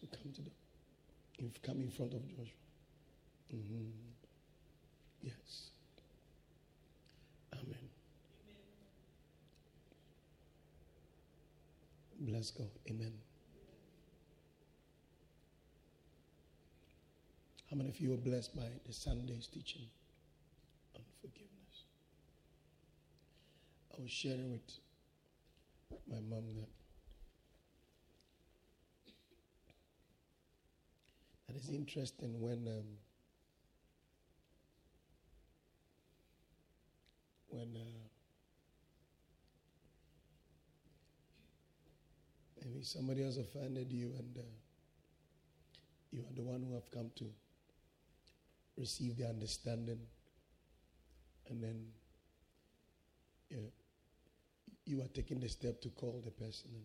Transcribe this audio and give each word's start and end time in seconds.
So 0.00 0.06
come 0.10 0.32
to 0.32 0.42
the, 0.42 0.50
come 1.62 1.80
in 1.80 1.90
front 1.90 2.14
of 2.14 2.26
Joshua. 2.28 2.44
Mm-hmm. 3.54 3.90
Yes. 5.22 5.70
Amen. 7.54 7.88
Bless 12.20 12.50
God. 12.50 12.70
Amen. 12.90 13.12
How 17.70 17.76
many 17.76 17.88
of 17.88 18.00
you 18.00 18.12
are 18.14 18.18
blessed 18.18 18.54
by 18.56 18.68
the 18.86 18.92
Sunday's 18.92 19.46
teaching 19.46 19.82
on 20.94 21.02
forgiveness? 21.20 21.84
I 23.96 24.02
was 24.02 24.10
sharing 24.10 24.52
with 24.52 24.78
my 26.08 26.20
mom 26.28 26.44
that 26.56 26.68
that 31.54 31.62
is 31.62 31.70
interesting 31.70 32.40
when 32.40 32.66
um, 32.66 32.84
when 37.48 37.76
uh, 37.76 38.08
maybe 42.64 42.82
somebody 42.82 43.22
has 43.22 43.38
offended 43.38 43.92
you 43.92 44.12
and 44.18 44.36
uh, 44.36 44.42
you 46.10 46.22
are 46.22 46.34
the 46.34 46.42
one 46.42 46.62
who 46.62 46.74
have 46.74 46.90
come 46.90 47.10
to 47.14 47.24
receive 48.76 49.16
the 49.16 49.28
understanding 49.28 50.00
and 51.48 51.62
then 51.62 51.86
you, 53.48 53.70
you 54.86 55.00
are 55.00 55.08
taking 55.14 55.38
the 55.38 55.48
step 55.48 55.80
to 55.80 55.88
call 55.90 56.20
the 56.24 56.32
person 56.32 56.70
and 56.74 56.84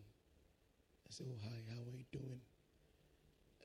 I 1.08 1.12
say, 1.12 1.24
oh 1.28 1.40
hi, 1.44 1.58
how 1.74 1.82
are 1.82 1.98
you 1.98 2.06
doing? 2.12 2.40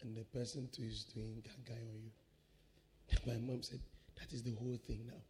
And 0.05 0.15
the 0.15 0.25
person 0.39 0.69
too 0.71 0.83
is 0.83 1.05
doing 1.05 1.43
gaga 1.43 1.81
on 1.81 2.03
you. 2.05 3.19
My 3.27 3.41
mom 3.41 3.63
said, 3.63 3.81
that 4.21 4.33
is 4.33 4.43
the 4.43 4.55
whole 4.55 4.79
thing 4.87 5.01
now. 5.07 5.23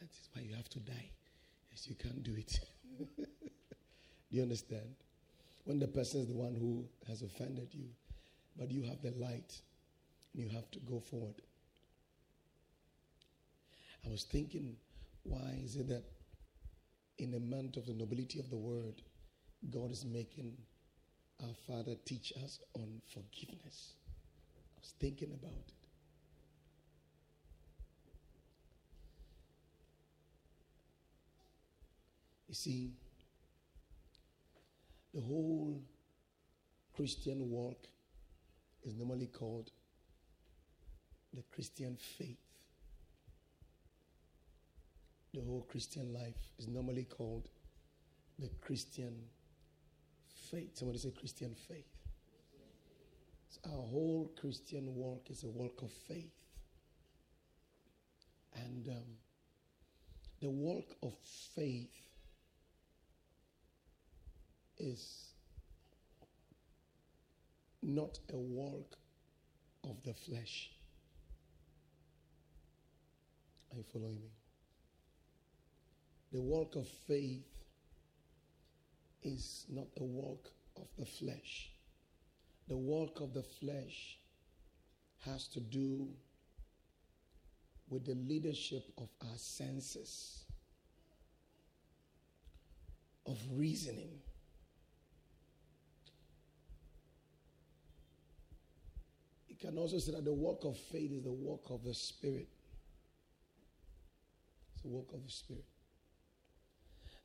That 0.00 0.10
is 0.10 0.28
why 0.32 0.42
you 0.42 0.54
have 0.54 0.68
to 0.70 0.80
die. 0.80 1.10
Yes, 1.70 1.86
you 1.86 1.94
can't 1.94 2.22
do 2.22 2.34
it. 2.36 2.58
do 3.16 3.24
you 4.30 4.42
understand? 4.42 4.96
When 5.64 5.78
the 5.78 5.86
person 5.86 6.22
is 6.22 6.26
the 6.26 6.34
one 6.34 6.56
who 6.56 6.84
has 7.06 7.22
offended 7.22 7.68
you, 7.72 7.86
but 8.58 8.70
you 8.72 8.82
have 8.82 9.00
the 9.00 9.12
light, 9.12 9.60
and 10.34 10.42
you 10.42 10.48
have 10.48 10.68
to 10.72 10.80
go 10.80 10.98
forward. 10.98 11.40
I 14.04 14.10
was 14.10 14.24
thinking, 14.24 14.76
why 15.22 15.60
is 15.62 15.76
it 15.76 15.88
that 15.88 16.04
in 17.18 17.30
the 17.30 17.40
month 17.40 17.76
of 17.76 17.86
the 17.86 17.94
nobility 17.94 18.40
of 18.40 18.50
the 18.50 18.56
word, 18.56 19.02
God 19.70 19.92
is 19.92 20.04
making 20.04 20.56
our 21.42 21.54
Father 21.66 21.94
teach 22.04 22.32
us 22.42 22.58
on 22.74 23.00
forgiveness? 23.06 23.94
Was 24.80 24.94
thinking 24.98 25.32
about 25.32 25.52
it. 25.52 25.72
You 32.48 32.54
see, 32.54 32.90
the 35.14 35.20
whole 35.20 35.82
Christian 36.96 37.48
walk 37.50 37.86
is 38.82 38.94
normally 38.96 39.26
called 39.26 39.70
the 41.32 41.42
Christian 41.54 41.96
faith. 41.96 42.38
The 45.32 45.42
whole 45.42 45.66
Christian 45.70 46.12
life 46.12 46.50
is 46.58 46.66
normally 46.66 47.04
called 47.04 47.48
the 48.38 48.48
Christian 48.60 49.14
faith. 50.50 50.70
Somebody 50.76 50.98
say 50.98 51.10
Christian 51.10 51.54
faith. 51.68 51.86
Our 53.66 53.72
whole 53.72 54.32
Christian 54.40 54.94
walk 54.94 55.26
is 55.30 55.42
a 55.44 55.48
walk 55.48 55.82
of 55.82 55.92
faith. 56.08 56.32
And 58.54 58.88
um, 58.88 59.16
the 60.40 60.48
walk 60.48 60.96
of 61.02 61.12
faith 61.54 61.90
is 64.78 65.32
not 67.82 68.18
a 68.32 68.38
walk 68.38 68.96
of 69.84 70.02
the 70.04 70.14
flesh. 70.14 70.70
Are 73.70 73.76
you 73.76 73.84
following 73.92 74.20
me? 74.20 74.30
The 76.32 76.40
walk 76.40 76.76
of 76.76 76.88
faith 77.06 77.44
is 79.22 79.66
not 79.68 79.88
a 79.98 80.04
walk 80.04 80.50
of 80.76 80.86
the 80.98 81.04
flesh. 81.04 81.70
The 82.70 82.76
work 82.76 83.20
of 83.20 83.34
the 83.34 83.42
flesh 83.42 84.16
has 85.26 85.48
to 85.48 85.60
do 85.60 86.06
with 87.88 88.06
the 88.06 88.14
leadership 88.14 88.84
of 88.96 89.08
our 89.22 89.36
senses, 89.36 90.44
of 93.26 93.36
reasoning. 93.50 94.20
You 99.48 99.56
can 99.56 99.76
also 99.76 99.98
say 99.98 100.12
that 100.12 100.24
the 100.24 100.32
work 100.32 100.64
of 100.64 100.78
faith 100.78 101.10
is 101.10 101.24
the 101.24 101.32
work 101.32 101.70
of 101.70 101.82
the 101.82 101.92
Spirit. 101.92 102.48
It's 104.74 104.82
the 104.82 104.90
work 104.90 105.12
of 105.12 105.24
the 105.24 105.32
Spirit. 105.32 105.64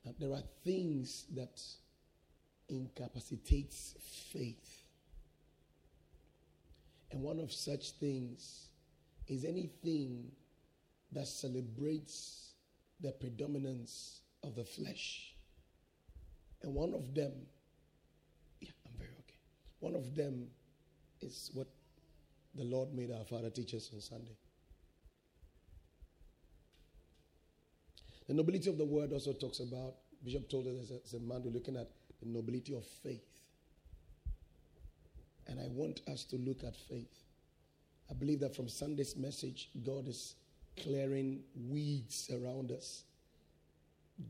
Now, 0.03 0.15
there 0.17 0.31
are 0.31 0.43
things 0.63 1.25
that 1.35 1.61
incapacitates 2.67 3.93
faith. 4.31 4.84
And 7.11 7.21
one 7.21 7.39
of 7.39 7.51
such 7.51 7.91
things 7.91 8.69
is 9.27 9.45
anything 9.45 10.31
that 11.11 11.27
celebrates 11.27 12.53
the 13.01 13.11
predominance 13.11 14.21
of 14.43 14.55
the 14.55 14.65
flesh. 14.65 15.35
And 16.61 16.73
one 16.73 16.93
of 16.93 17.13
them, 17.13 17.31
yeah, 18.59 18.71
I'm 18.85 18.97
very 18.97 19.11
okay. 19.11 19.39
One 19.79 19.95
of 19.95 20.15
them 20.15 20.47
is 21.21 21.51
what 21.53 21.67
the 22.55 22.63
Lord 22.63 22.93
made 22.93 23.11
our 23.11 23.25
Father 23.25 23.49
teach 23.49 23.73
us 23.73 23.91
on 23.93 24.01
Sunday. 24.01 24.37
The 28.27 28.33
nobility 28.33 28.69
of 28.69 28.77
the 28.77 28.85
word 28.85 29.13
also 29.13 29.33
talks 29.33 29.59
about, 29.59 29.95
Bishop 30.23 30.49
told 30.49 30.67
us 30.67 30.91
as 31.05 31.13
a, 31.13 31.19
man, 31.19 31.43
we're 31.43 31.51
looking 31.51 31.75
at 31.75 31.89
the 32.19 32.27
nobility 32.27 32.75
of 32.75 32.83
faith. 32.85 33.34
And 35.47 35.59
I 35.59 35.67
want 35.67 36.01
us 36.07 36.23
to 36.25 36.37
look 36.37 36.63
at 36.63 36.75
faith. 36.75 37.23
I 38.09 38.13
believe 38.13 38.39
that 38.41 38.55
from 38.55 38.67
Sunday's 38.67 39.15
message, 39.15 39.69
God 39.83 40.07
is 40.07 40.35
clearing 40.81 41.41
weeds 41.69 42.29
around 42.33 42.71
us 42.71 43.03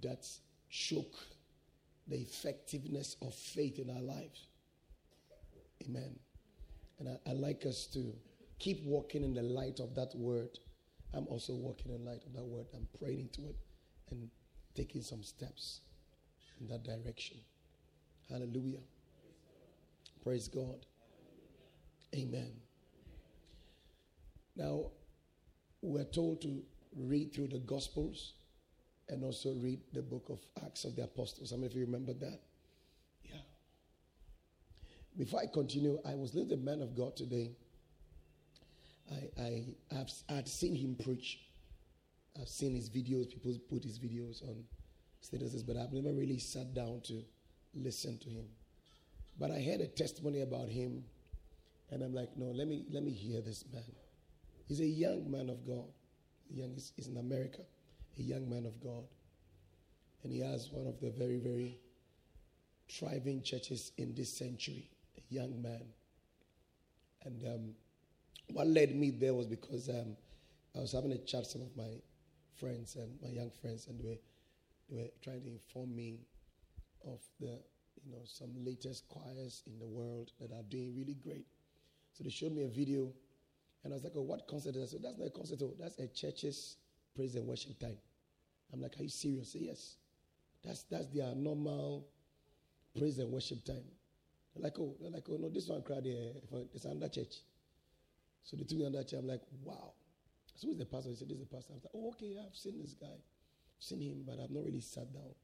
that 0.01 0.27
choke 0.69 1.15
the 2.07 2.17
effectiveness 2.17 3.15
of 3.21 3.33
faith 3.33 3.79
in 3.79 3.89
our 3.89 4.01
lives. 4.01 4.47
Amen. 5.83 6.19
And 6.99 7.09
I, 7.09 7.29
I 7.29 7.33
like 7.33 7.65
us 7.65 7.87
to 7.87 8.13
keep 8.59 8.83
walking 8.85 9.23
in 9.23 9.33
the 9.33 9.41
light 9.41 9.79
of 9.79 9.95
that 9.95 10.15
word. 10.15 10.59
I'm 11.13 11.27
also 11.27 11.53
walking 11.53 11.91
in 11.91 12.03
the 12.03 12.09
light 12.09 12.23
of 12.25 12.33
that 12.33 12.43
word. 12.43 12.67
I'm 12.73 12.87
praying 12.99 13.21
into 13.21 13.49
it 13.49 13.55
and 14.11 14.29
taking 14.75 15.01
some 15.01 15.23
steps 15.23 15.81
in 16.59 16.67
that 16.67 16.83
direction. 16.83 17.37
Hallelujah. 18.29 18.79
Praise 20.23 20.47
God. 20.47 20.85
Amen. 22.15 22.51
Now, 24.55 24.91
we're 25.81 26.05
told 26.05 26.41
to 26.41 26.63
read 26.95 27.33
through 27.33 27.49
the 27.49 27.59
Gospels 27.59 28.33
and 29.09 29.23
also 29.23 29.53
read 29.55 29.81
the 29.93 30.01
book 30.01 30.27
of 30.29 30.39
Acts 30.65 30.85
of 30.85 30.95
the 30.95 31.03
Apostles. 31.03 31.51
How 31.51 31.57
many 31.57 31.67
of 31.67 31.73
you 31.73 31.85
remember 31.85 32.13
that? 32.13 32.39
Yeah. 33.23 33.41
Before 35.17 35.41
I 35.41 35.45
continue, 35.51 35.99
I 36.05 36.15
was 36.15 36.33
with 36.33 36.51
a 36.53 36.57
man 36.57 36.81
of 36.81 36.95
God 36.95 37.15
today. 37.15 37.51
I, 39.11 39.41
I 39.41 39.65
have 39.91 40.09
had 40.29 40.47
seen 40.47 40.75
him 40.75 40.95
preach 41.03 41.39
I've 42.39 42.49
seen 42.49 42.75
his 42.75 42.89
videos, 42.89 43.29
people 43.29 43.53
put 43.69 43.83
his 43.83 43.97
videos 43.97 44.43
on 44.43 44.63
statuses, 45.23 45.65
but 45.65 45.77
I've 45.77 45.93
never 45.93 46.13
really 46.13 46.39
sat 46.39 46.73
down 46.73 47.01
to 47.05 47.23
listen 47.73 48.17
to 48.19 48.29
him. 48.29 48.45
But 49.39 49.51
I 49.51 49.61
heard 49.61 49.81
a 49.81 49.87
testimony 49.87 50.41
about 50.41 50.69
him, 50.69 51.03
and 51.91 52.01
I'm 52.03 52.13
like, 52.13 52.35
no, 52.35 52.47
let 52.47 52.67
me 52.67 52.85
let 52.91 53.03
me 53.03 53.11
hear 53.11 53.41
this 53.41 53.63
man. 53.71 53.83
He's 54.67 54.79
a 54.79 54.85
young 54.85 55.29
man 55.29 55.49
of 55.49 55.65
God. 55.65 55.85
Young, 56.49 56.73
he's 56.95 57.07
in 57.07 57.17
America, 57.17 57.61
a 58.17 58.21
young 58.21 58.49
man 58.49 58.65
of 58.65 58.79
God. 58.79 59.03
And 60.23 60.31
he 60.31 60.39
has 60.39 60.69
one 60.71 60.87
of 60.87 60.99
the 60.99 61.11
very, 61.11 61.37
very 61.37 61.79
thriving 62.89 63.41
churches 63.41 63.91
in 63.97 64.13
this 64.15 64.35
century, 64.35 64.89
a 65.17 65.33
young 65.33 65.61
man. 65.61 65.83
And 67.23 67.43
um, 67.45 67.75
what 68.53 68.67
led 68.67 68.95
me 68.95 69.11
there 69.11 69.33
was 69.33 69.47
because 69.47 69.89
um, 69.89 70.15
I 70.75 70.79
was 70.79 70.91
having 70.91 71.11
a 71.11 71.17
chat 71.17 71.41
with 71.41 71.49
some 71.49 71.61
of 71.61 71.75
my 71.75 72.01
friends 72.55 72.95
and 72.95 73.11
my 73.21 73.29
young 73.29 73.51
friends, 73.61 73.87
and 73.87 73.99
they 73.99 74.07
were, 74.07 74.17
they 74.89 74.97
were 74.97 75.09
trying 75.23 75.41
to 75.43 75.49
inform 75.49 75.95
me 75.95 76.19
of 77.05 77.19
the, 77.39 77.59
you 78.03 78.11
know, 78.11 78.21
some 78.23 78.49
latest 78.63 79.07
choirs 79.09 79.63
in 79.67 79.77
the 79.79 79.85
world 79.85 80.31
that 80.39 80.51
are 80.51 80.63
doing 80.69 80.95
really 80.95 81.15
great. 81.15 81.45
So 82.15 82.23
they 82.23 82.29
showed 82.29 82.53
me 82.53 82.63
a 82.63 82.69
video, 82.69 83.11
and 83.83 83.91
I 83.91 83.95
was 83.95 84.03
like, 84.05 84.13
"Oh, 84.15 84.21
what 84.21 84.47
concert 84.47 84.75
is 84.77 84.91
that?" 84.91 84.97
So 84.97 85.03
that's 85.03 85.17
not 85.17 85.27
a 85.27 85.31
concert. 85.31 85.59
Oh, 85.61 85.73
that's 85.77 85.99
a 85.99 86.07
church's 86.07 86.77
praise 87.13 87.35
and 87.35 87.45
worship 87.45 87.77
time. 87.77 87.97
I'm 88.71 88.81
like, 88.81 88.97
"Are 88.97 89.03
you 89.03 89.09
serious?" 89.09 89.51
Say 89.51 89.59
yes. 89.63 89.97
That's 90.63 90.83
that's 90.83 91.07
their 91.07 91.35
normal 91.35 92.07
praise 92.97 93.19
and 93.19 93.31
worship 93.31 93.65
time. 93.65 93.83
They're 94.53 94.63
like, 94.63 94.79
"Oh, 94.79 94.95
they're 95.01 95.11
like, 95.11 95.25
oh 95.29 95.35
no, 95.35 95.49
this 95.49 95.67
one 95.67 95.81
crowd 95.81 96.05
here, 96.05 96.31
it's 96.73 96.85
under 96.85 97.09
church." 97.09 97.35
So 98.43 98.55
they 98.55 98.63
took 98.63 98.77
me 98.77 98.85
under 98.85 99.03
church. 99.03 99.19
I'm 99.19 99.27
like, 99.27 99.41
"Wow." 99.61 99.91
So 100.55 100.67
who's 100.67 100.77
the 100.77 100.85
pastor? 100.85 101.09
He 101.09 101.15
said, 101.15 101.27
"This 101.27 101.35
is 101.37 101.43
the 101.49 101.53
pastor." 101.53 101.73
I 101.73 101.75
was 101.75 101.83
like, 101.83 101.95
"Oh, 101.95 102.09
okay, 102.11 102.37
I've 102.39 102.55
seen 102.55 102.79
this 102.81 102.93
guy, 102.93 103.07
I've 103.07 103.83
seen 103.83 103.99
him, 103.99 104.23
but 104.25 104.39
I've 104.39 104.51
not 104.51 104.63
really 104.63 104.79
sat 104.79 105.11
down." 105.13 105.35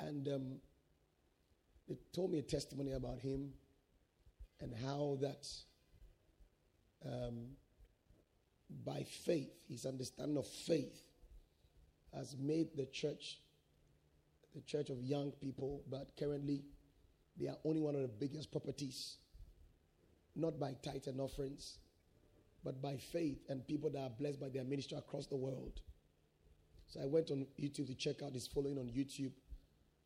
And 0.00 0.26
um, 0.28 0.60
they 1.86 1.98
told 2.14 2.32
me 2.32 2.38
a 2.38 2.42
testimony 2.42 2.92
about 2.92 3.20
him 3.20 3.52
and 4.60 4.72
how 4.84 5.18
that 5.20 5.46
um, 7.04 7.48
by 8.84 9.04
faith, 9.24 9.50
his 9.68 9.86
understanding 9.86 10.36
of 10.36 10.46
faith 10.46 11.02
has 12.14 12.36
made 12.38 12.68
the 12.76 12.86
church, 12.86 13.38
the 14.54 14.60
church 14.62 14.90
of 14.90 15.02
young 15.02 15.32
people, 15.40 15.82
but 15.90 16.10
currently 16.18 16.64
they 17.38 17.48
are 17.48 17.58
only 17.64 17.80
one 17.80 17.94
of 17.94 18.02
the 18.02 18.08
biggest 18.08 18.50
properties, 18.50 19.18
not 20.34 20.58
by 20.58 20.74
tithe 20.82 21.06
and 21.06 21.20
offerings, 21.20 21.78
but 22.64 22.80
by 22.82 22.96
faith 22.96 23.38
and 23.48 23.66
people 23.66 23.90
that 23.90 24.00
are 24.00 24.10
blessed 24.10 24.40
by 24.40 24.48
their 24.48 24.64
ministry 24.64 24.96
across 24.98 25.26
the 25.26 25.36
world. 25.36 25.80
So 26.88 27.00
I 27.00 27.06
went 27.06 27.30
on 27.30 27.46
YouTube 27.60 27.88
to 27.88 27.94
check 27.94 28.22
out 28.22 28.32
his 28.32 28.46
following 28.46 28.78
on 28.78 28.86
YouTube. 28.86 29.32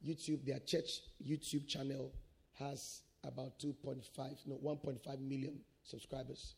YouTube, 0.06 0.44
their 0.44 0.58
church 0.61 1.00
YouTube 1.25 1.69
channel 1.69 2.12
has 2.58 3.02
about 3.25 3.58
2.5, 3.58 4.46
no, 4.46 4.56
1.5 4.56 5.20
million 5.20 5.58
subscribers. 5.84 6.55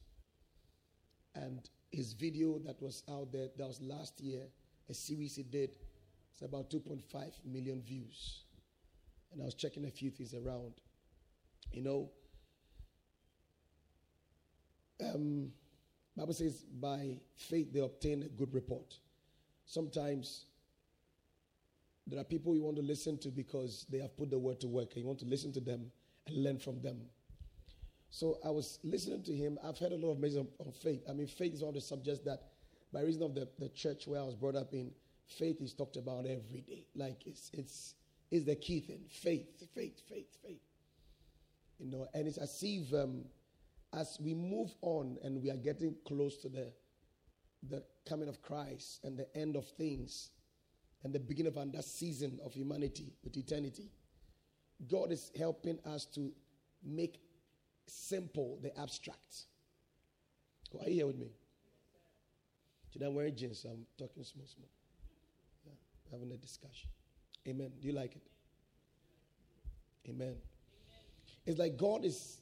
And 1.35 1.69
his 1.91 2.13
video 2.13 2.59
that 2.61 2.81
was 2.81 3.03
out 3.11 3.33
there, 3.33 3.49
that 3.57 3.67
was 3.67 3.81
last 3.81 4.21
year, 4.21 4.43
a 4.89 4.95
series 4.95 5.37
he 5.37 5.43
did, 5.43 5.71
it's 6.33 6.43
about 6.43 6.71
2.5 6.71 7.33
million 7.45 7.83
views. 7.83 8.45
And 9.33 9.41
I 9.43 9.45
was 9.45 9.55
checking 9.55 9.85
a 9.87 9.91
few 9.91 10.11
things 10.11 10.35
around. 10.35 10.75
You 11.73 11.83
know, 11.83 12.11
um, 15.03 15.51
Bible 16.17 16.35
says 16.35 16.65
by 16.81 17.19
faith 17.37 17.73
they 17.73 17.81
obtain 17.81 18.23
a 18.23 18.29
good 18.29 18.53
report. 18.55 18.99
Sometimes 19.65 20.47
there 22.07 22.21
are 22.21 22.25
people 22.25 22.55
you 22.55 22.63
want 22.63 22.77
to 22.77 22.83
listen 22.83 23.17
to 23.19 23.29
because 23.29 23.87
they 23.89 23.99
have 23.99 24.17
put 24.17 24.31
the 24.31 24.39
word 24.39 24.61
to 24.61 24.69
work 24.69 24.93
and 24.93 25.03
you 25.03 25.07
want 25.07 25.21
to 25.21 25.27
listen 25.27 25.53
to 25.53 25.61
them 25.61 25.91
and 26.27 26.43
learn 26.43 26.59
from 26.59 26.81
them. 26.81 26.99
So 28.11 28.39
I 28.45 28.51
was 28.51 28.79
listening 28.85 29.23
to 29.23 29.33
him. 29.33 29.59
I've 29.65 29.79
heard 29.79 29.93
a 29.93 29.97
lot 29.97 30.13
of 30.13 30.19
messages 30.19 30.39
on, 30.39 30.49
on 30.67 30.73
faith. 30.73 31.03
I 31.09 31.13
mean, 31.13 31.27
faith 31.27 31.55
is 31.55 31.63
one 31.63 31.71
of 31.71 31.75
the 31.75 31.81
subjects 31.81 32.21
that, 32.27 32.43
by 32.93 33.01
reason 33.01 33.23
of 33.23 33.35
the, 33.35 33.49
the 33.59 33.71
church 33.71 34.07
where 34.07 34.21
I 34.21 34.25
was 34.25 34.35
brought 34.35 34.55
up 34.55 34.75
in, 34.75 34.91
faith 35.27 35.61
is 35.61 35.73
talked 35.73 35.97
about 35.97 36.27
every 36.27 36.63
day. 36.67 36.87
Like 36.95 37.27
it's 37.27 37.51
it's 37.55 37.95
is 38.31 38.45
the 38.45 38.57
key 38.57 38.81
thing. 38.81 39.01
Faith, 39.09 39.63
faith, 39.75 40.03
faith, 40.09 40.37
faith. 40.43 40.61
You 41.79 41.91
know, 41.91 42.07
and 42.15 42.27
it's 42.27 42.39
as 42.39 42.59
if 42.63 42.93
um, 42.93 43.25
as 43.95 44.19
we 44.21 44.35
move 44.35 44.75
on 44.83 45.19
and 45.23 45.43
we 45.43 45.51
are 45.51 45.57
getting 45.57 45.95
close 46.07 46.37
to 46.39 46.49
the 46.49 46.73
the 47.71 47.83
coming 48.07 48.29
of 48.29 48.43
Christ 48.43 49.01
and 49.05 49.17
the 49.17 49.27
end 49.37 49.57
of 49.57 49.67
things 49.67 50.31
and 51.05 51.13
the 51.13 51.21
beginning 51.21 51.53
of 51.53 51.57
another 51.57 51.83
season 51.83 52.39
of 52.45 52.53
humanity 52.53 53.15
with 53.23 53.37
eternity 53.37 53.91
God 54.89 55.13
is 55.13 55.31
helping 55.39 55.79
us 55.87 56.05
to 56.15 56.33
make 56.85 57.21
simple 57.87 58.59
the 58.63 58.77
abstract. 58.79 59.47
Oh, 60.75 60.85
are 60.85 60.89
you 60.89 60.95
here 60.95 61.07
with 61.07 61.19
me? 61.19 61.31
Today 62.93 63.07
I'm 63.07 63.15
wearing 63.15 63.35
jeans, 63.37 63.61
so 63.61 63.71
I'm 63.71 63.87
talking 63.99 64.25
small, 64.25 64.47
small. 64.47 64.69
Yeah, 65.65 65.73
having 66.11 66.33
a 66.33 66.37
discussion. 66.37 66.91
Amen. 67.49 67.71
Do 67.81 67.89
you 67.89 67.95
like 67.95 68.17
it? 68.17 68.23
Amen. 70.09 70.37
It's 71.47 71.59
like 71.59 71.77
God 71.77 72.05
is, 72.05 72.39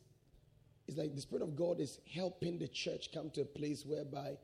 it's 0.87 0.99
like 0.99 1.15
the 1.15 1.21
Spirit 1.21 1.43
of 1.43 1.57
God 1.57 1.81
is 1.81 2.01
helping 2.13 2.59
the 2.59 2.69
church 2.69 3.11
come 3.13 3.31
to 3.31 3.43
a 3.43 3.45
place 3.45 3.85
whereby 3.87 4.37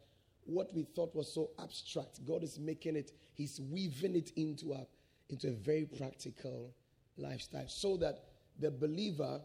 what 0.44 0.72
we 0.74 0.84
thought 0.84 1.14
was 1.14 1.32
so 1.32 1.50
abstract, 1.60 2.24
God 2.24 2.42
is 2.42 2.58
making 2.58 2.96
it, 2.96 3.12
He's 3.34 3.60
weaving 3.60 4.14
it 4.14 4.30
into 4.36 4.72
a, 4.72 4.86
into 5.28 5.48
a 5.48 5.52
very 5.52 5.84
practical 5.84 6.72
lifestyle 7.16 7.68
so 7.68 7.96
that 7.96 8.24
the 8.58 8.70
believer 8.70 9.40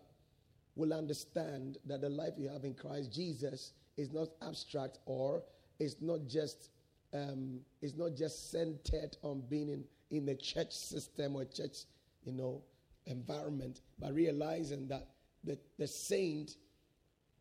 will 0.76 0.94
understand 0.94 1.78
that 1.86 2.02
the 2.02 2.10
life 2.10 2.34
you 2.38 2.48
have 2.48 2.64
in 2.64 2.74
Christ 2.74 3.12
Jesus 3.12 3.74
is 3.98 4.12
not 4.12 4.30
abstract 4.42 5.00
or 5.06 5.44
is 5.80 5.98
not 6.02 6.28
just 6.28 6.70
um, 7.14 7.60
is 7.82 7.96
not 7.98 8.16
just 8.16 8.52
centered 8.52 9.18
on 9.22 9.44
being 9.50 9.70
in, 9.70 9.84
in 10.12 10.26
the 10.26 10.36
church 10.36 10.72
system 10.72 11.36
or 11.36 11.44
church, 11.46 11.80
you 12.24 12.32
know, 12.32 12.62
environment, 13.06 13.82
but 14.00 14.14
realizing 14.14 14.88
that 14.88 15.08
the, 15.44 15.58
the 15.78 15.88
saint 15.88 16.56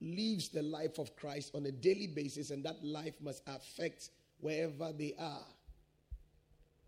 lives 0.01 0.49
the 0.49 0.63
life 0.63 0.99
of 0.99 1.15
Christ 1.15 1.53
on 1.55 1.67
a 1.67 1.71
daily 1.71 2.09
basis, 2.09 2.51
and 2.51 2.65
that 2.65 2.83
life 2.83 3.15
must 3.23 3.43
affect 3.47 4.11
wherever 4.39 4.93
they 4.93 5.15
are. 5.21 5.47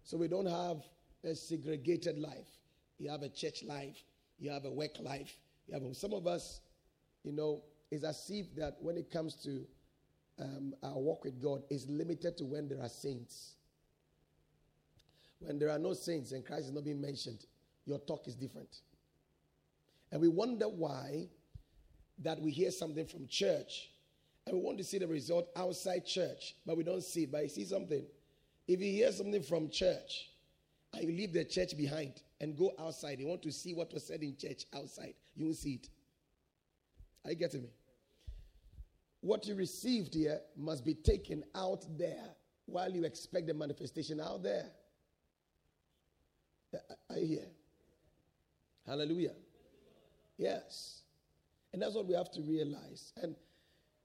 So 0.03 0.17
we 0.17 0.27
don't 0.27 0.47
have 0.47 0.83
a 1.25 1.35
segregated 1.35 2.19
life 2.19 2.62
you 2.99 3.11
have 3.11 3.23
a 3.23 3.29
church 3.29 3.63
life, 3.65 4.03
you 4.39 4.51
have 4.51 4.65
a 4.65 4.71
work 4.71 4.99
life, 5.01 5.37
you 5.67 5.75
have 5.75 5.97
some 5.97 6.13
of 6.13 6.27
us, 6.27 6.61
you 7.25 7.33
know, 7.33 7.63
it's 7.91 8.05
as 8.05 8.27
if 8.31 8.55
that 8.57 8.77
when 8.81 8.97
it 8.97 9.11
comes 9.11 9.35
to 9.45 9.67
um, 10.41 10.75
our 10.83 10.99
walk 10.99 11.25
with 11.25 11.41
God, 11.43 11.63
is 11.71 11.89
limited 11.89 12.37
to 12.39 12.45
when 12.45 12.69
there 12.69 12.81
are 12.81 12.89
saints. 12.89 13.55
When 15.41 15.59
there 15.59 15.71
are 15.71 15.79
no 15.79 15.93
saints 15.93 16.33
and 16.33 16.45
Christ 16.45 16.67
is 16.67 16.73
not 16.73 16.85
being 16.85 17.01
mentioned, 17.01 17.45
your 17.85 17.99
talk 17.99 18.27
is 18.27 18.35
different. 18.35 18.79
And 20.11 20.21
we 20.21 20.29
wonder 20.29 20.69
why 20.69 21.29
that 22.23 22.41
we 22.41 22.51
hear 22.51 22.71
something 22.71 23.07
from 23.07 23.27
church 23.27 23.91
and 24.47 24.57
we 24.57 24.63
want 24.63 24.79
to 24.79 24.85
see 24.85 24.99
the 24.99 25.07
result 25.07 25.49
outside 25.57 26.05
church, 26.07 26.57
but 26.67 26.77
we 26.77 26.85
don't 26.85 27.03
see 27.03 27.25
it. 27.25 27.33
But 27.33 27.43
you 27.45 27.49
see 27.49 27.65
something. 27.65 28.05
If 28.67 28.81
you 28.81 28.93
hear 28.93 29.13
something 29.13 29.43
from 29.43 29.71
church 29.71 30.29
and 30.93 31.05
you 31.05 31.13
leave 31.13 31.33
the 31.33 31.45
church 31.45 31.77
behind 31.77 32.23
and 32.41 32.57
go 32.57 32.73
outside, 32.79 33.19
you 33.19 33.27
want 33.27 33.43
to 33.43 33.53
see 33.53 33.75
what 33.75 33.93
was 33.93 34.07
said 34.07 34.23
in 34.23 34.37
church 34.37 34.65
outside, 34.75 35.15
you 35.35 35.47
will 35.47 35.55
see 35.55 35.75
it. 35.75 35.89
Are 37.25 37.31
you 37.31 37.37
getting 37.37 37.63
me? 37.63 37.69
What 39.21 39.47
you 39.47 39.55
received 39.55 40.15
here 40.15 40.41
must 40.57 40.85
be 40.85 40.95
taken 40.95 41.45
out 41.55 41.85
there 41.97 42.35
while 42.67 42.91
you 42.91 43.05
expect 43.05 43.47
the 43.47 43.55
manifestation 43.55 44.21
out 44.21 44.43
there. 44.43 44.67
Are 47.11 47.19
you 47.19 47.27
here? 47.27 47.49
Hallelujah. 48.87 49.35
Yes. 50.39 51.03
And 51.73 51.81
that's 51.81 51.95
what 51.95 52.07
we 52.07 52.15
have 52.15 52.31
to 52.33 52.43
realize. 52.43 53.13
And 53.23 53.37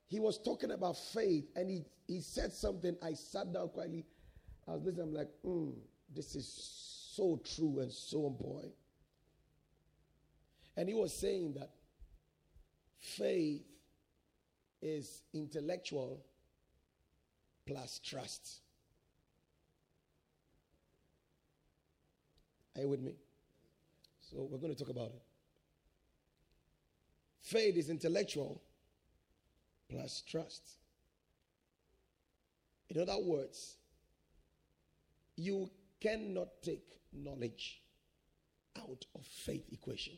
he 0.06 0.20
was 0.20 0.38
talking 0.38 0.70
about 0.70 0.96
faith 0.96 1.46
and 1.56 1.68
he, 1.68 1.84
he 2.06 2.20
said 2.20 2.52
something. 2.52 2.96
I 3.02 3.14
sat 3.14 3.52
down 3.52 3.70
quietly. 3.70 4.06
I 4.66 4.72
was 4.72 4.84
listening. 4.84 5.08
I'm 5.08 5.14
like, 5.14 5.30
hmm. 5.44 5.70
This 6.14 6.34
is 6.34 6.46
so 7.14 7.40
true 7.56 7.80
and 7.80 7.92
so 7.92 8.26
important. 8.26 8.72
And 10.76 10.88
he 10.88 10.94
was 10.94 11.12
saying 11.12 11.54
that 11.54 11.70
faith 13.00 13.62
is 14.80 15.22
intellectual 15.34 16.24
plus 17.66 17.98
trust. 17.98 18.60
Are 22.76 22.82
you 22.82 22.88
with 22.88 23.00
me? 23.00 23.16
So 24.20 24.48
we're 24.50 24.58
going 24.58 24.74
to 24.74 24.78
talk 24.78 24.90
about 24.90 25.08
it. 25.08 25.22
Faith 27.42 27.76
is 27.76 27.90
intellectual 27.90 28.62
plus 29.88 30.22
trust. 30.26 30.62
In 32.90 33.00
other 33.00 33.18
words, 33.18 33.76
you 35.36 35.70
cannot 36.00 36.48
take 36.62 36.84
knowledge 37.12 37.82
out 38.78 39.04
of 39.14 39.24
faith 39.24 39.64
equation. 39.72 40.14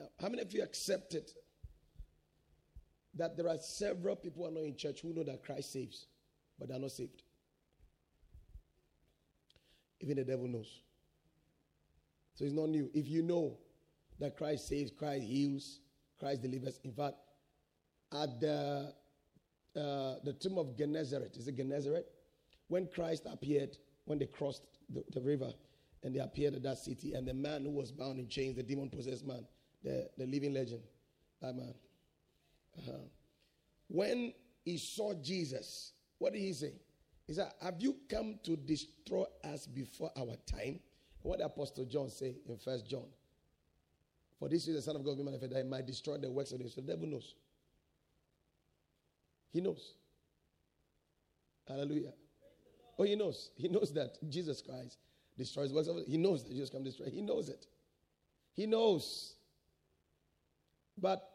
Now, 0.00 0.06
how 0.20 0.28
many 0.28 0.42
of 0.42 0.52
you 0.52 0.62
accepted 0.62 1.30
that 3.14 3.36
there 3.36 3.48
are 3.48 3.58
several 3.58 4.16
people 4.16 4.42
who 4.44 4.48
are 4.48 4.52
not 4.52 4.64
in 4.64 4.76
church 4.76 5.00
who 5.00 5.12
know 5.14 5.24
that 5.24 5.42
Christ 5.44 5.72
saves, 5.72 6.06
but 6.58 6.68
they're 6.68 6.78
not 6.78 6.90
saved? 6.90 7.22
Even 10.00 10.16
the 10.16 10.24
devil 10.24 10.46
knows. 10.46 10.80
So 12.34 12.44
it's 12.44 12.54
not 12.54 12.68
new. 12.68 12.90
If 12.92 13.08
you 13.08 13.22
know 13.22 13.56
that 14.20 14.36
Christ 14.36 14.68
saves, 14.68 14.90
Christ 14.90 15.24
heals, 15.24 15.80
Christ 16.18 16.42
delivers, 16.42 16.78
in 16.84 16.92
fact, 16.92 17.16
at 18.12 18.40
the 18.40 18.92
uh, 19.76 20.16
the 20.24 20.32
tomb 20.32 20.58
of 20.58 20.76
Gennesaret. 20.76 21.36
Is 21.36 21.48
it 21.48 21.56
Gennesaret? 21.56 22.06
When 22.68 22.88
Christ 22.88 23.26
appeared, 23.30 23.76
when 24.06 24.18
they 24.18 24.26
crossed 24.26 24.62
the, 24.88 25.04
the 25.12 25.20
river, 25.20 25.52
and 26.02 26.14
they 26.14 26.20
appeared 26.20 26.54
at 26.54 26.62
that 26.62 26.78
city. 26.78 27.14
And 27.14 27.26
the 27.26 27.34
man 27.34 27.64
who 27.64 27.70
was 27.70 27.90
bound 27.90 28.18
in 28.18 28.28
chains, 28.28 28.56
the 28.56 28.62
demon 28.62 28.90
possessed 28.90 29.26
man, 29.26 29.44
the, 29.82 30.08
the 30.16 30.26
living 30.26 30.54
legend, 30.54 30.82
that 31.42 31.54
man. 31.54 31.74
Uh-huh. 32.78 32.92
When 33.88 34.32
he 34.64 34.78
saw 34.78 35.14
Jesus, 35.14 35.92
what 36.18 36.32
did 36.32 36.40
he 36.40 36.52
say? 36.52 36.74
He 37.26 37.34
said, 37.34 37.50
Have 37.60 37.76
you 37.80 37.96
come 38.08 38.38
to 38.44 38.56
destroy 38.56 39.24
us 39.44 39.66
before 39.66 40.10
our 40.16 40.36
time? 40.46 40.80
What 41.22 41.38
did 41.38 41.46
Apostle 41.46 41.86
John 41.86 42.08
say 42.08 42.36
in 42.48 42.56
First 42.56 42.86
John? 42.86 43.06
For 44.38 44.48
this 44.48 44.68
is 44.68 44.76
the 44.76 44.82
Son 44.82 44.96
of 44.96 45.04
God 45.04 45.16
be 45.16 45.24
manifested 45.24 45.56
that 45.56 45.64
he 45.64 45.68
might 45.68 45.86
destroy 45.86 46.18
the 46.18 46.30
works 46.30 46.52
of 46.52 46.62
the, 46.62 46.68
so 46.68 46.82
the 46.82 46.92
devil 46.92 47.08
knows. 47.08 47.34
He 49.56 49.62
knows. 49.62 49.94
Hallelujah. 51.66 52.12
Oh, 52.98 53.04
he 53.04 53.16
knows. 53.16 53.52
He 53.56 53.68
knows 53.68 53.90
that 53.94 54.18
Jesus 54.28 54.60
Christ 54.60 54.98
destroys 55.38 55.72
works 55.72 55.88
of 55.88 55.96
He 56.06 56.18
knows 56.18 56.44
that 56.44 56.52
Jesus 56.52 56.68
can 56.68 56.84
destroy. 56.84 57.06
He 57.06 57.22
knows 57.22 57.48
it. 57.48 57.64
He 58.52 58.66
knows. 58.66 59.36
But 60.98 61.26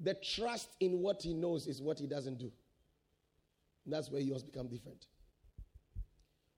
the 0.00 0.14
trust 0.14 0.70
in 0.80 0.98
what 0.98 1.22
he 1.22 1.32
knows 1.32 1.68
is 1.68 1.80
what 1.80 2.00
he 2.00 2.08
doesn't 2.08 2.40
do. 2.40 2.50
And 3.84 3.94
that's 3.94 4.10
where 4.10 4.20
he 4.20 4.32
has 4.32 4.42
become 4.42 4.66
different. 4.66 5.06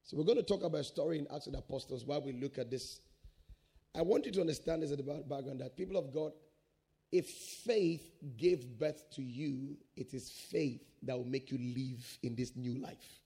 So 0.04 0.16
we're 0.16 0.24
going 0.24 0.38
to 0.38 0.42
talk 0.42 0.62
about 0.64 0.80
a 0.80 0.84
story 0.84 1.18
in 1.18 1.26
Acts 1.30 1.46
of 1.46 1.52
the 1.52 1.58
Apostles 1.58 2.06
while 2.06 2.22
we 2.22 2.32
look 2.32 2.56
at 2.56 2.70
this. 2.70 3.00
I 3.94 4.00
want 4.00 4.24
you 4.24 4.32
to 4.32 4.40
understand 4.40 4.82
this 4.82 4.92
at 4.92 4.96
the 4.96 5.22
background 5.28 5.60
that 5.60 5.76
people 5.76 5.98
of 5.98 6.10
God, 6.10 6.32
if 7.12 7.28
faith 7.28 8.12
gave 8.36 8.78
birth 8.78 9.10
to 9.12 9.22
you, 9.22 9.76
it 9.96 10.14
is 10.14 10.30
faith 10.30 10.82
that 11.02 11.16
will 11.16 11.26
make 11.26 11.50
you 11.50 11.58
live 11.58 12.18
in 12.22 12.34
this 12.34 12.54
new 12.54 12.78
life. 12.78 13.20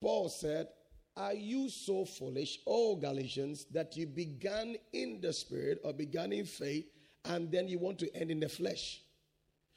Paul 0.00 0.28
said, 0.28 0.68
Are 1.16 1.34
you 1.34 1.68
so 1.68 2.04
foolish, 2.04 2.60
O 2.66 2.96
Galatians, 2.96 3.66
that 3.72 3.96
you 3.96 4.06
began 4.06 4.76
in 4.92 5.20
the 5.20 5.32
spirit 5.32 5.80
or 5.84 5.92
began 5.92 6.32
in 6.32 6.44
faith 6.46 6.86
and 7.24 7.50
then 7.50 7.68
you 7.68 7.78
want 7.78 7.98
to 7.98 8.14
end 8.16 8.30
in 8.30 8.40
the 8.40 8.48
flesh? 8.48 9.02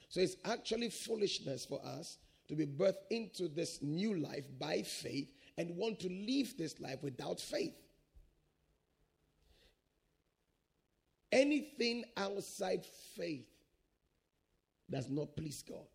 So 0.09 0.19
it's 0.21 0.37
actually 0.45 0.89
foolishness 0.89 1.65
for 1.65 1.83
us 1.85 2.19
to 2.47 2.55
be 2.55 2.65
birthed 2.65 3.05
into 3.09 3.47
this 3.47 3.81
new 3.81 4.15
life 4.15 4.45
by 4.59 4.83
faith 4.83 5.29
and 5.57 5.75
want 5.75 5.99
to 6.01 6.09
live 6.09 6.55
this 6.57 6.79
life 6.79 7.01
without 7.01 7.39
faith. 7.39 7.73
Anything 11.31 12.03
outside 12.17 12.85
faith 13.15 13.47
does 14.89 15.09
not 15.09 15.35
please 15.35 15.63
God. 15.67 15.87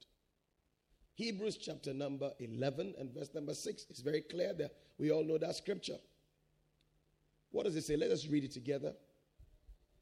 Hebrews 1.15 1.57
chapter 1.57 1.95
number 1.95 2.31
11 2.39 2.95
and 2.99 3.11
verse 3.13 3.31
number 3.35 3.55
6 3.55 3.87
is 3.91 4.01
very 4.01 4.23
clear 4.23 4.53
there. 4.53 4.71
We 4.99 5.11
all 5.11 5.25
know 5.25 5.39
that 5.39 5.57
scripture. 5.57 5.99
What 7.51 7.65
does 7.65 7.77
it 7.77 7.85
say? 7.85 7.97
Let 7.97 8.11
us 8.11 8.27
read 8.27 8.45
it 8.45 8.53
together. 8.53 8.93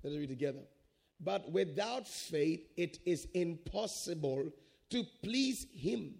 Let 0.03 0.13
us 0.13 0.19
read 0.19 0.31
it 0.31 0.35
together. 0.35 0.63
But 1.21 1.51
without 1.51 2.09
faith, 2.09 2.67
it 2.77 2.99
is 3.05 3.29
impossible 3.35 4.53
to 4.91 5.05
please 5.23 5.67
Him. 5.73 6.15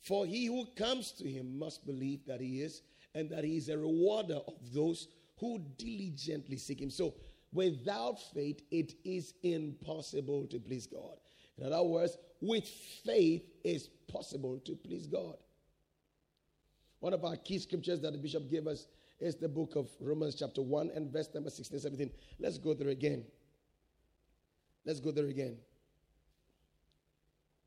For 0.00 0.24
he 0.24 0.46
who 0.46 0.66
comes 0.76 1.12
to 1.12 1.28
Him 1.28 1.58
must 1.58 1.86
believe 1.86 2.24
that 2.26 2.40
He 2.40 2.62
is, 2.62 2.82
and 3.14 3.28
that 3.30 3.44
He 3.44 3.56
is 3.56 3.68
a 3.68 3.76
rewarder 3.76 4.40
of 4.46 4.54
those 4.72 5.08
who 5.38 5.60
diligently 5.76 6.56
seek 6.56 6.80
Him. 6.80 6.90
So, 6.90 7.14
without 7.52 8.18
faith, 8.34 8.62
it 8.70 8.94
is 9.04 9.34
impossible 9.42 10.46
to 10.48 10.58
please 10.58 10.86
God. 10.86 11.16
In 11.58 11.66
other 11.66 11.82
words, 11.82 12.16
with 12.40 12.66
faith 13.04 13.42
is 13.64 13.88
possible 14.08 14.58
to 14.64 14.74
please 14.74 15.06
God. 15.06 15.36
One 17.00 17.12
of 17.12 17.24
our 17.24 17.36
key 17.36 17.58
scriptures 17.58 18.00
that 18.00 18.12
the 18.12 18.18
bishop 18.18 18.48
gave 18.50 18.66
us 18.66 18.86
is 19.18 19.36
the 19.36 19.48
book 19.48 19.76
of 19.76 19.88
Romans, 20.00 20.34
chapter 20.34 20.62
1, 20.62 20.90
and 20.94 21.10
verse 21.12 21.28
number 21.34 21.50
16 21.50 21.74
and 21.74 21.82
17. 21.82 22.10
Let's 22.38 22.58
go 22.58 22.74
there 22.74 22.88
again. 22.88 23.24
Let's 24.84 25.00
go 25.00 25.10
there 25.10 25.26
again. 25.26 25.56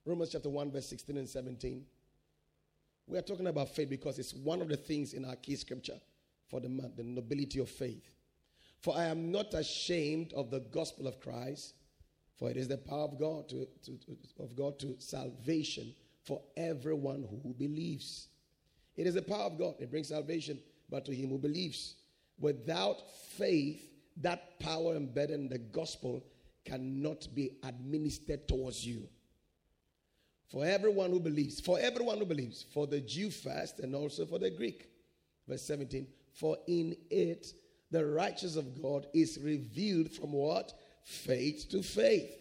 Romans 0.06 0.32
chapter 0.32 0.50
1, 0.50 0.72
verse 0.72 0.88
16 0.88 1.18
and 1.18 1.30
17. 1.30 1.86
We 3.08 3.18
are 3.18 3.22
talking 3.22 3.48
about 3.48 3.70
faith 3.70 3.90
because 3.90 4.18
it's 4.18 4.34
one 4.34 4.62
of 4.62 4.70
the 4.70 4.78
things 4.78 5.14
in 5.14 5.26
our 5.26 5.36
key 5.36 5.56
scripture 5.56 6.00
for 6.50 6.60
the 6.60 6.68
the 6.96 7.04
nobility 7.04 7.60
of 7.60 7.70
faith. 7.70 8.10
For 8.84 8.96
I 8.96 9.06
am 9.06 9.32
not 9.32 9.54
ashamed 9.54 10.34
of 10.34 10.52
the 10.52 10.60
gospel 10.60 11.08
of 11.08 11.20
Christ 11.20 11.74
for 12.44 12.50
it 12.50 12.58
is 12.58 12.68
the 12.68 12.78
power 12.78 13.04
of 13.04 13.18
God 13.18 13.48
to, 13.50 13.68
to, 13.86 13.92
to, 13.92 14.18
of 14.44 14.56
God 14.56 14.80
to 14.80 14.96
salvation 15.00 15.94
for 16.24 16.42
everyone 16.58 17.26
who 17.44 17.54
believes. 17.54 18.28
It 18.96 19.08
is 19.08 19.14
the 19.14 19.22
power 19.22 19.44
of 19.46 19.58
God. 19.58 19.76
It 19.80 19.92
brings 19.92 20.10
salvation, 20.10 20.60
but 20.90 21.06
to 21.06 21.16
him 21.16 21.30
who 21.30 21.38
believes. 21.38 21.96
Without 22.40 23.10
faith, 23.38 23.88
that 24.18 24.60
power 24.60 24.96
embedded 24.96 25.40
in 25.40 25.48
the 25.50 25.58
gospel 25.58 26.24
cannot 26.66 27.28
be 27.34 27.52
administered 27.64 28.48
towards 28.48 28.86
you. 28.86 29.08
For 30.48 30.66
everyone 30.66 31.12
who 31.12 31.20
believes, 31.20 31.60
for 31.60 31.80
everyone 31.80 32.18
who 32.18 32.26
believes, 32.26 32.66
for 32.74 32.88
the 32.88 33.00
Jew 33.00 33.32
first 33.32 33.80
and 33.80 33.96
also 33.96 34.26
for 34.26 34.38
the 34.38 34.50
Greek. 34.50 34.90
Verse 35.48 35.64
17, 35.64 36.08
for 36.34 36.58
in 36.68 36.96
it 37.10 37.54
the 37.94 38.06
righteousness 38.06 38.58
of 38.58 38.82
God 38.82 39.08
is 39.14 39.40
revealed 39.42 40.12
from 40.12 40.34
what? 40.34 40.74
faith 41.04 41.68
to 41.70 41.84
faith. 41.84 42.32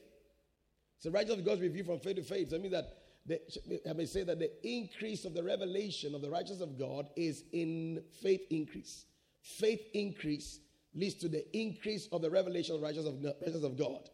So 0.98 1.10
righteousness 1.10 1.40
of 1.40 1.44
God 1.44 1.54
is 1.54 1.60
revealed 1.60 1.86
from 1.86 1.98
faith 1.98 2.16
to 2.16 2.22
faith. 2.22 2.50
So 2.50 2.56
I 2.56 2.58
mean 2.60 2.72
that 2.72 2.98
the, 3.26 3.40
I 3.88 3.92
may 3.92 4.06
say 4.06 4.24
that 4.24 4.38
the 4.38 4.50
increase 4.66 5.24
of 5.24 5.34
the 5.34 5.42
revelation 5.42 6.14
of 6.14 6.22
the 6.22 6.30
righteousness 6.30 6.60
of 6.60 6.78
God 6.78 7.08
is 7.16 7.44
in 7.52 8.02
faith 8.20 8.42
increase. 8.50 9.04
Faith 9.40 9.80
increase 9.94 10.60
leads 10.94 11.14
to 11.14 11.28
the 11.28 11.44
increase 11.56 12.08
of 12.12 12.22
the 12.22 12.30
revelation 12.30 12.74
of 12.74 12.80
the 12.80 12.86
righteousness 12.86 13.64
of, 13.64 13.78
God, 13.78 14.10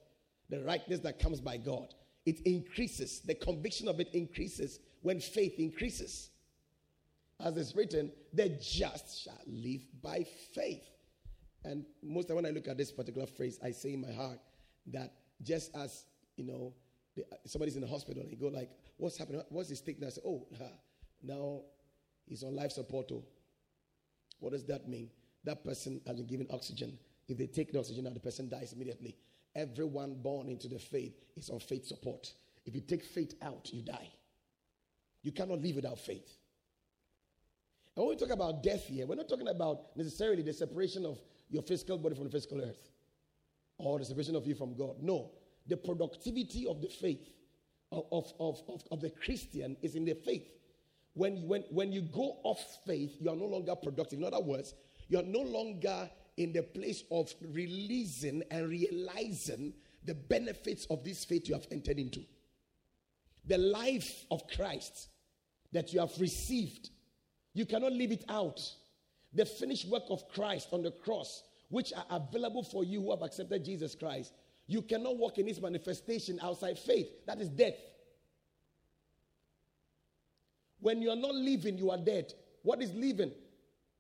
the 0.49 0.62
rightness 0.62 1.00
that 1.00 1.18
comes 1.18 1.40
by 1.40 1.57
God. 1.57 1.95
It 2.25 2.40
increases. 2.42 3.21
The 3.21 3.35
conviction 3.35 3.88
of 3.88 4.00
it 4.00 4.09
increases 4.12 4.78
when 5.02 5.21
faith 5.21 5.59
increases. 5.59 6.30
As 7.40 7.57
it's 7.57 7.75
written, 7.75 8.12
the 8.33 8.50
just 8.61 9.23
shall 9.25 9.40
live 9.47 9.83
by 10.02 10.25
faith. 10.54 10.85
And 11.65 11.85
most 12.03 12.31
of 12.31 12.37
when 12.37 12.47
I 12.47 12.50
look 12.50 12.69
at 12.69 12.77
this 12.77 12.93
particular 12.93 13.27
phrase, 13.27 13.59
I 13.62 13.73
say 13.73 13.95
in 13.95 14.00
my 14.00 14.12
heart 14.12 14.38
that 14.88 15.12
just 15.43 15.75
as, 15.77 16.05
you 16.37 16.45
know, 16.45 16.73
the, 17.17 17.25
somebody's 17.47 17.75
in 17.75 17.83
the 17.83 17.88
hospital 17.88 18.23
and 18.23 18.31
they 18.31 18.37
go 18.37 18.49
like, 18.49 18.71
what's 18.97 19.17
happening? 19.17 19.43
What's 19.49 19.69
his 19.69 19.79
state 19.79 20.00
now? 20.00 20.07
I 20.07 20.11
say, 20.11 20.21
oh, 20.25 20.47
now 21.23 21.62
he's 22.27 22.43
on 22.43 22.55
life 22.55 22.73
support. 22.73 23.11
Oh. 23.12 23.25
What 24.41 24.53
does 24.53 24.65
that 24.67 24.88
mean? 24.88 25.11
That 25.45 25.65
person 25.65 26.00
has 26.07 26.17
been 26.17 26.27
given 26.27 26.47
oxygen. 26.50 26.99
If 27.29 27.38
they 27.38 27.47
take 27.47 27.73
the 27.73 27.79
oxygen 27.79 28.07
out, 28.07 28.15
the 28.15 28.21
person 28.21 28.49
dies 28.49 28.73
immediately. 28.73 29.17
Everyone 29.55 30.15
born 30.15 30.49
into 30.49 30.69
the 30.69 30.79
faith 30.79 31.15
is 31.37 31.50
on 31.50 31.59
faith 31.61 31.87
support. 31.87 32.33
If 32.65 32.75
you 32.75 32.81
take 32.81 33.05
faith 33.05 33.35
out, 33.43 33.71
you 33.73 33.83
die. 33.83 34.09
You 35.23 35.33
cannot 35.33 35.61
live 35.61 35.77
without 35.77 35.99
faith. 35.99 36.37
And 37.97 38.07
when 38.07 38.15
we 38.15 38.17
talk 38.17 38.31
about 38.31 38.62
death 38.62 38.87
here, 38.87 39.07
we're 39.07 39.17
not 39.17 39.29
talking 39.29 39.49
about 39.49 39.97
necessarily 39.97 40.43
the 40.43 40.53
separation 40.53 41.05
of 41.05 41.19
your 41.50 41.62
physical 41.62 41.99
body 41.99 42.14
from 42.14 42.25
the 42.25 42.31
physical 42.31 42.61
earth 42.61 42.90
or 43.78 43.99
the 43.99 44.05
separation 44.05 44.37
of 44.37 44.47
you 44.47 44.55
from 44.55 44.75
God. 44.75 44.97
No. 45.00 45.31
The 45.67 45.76
productivity 45.76 46.67
of 46.67 46.81
the 46.81 46.88
faith, 46.88 47.28
of, 47.93 48.05
of, 48.11 48.62
of, 48.69 48.83
of, 48.90 49.00
the 49.00 49.11
Christian, 49.11 49.76
is 49.83 49.95
in 49.95 50.05
the 50.05 50.14
faith. 50.14 50.49
When, 51.14 51.47
when, 51.47 51.62
when 51.71 51.93
you 51.93 52.02
go 52.02 52.38
off 52.43 52.78
faith, 52.87 53.17
you 53.21 53.31
are 53.31 53.37
no 53.37 53.47
longer 53.47 53.75
productive. 53.75 54.19
In 54.19 54.25
other 54.25 54.40
words, 54.40 54.75
you 55.09 55.19
are 55.19 55.25
no 55.25 55.40
longer 55.40 56.11
in 56.37 56.52
the 56.52 56.62
place 56.62 57.05
of 57.11 57.33
releasing 57.52 58.43
and 58.50 58.69
realizing 58.69 59.73
the 60.05 60.14
benefits 60.14 60.87
of 60.90 61.05
this 61.05 61.25
faith 61.25 61.49
you 61.49 61.55
have 61.55 61.67
entered 61.71 61.99
into. 61.99 62.21
The 63.47 63.59
life 63.59 64.26
of 64.31 64.43
Christ 64.49 65.09
that 65.73 65.93
you 65.93 66.00
have 66.00 66.12
received, 66.21 66.90
you 67.55 67.67
cannot 67.67 67.93
leave 67.93 68.12
it 68.12 68.25
out 68.28 68.61
the 69.32 69.44
finished 69.44 69.88
work 69.88 70.04
of 70.11 70.28
Christ 70.28 70.68
on 70.73 70.82
the 70.82 70.90
cross, 70.90 71.42
which 71.68 71.92
are 71.92 72.06
available 72.11 72.62
for 72.62 72.85
you 72.85 73.02
who 73.02 73.11
have 73.11 73.23
accepted 73.23 73.64
Jesus 73.64 73.94
Christ. 73.94 74.32
You 74.66 74.82
cannot 74.82 75.16
walk 75.16 75.38
in 75.38 75.49
its 75.49 75.61
manifestation 75.61 76.38
outside 76.42 76.78
faith. 76.78 77.08
That 77.26 77.40
is 77.40 77.49
death. 77.49 77.75
When 80.80 81.02
you 81.02 81.11
are 81.11 81.16
not 81.16 81.35
living, 81.35 81.78
you 81.78 81.90
are 81.90 81.99
dead. 81.99 82.32
What 82.62 82.82
is 82.82 82.92
living? 82.92 83.32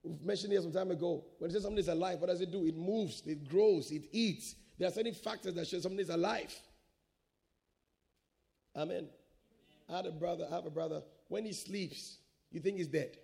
We've 0.02 0.20
mentioned 0.22 0.52
here 0.52 0.62
some 0.62 0.72
time 0.72 0.90
ago. 0.90 1.24
When 1.38 1.50
it 1.50 1.54
says 1.54 1.62
something 1.62 1.78
is 1.78 1.88
alive, 1.88 2.20
what 2.20 2.28
does 2.28 2.40
it 2.40 2.52
do? 2.52 2.64
It 2.64 2.76
moves, 2.76 3.22
it 3.26 3.48
grows, 3.48 3.90
it 3.90 4.04
eats. 4.12 4.54
There 4.78 4.88
are 4.88 4.92
certain 4.92 5.14
factors 5.14 5.54
that 5.54 5.66
show 5.66 5.80
something 5.80 6.00
is 6.00 6.10
alive. 6.10 6.54
Amen. 8.76 9.08
I 9.88 9.96
had 9.96 10.06
a 10.06 10.12
brother, 10.12 10.46
I 10.50 10.54
have 10.54 10.66
a 10.66 10.70
brother. 10.70 11.02
When 11.28 11.44
he 11.44 11.52
sleeps, 11.52 12.18
you 12.52 12.60
think 12.60 12.76
he's 12.76 12.86
dead. 12.86 13.16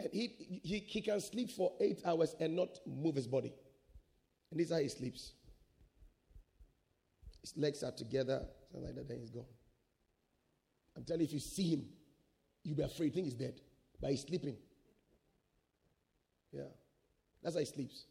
And 0.00 0.10
he, 0.12 0.60
he, 0.62 0.78
he 0.78 1.00
can 1.00 1.20
sleep 1.20 1.50
for 1.50 1.72
eight 1.80 2.00
hours 2.04 2.34
and 2.40 2.56
not 2.56 2.78
move 2.86 3.16
his 3.16 3.26
body. 3.26 3.52
And 4.50 4.58
this 4.58 4.66
is 4.68 4.72
how 4.72 4.80
he 4.80 4.88
sleeps. 4.88 5.32
His 7.40 7.56
legs 7.56 7.82
are 7.82 7.92
together, 7.92 8.42
something 8.70 8.86
like 8.86 8.96
that, 8.96 9.08
then 9.08 9.18
he's 9.20 9.30
gone. 9.30 9.44
I'm 10.96 11.04
telling 11.04 11.20
you, 11.20 11.26
if 11.26 11.32
you 11.32 11.38
see 11.38 11.70
him, 11.70 11.84
You'll 12.62 12.76
be 12.76 12.82
afraid, 12.82 13.06
you 13.06 13.12
think 13.12 13.26
he's 13.26 13.34
dead, 13.34 13.60
but 14.00 14.10
he's 14.10 14.22
sleeping. 14.22 14.56
Yeah. 16.52 16.64
That's 17.42 17.54
how 17.54 17.60
he 17.60 17.66
sleeps. 17.66 18.04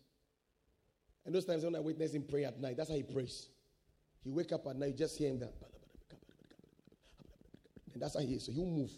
And 1.25 1.35
those 1.35 1.45
times 1.45 1.63
when 1.63 1.75
I 1.75 1.79
witness 1.79 2.13
him 2.13 2.23
pray 2.27 2.45
at 2.45 2.59
night, 2.59 2.77
that's 2.77 2.89
how 2.89 2.95
he 2.95 3.03
prays. 3.03 3.49
He 4.23 4.31
wake 4.31 4.51
up 4.51 4.65
at 4.67 4.75
night, 4.75 4.91
you 4.91 4.97
just 4.97 5.17
hear 5.17 5.29
him 5.29 5.39
that. 5.39 5.53
And 7.93 8.01
that's 8.01 8.15
how 8.15 8.21
he 8.21 8.33
is. 8.33 8.45
So 8.45 8.51
he'll 8.51 8.65
move 8.65 8.91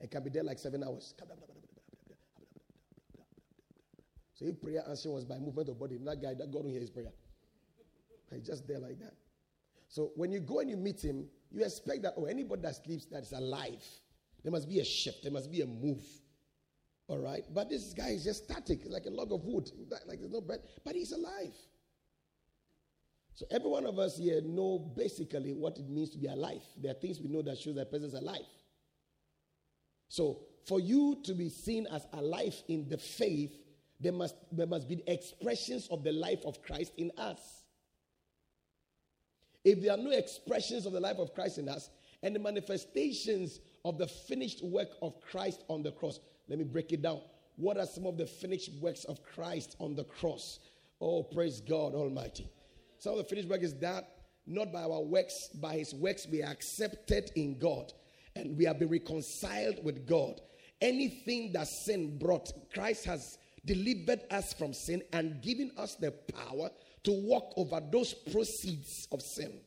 and 0.00 0.10
can 0.10 0.22
be 0.22 0.30
there 0.30 0.42
like 0.42 0.58
seven 0.58 0.82
hours. 0.82 1.14
If 4.44 4.60
prayer 4.60 4.84
answer 4.88 5.10
was 5.10 5.24
by 5.24 5.38
movement 5.38 5.70
of 5.70 5.78
body, 5.78 5.98
that 6.04 6.20
guy 6.20 6.34
that 6.34 6.50
God 6.52 6.62
don't 6.62 6.70
hear 6.70 6.80
his 6.80 6.90
prayer. 6.90 7.12
He's 8.30 8.46
just 8.46 8.66
there 8.68 8.78
like 8.78 8.98
that. 9.00 9.14
So 9.88 10.12
when 10.16 10.32
you 10.32 10.40
go 10.40 10.60
and 10.60 10.68
you 10.68 10.76
meet 10.76 11.02
him, 11.02 11.26
you 11.50 11.64
expect 11.64 12.02
that, 12.02 12.14
oh, 12.16 12.24
anybody 12.24 12.62
that 12.62 12.76
sleeps 12.84 13.06
that 13.06 13.22
is 13.22 13.32
alive, 13.32 13.82
there 14.42 14.52
must 14.52 14.68
be 14.68 14.80
a 14.80 14.84
shift, 14.84 15.22
there 15.22 15.32
must 15.32 15.50
be 15.50 15.62
a 15.62 15.66
move. 15.66 16.04
All 17.06 17.18
right? 17.18 17.44
But 17.52 17.70
this 17.70 17.94
guy 17.94 18.08
is 18.08 18.24
just 18.24 18.44
static, 18.44 18.80
like 18.86 19.06
a 19.06 19.10
log 19.10 19.32
of 19.32 19.44
wood. 19.44 19.70
Like 20.06 20.18
there's 20.18 20.30
no 20.32 20.40
breath, 20.40 20.60
but 20.84 20.94
he's 20.94 21.12
alive. 21.12 21.54
So 23.34 23.46
every 23.50 23.68
one 23.68 23.86
of 23.86 23.98
us 23.98 24.18
here 24.18 24.40
know 24.42 24.78
basically 24.78 25.52
what 25.52 25.78
it 25.78 25.88
means 25.88 26.10
to 26.10 26.18
be 26.18 26.26
alive. 26.26 26.62
There 26.80 26.90
are 26.90 26.94
things 26.94 27.20
we 27.20 27.28
know 27.28 27.42
that 27.42 27.58
shows 27.58 27.76
that 27.76 27.90
person 27.90 28.06
is 28.08 28.14
alive. 28.14 28.46
So 30.08 30.40
for 30.66 30.80
you 30.80 31.18
to 31.24 31.34
be 31.34 31.48
seen 31.48 31.86
as 31.92 32.06
alive 32.12 32.54
in 32.68 32.88
the 32.88 32.98
faith, 32.98 33.52
there 34.04 34.12
must, 34.12 34.36
there 34.52 34.66
must 34.66 34.88
be 34.88 35.02
expressions 35.06 35.88
of 35.90 36.04
the 36.04 36.12
life 36.12 36.44
of 36.44 36.62
Christ 36.62 36.92
in 36.96 37.10
us. 37.18 37.64
If 39.64 39.82
there 39.82 39.92
are 39.92 39.98
no 39.98 40.10
expressions 40.10 40.84
of 40.84 40.92
the 40.92 41.00
life 41.00 41.18
of 41.18 41.34
Christ 41.34 41.58
in 41.58 41.68
us 41.68 41.88
and 42.22 42.34
the 42.34 42.38
manifestations 42.38 43.60
of 43.84 43.98
the 43.98 44.06
finished 44.06 44.62
work 44.62 44.90
of 45.00 45.20
Christ 45.22 45.64
on 45.68 45.82
the 45.82 45.90
cross, 45.90 46.20
let 46.48 46.58
me 46.58 46.64
break 46.64 46.92
it 46.92 47.02
down. 47.02 47.22
What 47.56 47.78
are 47.78 47.86
some 47.86 48.06
of 48.06 48.18
the 48.18 48.26
finished 48.26 48.70
works 48.80 49.04
of 49.04 49.22
Christ 49.22 49.76
on 49.80 49.94
the 49.94 50.04
cross? 50.04 50.58
Oh, 51.00 51.22
praise 51.22 51.60
God 51.60 51.94
Almighty. 51.94 52.50
Some 52.98 53.12
of 53.12 53.18
the 53.18 53.24
finished 53.24 53.48
work 53.48 53.62
is 53.62 53.74
that 53.76 54.04
not 54.46 54.72
by 54.72 54.82
our 54.82 55.00
works, 55.00 55.48
by 55.54 55.76
his 55.76 55.94
works, 55.94 56.26
we 56.30 56.42
are 56.42 56.50
accepted 56.50 57.30
in 57.36 57.58
God 57.58 57.92
and 58.36 58.58
we 58.58 58.64
have 58.64 58.78
been 58.78 58.90
reconciled 58.90 59.82
with 59.82 60.06
God. 60.06 60.40
Anything 60.82 61.52
that 61.52 61.68
sin 61.68 62.18
brought, 62.18 62.52
Christ 62.74 63.06
has 63.06 63.38
delivered 63.64 64.20
us 64.30 64.52
from 64.52 64.72
sin 64.72 65.02
and 65.12 65.42
given 65.42 65.70
us 65.76 65.94
the 65.96 66.10
power 66.10 66.70
to 67.04 67.12
walk 67.12 67.52
over 67.56 67.80
those 67.92 68.14
proceeds 68.14 69.08
of 69.12 69.22
sin. 69.22 69.60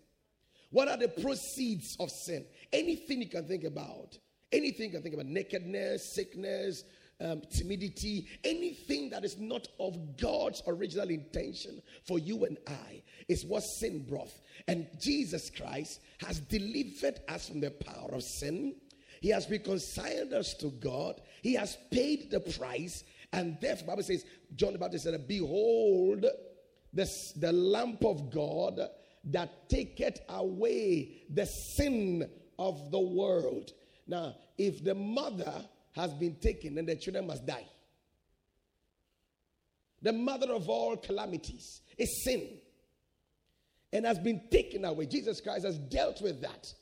What 0.70 0.88
are 0.88 0.98
the 0.98 1.08
proceeds 1.08 1.96
of 2.00 2.10
sin? 2.12 2.46
Anything 2.74 3.22
you 3.22 3.30
can 3.30 3.48
think 3.48 3.64
about. 3.64 4.18
Anything 4.52 4.88
you 4.88 4.92
can 4.92 5.02
think 5.02 5.16
about 5.16 5.28
nakedness, 5.28 6.14
sickness, 6.14 6.84
um, 7.20 7.42
timidity, 7.52 8.28
anything 8.44 9.10
that 9.10 9.26
is 9.26 9.38
not 9.38 9.68
of 9.80 10.18
God's 10.18 10.62
original 10.68 11.10
intention 11.10 11.82
for 12.04 12.20
you 12.20 12.46
and 12.46 12.58
I 12.68 13.02
is 13.28 13.46
what 13.46 13.62
sin 13.62 14.06
brought. 14.08 14.32
And 14.68 14.88
Jesus 15.00 15.50
Christ 15.50 16.00
has 16.20 16.40
delivered 16.40 17.20
us 17.28 17.50
from 17.50 17.60
the 17.60 17.72
power 17.72 18.10
of 18.14 18.24
sin. 18.24 18.76
He 19.22 19.30
has 19.30 19.50
reconciled 19.50 20.34
us 20.34 20.54
to 20.60 20.70
God. 20.80 21.22
He 21.42 21.54
has 21.56 21.78
paid 21.92 22.30
the 22.30 22.40
price. 22.40 23.04
And 23.34 23.58
therefore, 23.62 23.88
Bible 23.88 24.04
says, 24.04 24.26
John 24.56 24.74
the 24.74 24.80
Baptist 24.80 25.04
said, 25.04 25.28
Behold, 25.28 26.26
the 26.94 27.52
lamp 27.52 28.04
of 28.06 28.32
God 28.32 28.80
that 29.26 29.70
taketh 29.70 30.20
away 30.30 31.24
the 31.30 31.46
sin 31.46 32.30
of 32.58 32.92
the 32.92 33.00
world. 33.00 33.72
Now, 34.08 34.36
if 34.58 34.84
the 34.84 34.96
mother 34.96 35.54
has 35.94 36.14
been 36.14 36.36
taken, 36.36 36.76
then 36.76 36.86
the 36.86 36.96
children 36.96 37.28
must 37.28 37.46
die. 37.46 37.68
The 40.02 40.14
mother 40.14 40.52
of 40.54 40.70
all 40.70 40.96
calamities 40.96 41.82
is 41.98 42.24
sin 42.24 42.48
and 43.92 44.06
has 44.06 44.20
been 44.20 44.44
taken 44.50 44.86
away. 44.86 45.08
Jesus 45.08 45.42
Christ 45.42 45.66
has 45.66 45.78
dealt 45.78 46.22
with 46.22 46.42
that. 46.42 46.74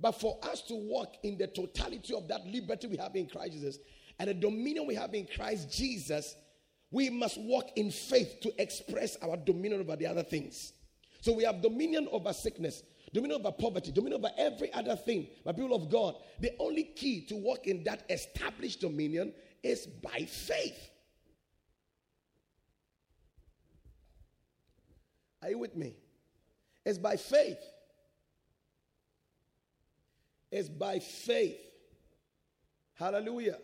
But 0.00 0.20
for 0.20 0.38
us 0.42 0.60
to 0.62 0.74
walk 0.74 1.14
in 1.22 1.38
the 1.38 1.46
totality 1.46 2.14
of 2.14 2.26
that 2.28 2.44
liberty 2.44 2.88
we 2.88 2.96
have 2.96 3.14
in 3.14 3.28
Christ 3.28 3.52
Jesus 3.52 3.78
and 4.18 4.28
the 4.28 4.34
dominion 4.34 4.86
we 4.86 4.94
have 4.94 5.14
in 5.14 5.26
Christ 5.26 5.72
Jesus, 5.72 6.34
we 6.90 7.10
must 7.10 7.40
walk 7.40 7.70
in 7.76 7.90
faith 7.90 8.40
to 8.42 8.62
express 8.62 9.16
our 9.22 9.36
dominion 9.36 9.80
over 9.80 9.96
the 9.96 10.06
other 10.06 10.22
things. 10.22 10.72
So 11.20 11.32
we 11.32 11.44
have 11.44 11.62
dominion 11.62 12.08
over 12.10 12.32
sickness, 12.32 12.82
dominion 13.12 13.40
over 13.40 13.52
poverty, 13.52 13.92
dominion 13.92 14.24
over 14.24 14.34
every 14.36 14.72
other 14.72 14.96
thing. 14.96 15.28
My 15.46 15.52
people 15.52 15.74
of 15.74 15.88
God, 15.88 16.16
the 16.40 16.52
only 16.58 16.84
key 16.84 17.24
to 17.26 17.36
walk 17.36 17.66
in 17.66 17.84
that 17.84 18.04
established 18.10 18.80
dominion 18.80 19.32
is 19.62 19.86
by 19.86 20.24
faith. 20.24 20.90
Are 25.42 25.50
you 25.50 25.58
with 25.58 25.76
me? 25.76 25.96
It's 26.84 26.98
by 26.98 27.16
faith. 27.16 27.58
It's 30.50 30.68
by 30.68 30.98
faith. 30.98 31.58
Hallelujah. 32.94 33.58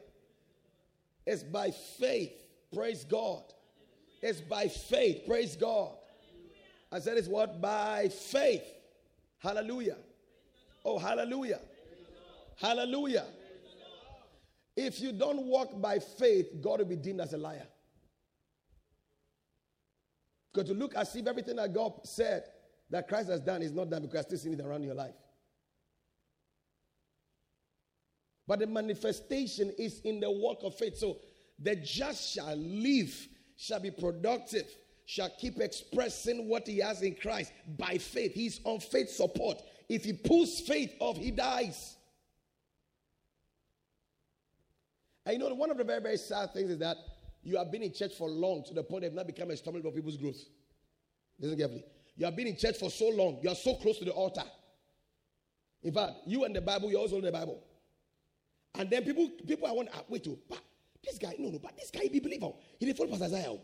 It's 1.29 1.43
by 1.43 1.71
faith. 1.71 2.33
Praise 2.75 3.05
God. 3.05 3.43
It's 4.23 4.41
by 4.41 4.69
faith. 4.69 5.27
Praise 5.27 5.57
God. 5.57 5.93
I 6.91 7.01
said 7.01 7.19
it's 7.19 7.29
what? 7.29 7.61
By 7.61 8.09
faith. 8.09 8.65
Hallelujah. 9.39 9.99
Oh, 10.87 10.99
hallelujah. 10.99 11.61
Hallelujah. 12.57 13.27
If 14.75 15.03
you 15.03 15.13
don't 15.13 15.43
walk 15.43 15.79
by 15.79 15.99
faith, 15.99 16.47
God 16.63 16.79
will 16.79 16.87
be 16.87 16.97
deemed 16.97 17.21
as 17.21 17.35
a 17.35 17.39
liar. 17.39 17.67
Because 20.51 20.71
to 20.71 20.75
look 20.75 20.95
as 20.95 21.15
if 21.15 21.27
everything 21.27 21.57
that 21.57 21.75
God 21.75 21.93
said 22.05 22.45
that 22.89 23.07
Christ 23.07 23.29
has 23.29 23.41
done 23.41 23.61
is 23.61 23.73
not 23.73 23.91
done 23.91 24.01
because 24.01 24.21
I 24.21 24.29
still 24.29 24.39
seeing 24.39 24.59
it 24.59 24.65
around 24.65 24.83
your 24.83 24.95
life. 24.95 25.15
But 28.49 28.61
the 28.61 28.67
manifestation 28.67 29.71
is 29.79 30.01
in 30.01 30.21
the 30.21 30.31
work 30.31 30.61
of 30.63 30.75
faith. 30.75 30.97
So 30.97 31.19
the 31.59 31.77
just 31.77 32.35
shall 32.35 32.57
live, 32.57 33.29
shall 33.57 33.79
be 33.79 33.91
productive, 33.91 34.67
shall 35.05 35.31
keep 35.39 35.61
expressing 35.61 36.49
what 36.49 36.67
he 36.67 36.79
has 36.79 37.03
in 37.03 37.15
Christ 37.15 37.53
by 37.77 37.99
faith. 37.99 38.33
He's 38.33 38.61
on 38.65 38.81
faith 38.81 39.11
support. 39.11 39.61
If 39.91 40.05
he 40.05 40.15
pulls 40.15 40.61
faith 40.61 40.95
off, 40.99 41.19
he 41.19 41.31
dies. 41.31 41.97
And 45.27 45.35
you 45.35 45.39
know, 45.47 45.55
one 45.55 45.71
of 45.71 45.77
the 45.77 45.85
very, 45.85 46.01
very 46.01 46.17
sad 46.17 46.55
things 46.55 46.71
is 46.71 46.79
that 46.79 46.97
you 47.43 47.59
have 47.59 47.71
been 47.71 47.83
in 47.83 47.93
church 47.93 48.15
for 48.15 48.31
long 48.31 48.65
to 48.65 48.73
the 48.75 48.83
point 48.83 49.03
they've 49.03 49.13
not 49.13 49.27
become 49.27 49.51
a 49.51 49.57
stumbling 49.59 49.83
block 49.83 49.95
people's 49.95 50.17
growth. 50.17 50.41
Listen 51.39 51.59
carefully. 51.59 51.85
You 52.17 52.25
have 52.25 52.35
been 52.35 52.47
in 52.47 52.57
church 52.57 52.79
for 52.79 52.91
so 52.91 53.11
long. 53.11 53.41
You 53.43 53.51
are 53.51 53.55
so 53.55 53.75
close 53.75 53.99
to 53.99 54.07
the 54.07 54.13
altar. 54.13 54.45
In 55.83 55.93
fact, 55.93 56.13
you 56.27 56.45
and 56.45 56.57
the 56.57 56.63
Bible, 56.63 56.91
you're 56.91 57.01
also 57.01 57.17
in 57.17 57.25
the 57.25 57.33
Bible. 57.33 57.63
And 58.75 58.91
then 58.91 59.05
people, 59.05 59.31
people 59.47 59.67
I 59.67 59.73
want 59.73 59.93
to 59.93 60.05
wait 60.09 60.25
to, 60.25 60.39
but 60.49 60.61
this 61.05 61.19
guy, 61.19 61.35
no, 61.39 61.49
no, 61.51 61.59
but 61.59 61.77
this 61.77 61.91
guy, 61.91 62.01
he 62.03 62.09
be 62.09 62.21
believer. 62.21 62.51
He 62.79 62.87
did 62.87 62.97
follow 62.97 63.11
Pastor 63.11 63.27
Isaiah. 63.27 63.57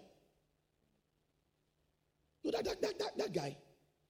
No, 2.42 2.50
that, 2.50 2.64
that, 2.64 2.82
that, 2.82 2.98
that, 2.98 3.18
that 3.18 3.32
guy, 3.34 3.56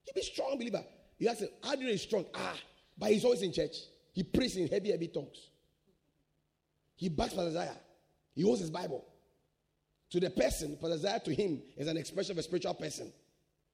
he 0.04 0.12
be 0.14 0.22
strong 0.22 0.56
believer. 0.58 0.84
You 1.18 1.28
ask 1.28 1.40
him, 1.40 1.48
how 1.62 1.76
do 1.76 1.96
strong? 1.96 2.26
Ah, 2.34 2.56
but 2.98 3.10
he's 3.10 3.24
always 3.24 3.42
in 3.42 3.52
church. 3.52 3.76
He 4.12 4.22
prays 4.22 4.56
in 4.56 4.68
heavy, 4.68 4.90
heavy 4.90 5.08
tongues. 5.08 5.50
He 6.96 7.08
backs 7.08 7.34
Pastor 7.34 7.48
Isaiah. 7.48 7.76
He 8.34 8.42
holds 8.42 8.60
his 8.60 8.70
Bible. 8.70 9.04
To 10.10 10.20
the 10.20 10.30
person, 10.30 10.76
Pastor 10.80 10.94
Isaiah 10.94 11.20
to 11.24 11.34
him 11.34 11.62
is 11.76 11.88
an 11.88 11.96
expression 11.96 12.32
of 12.32 12.38
a 12.38 12.42
spiritual 12.42 12.74
person. 12.74 13.12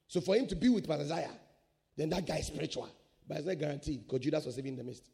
So 0.08 0.20
for 0.20 0.34
him 0.34 0.46
to 0.48 0.56
be 0.56 0.68
with 0.68 0.88
Pastor 0.88 1.04
Isaiah, 1.04 1.32
then 1.96 2.08
that 2.10 2.26
guy 2.26 2.38
is 2.38 2.46
spiritual. 2.46 2.88
But 3.28 3.38
it's 3.38 3.46
not 3.46 3.58
guaranteed 3.58 4.06
because 4.06 4.20
Judas 4.20 4.46
was 4.46 4.58
even 4.58 4.72
in 4.72 4.76
the 4.76 4.84
midst. 4.84 5.04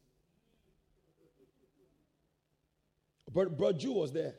But 3.33 3.57
bro 3.57 3.73
Jew 3.73 3.93
was 3.93 4.13
there. 4.13 4.35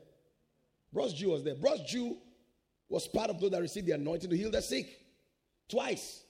Bros 0.94 1.14
Jew 1.14 1.30
was 1.30 1.44
there. 1.44 1.56
Bros 1.56 1.82
Jew 1.84 2.18
was 2.90 3.08
part 3.08 3.30
of 3.30 3.40
those 3.40 3.52
that 3.52 3.62
received 3.62 3.88
the 3.88 3.92
anointing 3.92 4.30
to 4.30 4.38
heal 4.38 4.52
the 4.52 4.62
sick. 4.62 4.88
Twice. 5.70 6.24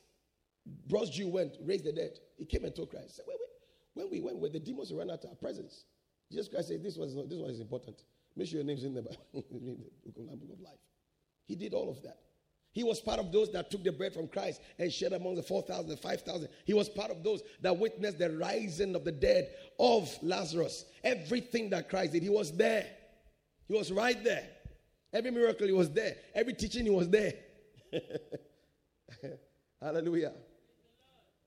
Bros 0.87 1.09
Jew 1.09 1.29
went, 1.29 1.53
raised 1.63 1.85
the 1.85 1.91
dead. 1.91 2.19
He 2.37 2.45
came 2.45 2.65
and 2.65 2.75
told 2.75 2.89
Christ. 2.89 3.17
Said, 3.17 3.25
wait, 3.27 3.37
wait. 3.39 3.47
When 3.93 4.11
we 4.11 4.19
went, 4.19 4.37
where 4.37 4.49
the 4.49 4.59
demons 4.59 4.91
ran 4.93 5.09
out 5.09 5.23
of 5.23 5.29
our 5.29 5.35
presence. 5.35 5.85
Jesus 6.31 6.47
Christ 6.49 6.67
said, 6.67 6.83
This 6.83 6.97
was 6.97 7.15
this 7.15 7.39
one 7.39 7.49
is 7.49 7.59
important. 7.59 8.03
Make 8.35 8.47
sure 8.47 8.57
your 8.57 8.65
name's 8.65 8.83
in 8.83 8.93
the 8.93 9.01
book 9.01 9.15
of 9.33 10.59
life. 10.61 10.79
He 11.45 11.55
did 11.55 11.73
all 11.73 11.89
of 11.89 12.01
that. 12.03 12.19
He 12.77 12.83
was 12.83 12.99
part 12.99 13.19
of 13.19 13.31
those 13.31 13.51
that 13.53 13.71
took 13.71 13.83
the 13.83 13.91
bread 13.91 14.13
from 14.13 14.27
Christ 14.27 14.61
and 14.77 14.93
shared 14.93 15.13
among 15.13 15.33
the 15.33 15.41
4,000, 15.41 15.89
the 15.89 15.97
5,000. 15.97 16.47
He 16.63 16.75
was 16.75 16.87
part 16.87 17.09
of 17.09 17.23
those 17.23 17.41
that 17.61 17.75
witnessed 17.75 18.19
the 18.19 18.29
rising 18.37 18.93
of 18.93 19.03
the 19.03 19.11
dead 19.11 19.49
of 19.79 20.15
Lazarus. 20.21 20.85
Everything 21.03 21.71
that 21.71 21.89
Christ 21.89 22.13
did, 22.13 22.21
he 22.21 22.29
was 22.29 22.55
there. 22.55 22.85
He 23.67 23.75
was 23.75 23.91
right 23.91 24.23
there. 24.23 24.47
Every 25.11 25.31
miracle, 25.31 25.65
he 25.65 25.73
was 25.73 25.89
there. 25.89 26.17
Every 26.35 26.53
teaching, 26.53 26.83
he 26.83 26.91
was 26.91 27.09
there. 27.09 27.33
Hallelujah. 29.81 30.33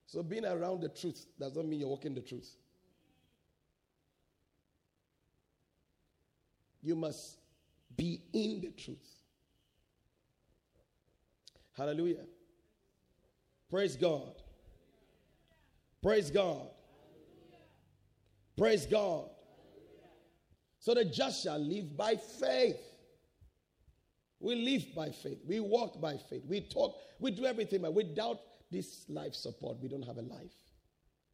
So 0.07 0.25
being 0.25 0.45
around 0.45 0.81
the 0.81 0.89
truth 0.89 1.27
does 1.39 1.55
not 1.55 1.65
mean 1.65 1.79
you're 1.79 1.91
walking 1.91 2.13
the 2.13 2.23
truth. 2.23 2.57
You 6.83 6.97
must 6.97 7.39
be 7.97 8.21
in 8.33 8.63
the 8.63 8.71
truth. 8.71 9.20
Hallelujah. 11.81 12.27
Praise 13.71 13.97
God. 13.97 14.35
Praise 16.03 16.31
God. 16.31 16.69
Praise 18.59 18.85
God. 18.85 19.31
So 20.79 20.93
the 20.93 21.07
just 21.07 21.43
shall 21.43 21.59
live 21.59 21.97
by 21.97 22.17
faith. 22.17 22.77
We 24.41 24.57
live 24.57 24.95
by 24.95 25.09
faith. 25.09 25.39
We 25.49 25.61
walk 25.61 25.99
by 26.03 26.19
faith. 26.19 26.43
We 26.47 26.61
talk. 26.61 26.97
We 27.19 27.31
do 27.31 27.47
everything. 27.47 27.81
But 27.81 27.95
without 27.95 28.41
this 28.71 29.07
life 29.09 29.35
support, 29.35 29.79
we 29.81 29.89
don't 29.89 30.05
have 30.07 30.19
a 30.19 30.23
life. 30.23 30.53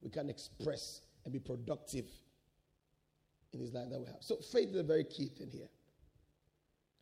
We 0.00 0.10
can't 0.10 0.30
express 0.30 1.00
and 1.24 1.32
be 1.32 1.40
productive 1.40 2.06
in 3.52 3.58
this 3.58 3.74
life 3.74 3.90
that 3.90 3.98
we 3.98 4.06
have. 4.06 4.18
So 4.20 4.36
faith 4.36 4.68
is 4.68 4.76
a 4.76 4.84
very 4.84 5.02
key 5.02 5.26
thing 5.26 5.50
here. 5.50 5.70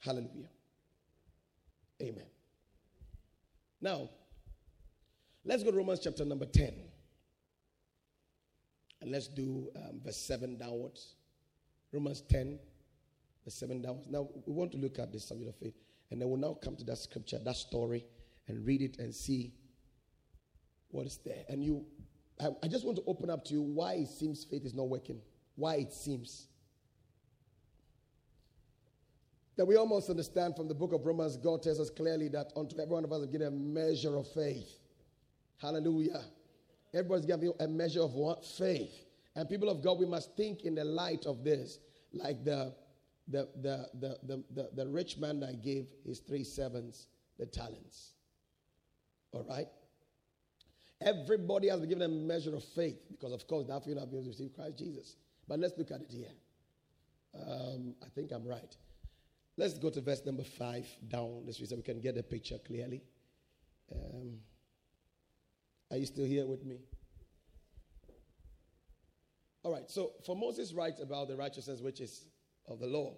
Hallelujah. 0.01 0.49
Amen. 2.01 2.34
Now, 3.85 4.09
let's 5.45 5.63
go 5.63 5.71
to 5.71 5.77
Romans 5.77 6.01
chapter 6.03 6.25
number 6.25 6.47
10. 6.47 6.73
And 9.03 9.13
let's 9.13 9.29
do 9.29 9.69
um, 9.77 10.01
verse 10.03 10.17
7 10.17 10.57
downwards. 10.57 11.17
Romans 11.93 12.23
10, 12.23 12.59
verse 13.45 13.55
7 13.57 13.83
downwards. 13.83 14.07
Now, 14.09 14.27
we 14.47 14.55
want 14.55 14.73
to 14.73 14.79
look 14.79 14.99
at 14.99 15.13
the 15.13 15.21
subject 15.21 15.51
of 15.51 15.57
faith. 15.57 15.75
And 16.11 16.19
then 16.19 16.31
we'll 16.31 16.41
now 16.41 16.55
come 16.65 16.77
to 16.77 16.85
that 16.85 16.97
scripture, 16.97 17.39
that 17.45 17.57
story, 17.57 18.07
and 18.49 18.65
read 18.65 18.81
it 18.81 18.99
and 18.99 19.15
see 19.15 19.53
what 20.89 21.05
is 21.07 21.19
there. 21.23 21.45
And 21.51 21.63
you, 21.63 21.85
I, 22.41 22.49
I 22.63 22.69
just 22.69 22.87
want 22.87 22.97
to 22.97 23.05
open 23.07 23.29
up 23.29 23.45
to 23.45 23.53
you 23.53 23.61
why 23.61 23.97
it 23.97 24.09
seems 24.09 24.45
faith 24.45 24.65
is 24.65 24.73
not 24.73 24.89
working. 24.89 25.21
Why 25.57 25.75
it 25.75 25.93
seems. 25.93 26.47
That 29.57 29.67
we 29.67 29.77
almost 29.77 30.11
understand 30.11 30.57
from 30.57 30.69
the 30.69 30.75
book 30.75 30.93
of 30.93 31.07
Romans, 31.07 31.37
God 31.37 31.63
tells 31.63 31.79
us 31.79 31.91
clearly 31.91 32.29
that 32.29 32.53
unto 32.57 32.79
every 32.81 32.93
one 32.93 33.05
of 33.05 33.13
us 33.13 33.23
is 33.23 33.29
given 33.29 33.47
a 33.47 33.51
measure 33.51 34.17
of 34.17 34.27
faith. 34.29 34.79
Hallelujah. 35.59 36.23
Everybody's 36.93 37.27
given 37.27 37.53
a 37.61 37.69
measure 37.69 38.03
of 38.03 38.15
what? 38.15 38.45
Faith. 38.45 38.93
And 39.37 39.49
people 39.49 39.69
of 39.69 39.83
God, 39.83 39.99
we 39.99 40.07
must 40.07 40.37
think 40.37 40.63
in 40.63 40.75
the 40.75 40.85
light 40.85 41.27
of 41.27 41.45
this, 41.45 41.79
like 42.13 42.45
the 42.45 42.75
the, 43.29 43.49
the, 43.63 43.89
the, 44.01 44.19
the, 44.25 44.45
the, 44.55 44.69
the 44.75 44.87
rich 44.87 45.17
man 45.19 45.41
that 45.41 45.63
gave 45.63 45.87
his 46.07 46.21
three 46.21 46.45
sevens 46.45 47.07
the 47.39 47.47
talents. 47.47 48.13
All 49.33 49.45
right? 49.49 49.67
Everybody 51.01 51.69
has 51.69 51.81
been 51.81 51.89
given 51.89 52.03
a 52.03 52.09
measure 52.09 52.55
of 52.55 52.63
faith 52.63 53.01
because, 53.11 53.33
of 53.33 53.47
course, 53.47 53.67
that 53.67 53.87
you 53.87 53.99
have 53.99 54.09
received 54.13 54.55
Christ 54.55 54.79
Jesus. 54.79 55.17
But 55.49 55.59
let's 55.59 55.77
look 55.77 55.91
at 55.91 56.01
it 56.01 56.11
here. 56.11 56.33
Um, 57.35 57.95
I 58.03 58.07
think 58.15 58.31
I'm 58.31 58.47
right. 58.47 58.77
Let's 59.57 59.79
go 59.79 59.91
to 59.91 60.01
verse 60.01 60.23
number 60.27 60.43
five 60.43 60.87
down 61.09 61.45
this 61.47 61.61
way 61.61 61.67
so 61.67 61.77
we 61.77 61.83
can 61.83 62.01
get 62.01 62.17
the 62.17 62.23
picture 62.23 62.59
clearly. 62.59 63.03
Um, 63.95 64.39
are 65.91 65.97
you 65.97 66.07
still 66.07 66.25
here 66.25 66.47
with 66.47 66.65
me? 66.65 66.79
All 69.63 69.73
right, 69.73 69.89
so 69.89 70.13
for 70.27 70.37
Moses 70.37 70.73
writes 70.73 71.01
about 71.01 71.29
the 71.29 71.37
righteousness 71.37 71.81
which 71.81 72.01
is 72.01 72.27
of 72.69 72.81
the 72.81 72.87
law. 72.87 73.15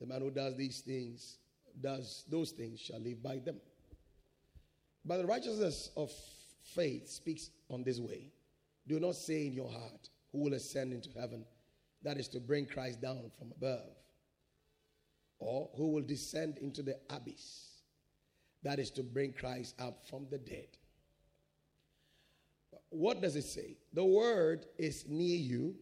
The 0.00 0.06
man 0.06 0.20
who 0.20 0.30
does 0.30 0.56
these 0.56 0.80
things, 0.80 1.38
does 1.80 2.24
those 2.28 2.50
things, 2.52 2.80
shall 2.80 3.00
live 3.00 3.22
by 3.22 3.38
them. 3.38 3.60
But 5.04 5.18
the 5.18 5.26
righteousness 5.26 5.90
of 5.96 6.12
faith 6.74 7.08
speaks 7.08 7.50
on 7.70 7.82
this 7.82 7.98
way. 7.98 8.30
Do 8.86 9.00
not 9.00 9.16
say 9.16 9.46
in 9.46 9.54
your 9.54 9.70
heart, 9.70 10.08
Who 10.32 10.38
will 10.38 10.54
ascend 10.54 10.92
into 10.92 11.08
heaven? 11.18 11.44
That 12.02 12.18
is 12.18 12.28
to 12.28 12.40
bring 12.40 12.66
Christ 12.66 13.00
down 13.00 13.30
from 13.38 13.52
above. 13.56 13.90
Or 15.38 15.70
who 15.76 15.88
will 15.88 16.02
descend 16.02 16.58
into 16.58 16.82
the 16.82 16.98
abyss? 17.10 17.68
That 18.62 18.78
is 18.78 18.90
to 18.92 19.02
bring 19.02 19.32
Christ 19.32 19.74
up 19.78 20.04
from 20.08 20.26
the 20.30 20.38
dead. 20.38 20.68
What 22.90 23.20
does 23.20 23.36
it 23.36 23.44
say? 23.44 23.76
The 23.92 24.04
word 24.04 24.66
is 24.78 25.04
near 25.06 25.36
you, 25.36 25.76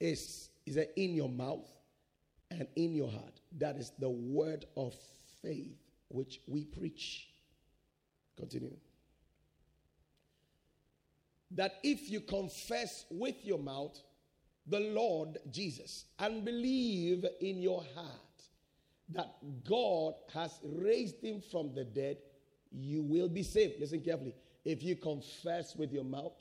is, 0.00 0.50
is 0.66 0.78
in 0.96 1.14
your 1.14 1.28
mouth, 1.28 1.68
and 2.50 2.66
in 2.76 2.94
your 2.94 3.10
heart. 3.10 3.40
That 3.58 3.76
is 3.76 3.92
the 3.98 4.10
word 4.10 4.66
of 4.76 4.94
faith 5.42 5.78
which 6.08 6.40
we 6.46 6.64
preach. 6.64 7.28
Continue. 8.36 8.76
That 11.52 11.76
if 11.82 12.10
you 12.10 12.20
confess 12.20 13.06
with 13.10 13.36
your 13.44 13.58
mouth 13.58 13.98
the 14.66 14.80
Lord 14.80 15.38
Jesus 15.50 16.06
and 16.18 16.44
believe 16.44 17.24
in 17.40 17.62
your 17.62 17.84
heart 17.94 18.25
that 19.10 19.34
God 19.68 20.14
has 20.34 20.58
raised 20.64 21.22
him 21.22 21.40
from 21.40 21.74
the 21.74 21.84
dead, 21.84 22.18
you 22.72 23.02
will 23.02 23.28
be 23.28 23.42
saved. 23.42 23.74
Listen 23.80 24.00
carefully. 24.00 24.34
If 24.64 24.82
you 24.82 24.96
confess 24.96 25.76
with 25.76 25.92
your 25.92 26.04
mouth 26.04 26.40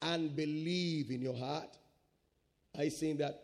and 0.00 0.34
believe 0.34 1.10
in 1.10 1.22
your 1.22 1.36
heart, 1.36 1.76
I 2.76 2.88
saying 2.88 3.18
that 3.18 3.42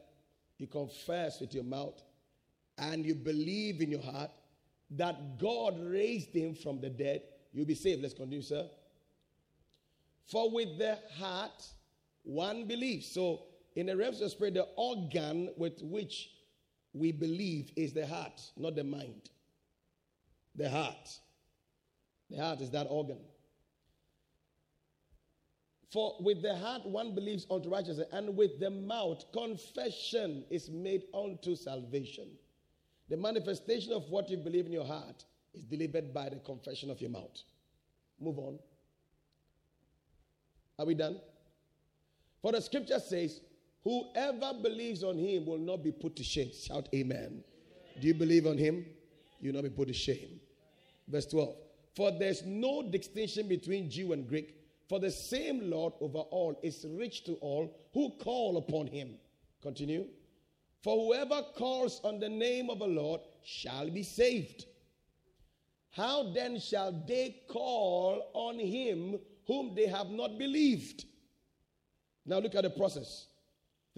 you 0.58 0.66
confess 0.66 1.40
with 1.40 1.54
your 1.54 1.64
mouth, 1.64 2.02
and 2.78 3.04
you 3.04 3.14
believe 3.14 3.80
in 3.80 3.90
your 3.90 4.02
heart 4.02 4.30
that 4.90 5.38
God 5.38 5.78
raised 5.80 6.34
him 6.34 6.54
from 6.54 6.80
the 6.80 6.88
dead, 6.88 7.22
you'll 7.52 7.66
be 7.66 7.74
saved. 7.74 8.02
Let's 8.02 8.14
continue, 8.14 8.42
sir. 8.42 8.68
For 10.26 10.50
with 10.50 10.78
the 10.78 10.98
heart 11.16 11.66
one 12.22 12.66
believes. 12.66 13.06
So, 13.10 13.42
in 13.74 13.86
the 13.86 13.96
realms 13.96 14.20
of 14.20 14.30
spirit, 14.30 14.54
the 14.54 14.66
organ 14.76 15.50
with 15.56 15.82
which 15.82 16.30
we 16.92 17.12
believe 17.12 17.70
is 17.76 17.92
the 17.92 18.06
heart, 18.06 18.40
not 18.56 18.74
the 18.74 18.84
mind. 18.84 19.30
The 20.54 20.68
heart. 20.68 21.18
The 22.30 22.38
heart 22.38 22.60
is 22.60 22.70
that 22.70 22.86
organ. 22.88 23.18
For 25.90 26.16
with 26.20 26.42
the 26.42 26.54
heart 26.54 26.84
one 26.84 27.14
believes 27.14 27.46
unto 27.50 27.70
righteousness, 27.70 28.08
and 28.12 28.36
with 28.36 28.60
the 28.60 28.70
mouth 28.70 29.24
confession 29.32 30.44
is 30.50 30.68
made 30.68 31.04
unto 31.14 31.56
salvation. 31.56 32.28
The 33.08 33.16
manifestation 33.16 33.92
of 33.92 34.08
what 34.10 34.28
you 34.28 34.36
believe 34.36 34.66
in 34.66 34.72
your 34.72 34.84
heart 34.84 35.24
is 35.54 35.62
delivered 35.62 36.12
by 36.12 36.28
the 36.28 36.36
confession 36.36 36.90
of 36.90 37.00
your 37.00 37.10
mouth. 37.10 37.42
Move 38.20 38.38
on. 38.38 38.58
Are 40.78 40.84
we 40.84 40.94
done? 40.94 41.20
For 42.42 42.52
the 42.52 42.60
scripture 42.60 43.00
says, 43.00 43.40
Whoever 43.88 44.52
believes 44.62 45.02
on 45.02 45.16
him 45.16 45.46
will 45.46 45.56
not 45.56 45.82
be 45.82 45.92
put 45.92 46.14
to 46.16 46.22
shame. 46.22 46.50
Shout 46.52 46.90
amen. 46.94 47.16
amen. 47.16 47.44
Do 47.98 48.06
you 48.06 48.12
believe 48.12 48.46
on 48.46 48.58
him? 48.58 48.84
You 49.40 49.50
will 49.50 49.62
not 49.62 49.64
be 49.64 49.74
put 49.74 49.88
to 49.88 49.94
shame. 49.94 50.40
Verse 51.08 51.24
12. 51.24 51.54
For 51.96 52.10
there's 52.18 52.44
no 52.44 52.82
distinction 52.82 53.48
between 53.48 53.88
Jew 53.88 54.12
and 54.12 54.28
Greek 54.28 54.56
for 54.90 55.00
the 55.00 55.10
same 55.10 55.70
Lord 55.70 55.94
over 56.02 56.18
all 56.18 56.60
is 56.62 56.84
rich 56.86 57.24
to 57.24 57.36
all 57.36 57.74
who 57.94 58.10
call 58.22 58.58
upon 58.58 58.88
him. 58.88 59.14
Continue. 59.62 60.04
For 60.82 60.94
whoever 60.94 61.40
calls 61.56 62.02
on 62.04 62.20
the 62.20 62.28
name 62.28 62.68
of 62.68 62.80
the 62.80 62.86
Lord 62.86 63.22
shall 63.42 63.88
be 63.88 64.02
saved. 64.02 64.66
How 65.92 66.30
then 66.34 66.60
shall 66.60 66.92
they 66.92 67.36
call 67.48 68.30
on 68.34 68.58
him 68.58 69.18
whom 69.46 69.74
they 69.74 69.86
have 69.86 70.10
not 70.10 70.38
believed? 70.38 71.06
Now 72.26 72.40
look 72.40 72.54
at 72.54 72.64
the 72.64 72.70
process. 72.70 73.28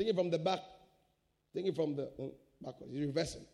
Thinking 0.00 0.16
from 0.16 0.30
the 0.30 0.38
back, 0.38 0.60
thinking 1.52 1.74
from 1.74 1.94
the 1.94 2.04
uh, 2.04 2.28
backwards, 2.62 2.98
reversing. 2.98 3.44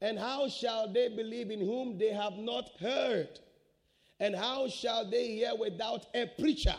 And 0.00 0.18
how 0.18 0.48
shall 0.48 0.90
they 0.90 1.10
believe 1.10 1.50
in 1.50 1.60
whom 1.60 1.98
they 1.98 2.14
have 2.14 2.32
not 2.38 2.70
heard? 2.80 3.28
And 4.18 4.34
how 4.34 4.68
shall 4.68 5.10
they 5.10 5.26
hear 5.26 5.50
without 5.54 6.06
a 6.14 6.30
preacher? 6.40 6.76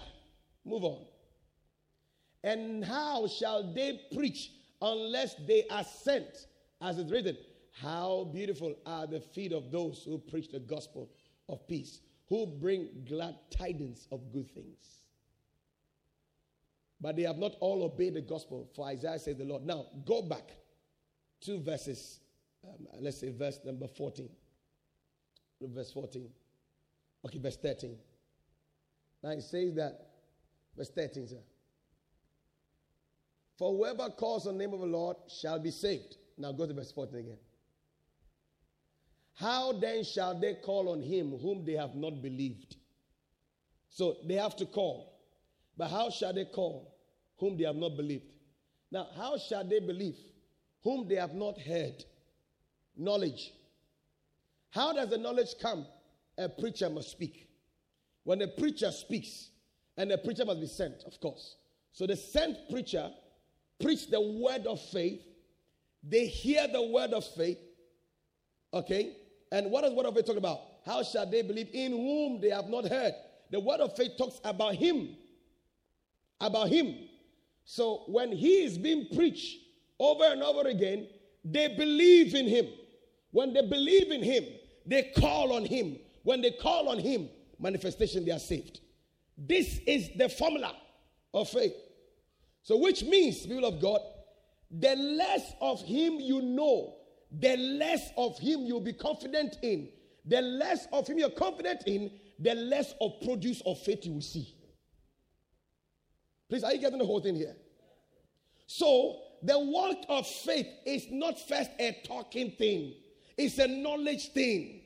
Move 0.66 0.84
on. 0.84 1.06
And 2.44 2.84
how 2.84 3.28
shall 3.28 3.72
they 3.72 4.02
preach 4.16 4.50
unless 4.82 5.36
they 5.48 5.66
are 5.70 5.84
sent? 5.84 6.48
As 6.82 6.98
it's 6.98 7.12
written, 7.12 7.38
how 7.80 8.32
beautiful 8.34 8.74
are 8.88 9.06
the 9.06 9.20
feet 9.20 9.52
of 9.52 9.70
those 9.70 10.02
who 10.06 10.18
preach 10.18 10.50
the 10.50 10.60
gospel 10.60 11.12
of 11.50 11.68
peace, 11.68 12.00
who 12.30 12.48
bring 12.48 13.06
glad 13.08 13.36
tidings 13.56 14.08
of 14.12 14.34
good 14.34 14.50
things. 14.56 15.04
But 17.00 17.16
they 17.16 17.24
have 17.24 17.38
not 17.38 17.56
all 17.60 17.84
obeyed 17.84 18.16
the 18.16 18.22
gospel, 18.22 18.70
for 18.76 18.88
Isaiah 18.88 19.20
says 19.20 19.38
the 19.38 19.44
Lord. 19.44 19.64
Now, 19.64 19.86
go 20.06 20.22
back 20.22 20.52
two 21.42 21.60
verses, 21.60 22.20
um, 22.64 22.88
let's 23.00 23.20
say 23.20 23.30
verse 23.30 23.60
number 23.64 23.88
14. 23.88 24.30
Verse 25.62 25.92
14. 25.92 26.28
Okay, 27.26 27.40
verse 27.40 27.58
13. 27.58 27.98
Now 29.24 29.32
it 29.32 29.42
says 29.42 29.76
that, 29.76 30.08
verse 30.76 30.90
13, 30.90 31.28
sir. 31.28 31.36
For 33.58 33.76
whoever 33.76 34.10
calls 34.10 34.46
on 34.46 34.58
the 34.58 34.66
name 34.66 34.74
of 34.74 34.82
the 34.82 34.86
Lord 34.86 35.18
shall 35.28 35.60
be 35.60 35.72
saved. 35.72 36.18
Now 36.38 36.52
go 36.52 36.68
to 36.68 36.74
verse 36.74 36.92
14 36.92 37.20
again. 37.20 37.38
How 39.34 39.74
then 39.74 40.04
shall 40.04 40.40
they 40.40 40.56
call 40.56 40.90
on 40.90 41.02
him 41.02 41.38
whom 41.38 41.66
they 41.66 41.74
have 41.74 41.96
not 41.96 42.22
believed? 42.22 42.76
So 43.90 44.18
they 44.28 44.36
have 44.36 44.56
to 44.58 44.66
call. 44.66 45.17
But 45.78 45.90
how 45.90 46.10
shall 46.10 46.34
they 46.34 46.46
call 46.46 46.96
whom 47.38 47.58
they 47.58 47.66
have 47.66 47.76
not 47.76 47.96
believed? 47.96 48.26
Now, 48.92 49.08
how 49.16 49.38
shall 49.38 49.64
they 49.64 49.80
believe 49.80 50.18
whom 50.84 51.08
they 51.08 51.16
have 51.16 51.34
not 51.34 51.60
heard? 51.60 52.04
Knowledge. 52.96 53.52
How 54.72 54.94
does 54.94 55.10
the 55.10 55.18
knowledge 55.18 55.56
come? 55.62 55.86
A 56.38 56.50
preacher 56.50 56.90
must 56.90 57.12
speak. 57.12 57.48
When 58.24 58.42
a 58.42 58.48
preacher 58.48 58.92
speaks, 58.92 59.50
and 59.98 60.12
the 60.12 60.18
preacher 60.18 60.46
must 60.46 60.60
be 60.60 60.68
sent, 60.68 61.04
of 61.06 61.20
course. 61.20 61.56
So 61.92 62.06
the 62.06 62.16
sent 62.16 62.58
preacher 62.70 63.10
preach 63.82 64.10
the 64.10 64.22
word 64.22 64.68
of 64.68 64.80
faith. 64.80 65.22
They 66.04 66.28
hear 66.28 66.68
the 66.68 66.84
word 66.84 67.14
of 67.14 67.26
faith. 67.26 67.58
Okay? 68.74 69.16
And 69.52 69.72
what 69.72 69.84
is 69.84 69.92
the 69.92 69.96
word 69.96 70.06
of 70.06 70.16
faith 70.16 70.26
talking 70.26 70.38
about? 70.38 70.60
How 70.86 71.04
shall 71.04 71.30
they 71.30 71.42
believe 71.42 71.70
in 71.74 71.92
whom 71.92 72.40
they 72.40 72.50
have 72.50 72.70
not 72.70 72.88
heard? 72.88 73.14
The 73.52 73.60
word 73.60 73.80
of 73.80 73.96
faith 73.96 74.12
talks 74.18 74.40
about 74.44 74.76
him. 74.76 75.16
About 76.40 76.70
him. 76.70 76.96
So 77.66 78.04
when 78.08 78.32
he 78.32 78.64
is 78.64 78.78
being 78.78 79.08
preached 79.16 79.58
over 80.00 80.24
and 80.24 80.42
over 80.44 80.68
again, 80.68 81.08
they 81.44 81.70
believe 81.70 82.36
in 82.36 82.48
him. 82.48 82.68
When 83.32 83.54
they 83.54 83.62
believe 83.62 84.12
in 84.12 84.24
him, 84.24 84.46
they 84.86 85.12
call 85.18 85.54
on 85.54 85.66
him. 85.66 85.98
When 86.24 86.42
they 86.42 86.52
call 86.52 86.90
on 86.90 87.00
him, 87.00 87.30
manifestation, 87.60 88.26
they 88.26 88.32
are 88.32 88.40
saved. 88.40 88.82
This 89.38 89.80
is 89.86 90.10
the 90.16 90.30
formula 90.30 90.76
of 91.34 91.50
faith. 91.50 91.74
So, 92.64 92.78
which 92.78 93.04
means, 93.04 93.46
people 93.46 93.66
of 93.66 93.82
God, 93.82 94.02
the 94.72 94.96
less 94.96 95.54
of 95.62 95.82
him 95.82 96.20
you 96.20 96.42
know, 96.42 96.96
the 97.32 97.56
less 97.56 98.12
of 98.18 98.38
him 98.40 98.62
you'll 98.66 98.82
be 98.82 98.94
confident 98.94 99.58
in. 99.62 99.90
The 100.26 100.42
less 100.42 100.88
of 100.92 101.08
him 101.08 101.18
you're 101.18 101.30
confident 101.30 101.84
in, 101.86 102.12
the 102.40 102.56
less 102.56 102.94
of 103.00 103.14
produce 103.24 103.62
of 103.66 103.80
faith 103.80 104.06
you 104.06 104.14
will 104.14 104.22
see. 104.22 104.54
Please, 106.50 106.64
are 106.64 106.74
you 106.74 106.80
getting 106.80 107.00
the 107.00 107.06
whole 107.06 107.20
thing 107.20 107.36
here? 107.36 107.56
So, 108.66 109.20
the 109.44 109.60
work 109.60 109.98
of 110.10 110.28
faith 110.28 110.68
is 110.86 111.08
not 111.10 111.40
first 111.48 111.72
a 111.80 111.98
talking 112.06 112.52
thing, 112.52 112.94
it's 113.38 113.58
a 113.60 113.68
knowledge 113.68 114.30
thing. 114.30 114.82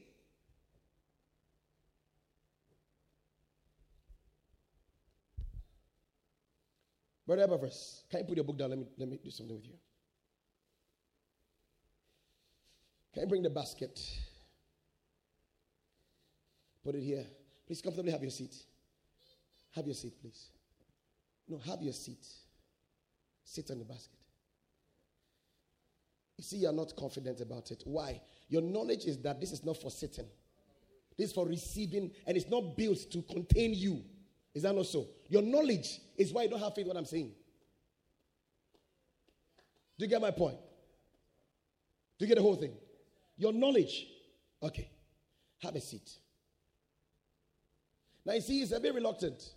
Brother 7.26 7.48
Eberverse, 7.48 8.02
can 8.10 8.20
you 8.20 8.26
put 8.26 8.36
your 8.36 8.44
book 8.44 8.58
down? 8.58 8.72
Let 8.72 8.80
me, 8.80 8.86
let 8.98 9.08
me 9.08 9.20
do 9.24 9.30
something 9.30 9.56
with 9.56 9.66
you. 9.66 9.76
Can 13.14 13.24
you 13.24 13.28
bring 13.30 13.42
the 13.42 13.50
basket? 13.50 14.00
Put 16.84 16.96
it 16.96 17.04
here. 17.04 17.26
Please 17.66 17.82
comfortably 17.82 18.12
have 18.12 18.22
your 18.22 18.32
seat. 18.32 18.54
Have 19.76 19.86
your 19.86 19.96
seat, 19.96 20.20
please. 20.20 20.50
No, 21.52 21.58
have 21.70 21.82
your 21.82 21.92
seat. 21.92 22.26
Sit 23.44 23.70
on 23.72 23.80
the 23.80 23.84
basket. 23.84 24.18
You 26.38 26.46
see, 26.46 26.58
you're 26.58 26.72
not 26.72 26.96
confident 26.96 27.42
about 27.42 27.72
it. 27.72 27.84
Why? 27.84 28.22
Your 28.48 28.62
knowledge 28.62 29.04
is 29.04 29.18
that 29.20 29.42
this 29.42 29.52
is 29.52 29.66
not 29.66 29.76
for 29.76 29.92
sitting, 29.92 30.26
this 31.18 31.28
is 31.28 31.34
for 31.34 31.46
receiving, 31.46 32.10
and 32.26 32.38
it's 32.38 32.50
not 32.50 32.78
built 32.78 33.00
to 33.12 33.22
contain 33.24 33.74
you. 33.74 34.02
Is 34.54 34.64
that 34.64 34.74
not 34.74 34.86
so? 34.86 35.10
Your 35.28 35.42
knowledge 35.42 36.00
is 36.18 36.32
why 36.32 36.44
you 36.44 36.50
don't 36.50 36.60
have 36.62 36.74
faith 36.74 36.88
what 36.88 36.96
I'm 36.96 37.06
saying. 37.06 37.32
Do 40.00 40.06
you 40.06 40.10
get 40.10 40.22
my 40.22 40.32
point? 40.32 40.58
Do 42.18 42.26
you 42.26 42.28
get 42.28 42.36
the 42.36 42.42
whole 42.42 42.56
thing? 42.56 42.74
Your 43.38 43.52
knowledge. 43.52 44.08
Okay. 44.64 44.90
Have 45.60 45.76
a 45.76 45.82
seat. 45.82 46.10
Now 48.26 48.34
you 48.34 48.42
see, 48.42 48.60
he's 48.60 48.72
a 48.72 48.80
bit 48.80 48.96
reluctant. 48.96 49.54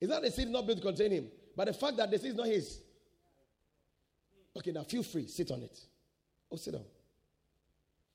It's 0.00 0.10
not 0.10 0.22
the 0.22 0.30
seat 0.30 0.48
not 0.48 0.66
built 0.66 0.78
to 0.78 0.84
contain 0.84 1.10
him, 1.10 1.28
but 1.56 1.66
the 1.66 1.74
fact 1.74 1.96
that 1.98 2.10
the 2.10 2.18
seat 2.18 2.28
is 2.28 2.36
not 2.36 2.46
his. 2.46 2.80
Okay, 4.56 4.72
now 4.72 4.82
feel 4.82 5.02
free. 5.02 5.26
Sit 5.26 5.50
on 5.50 5.62
it. 5.62 5.78
Oh, 6.50 6.56
sit 6.56 6.72
down. 6.72 6.84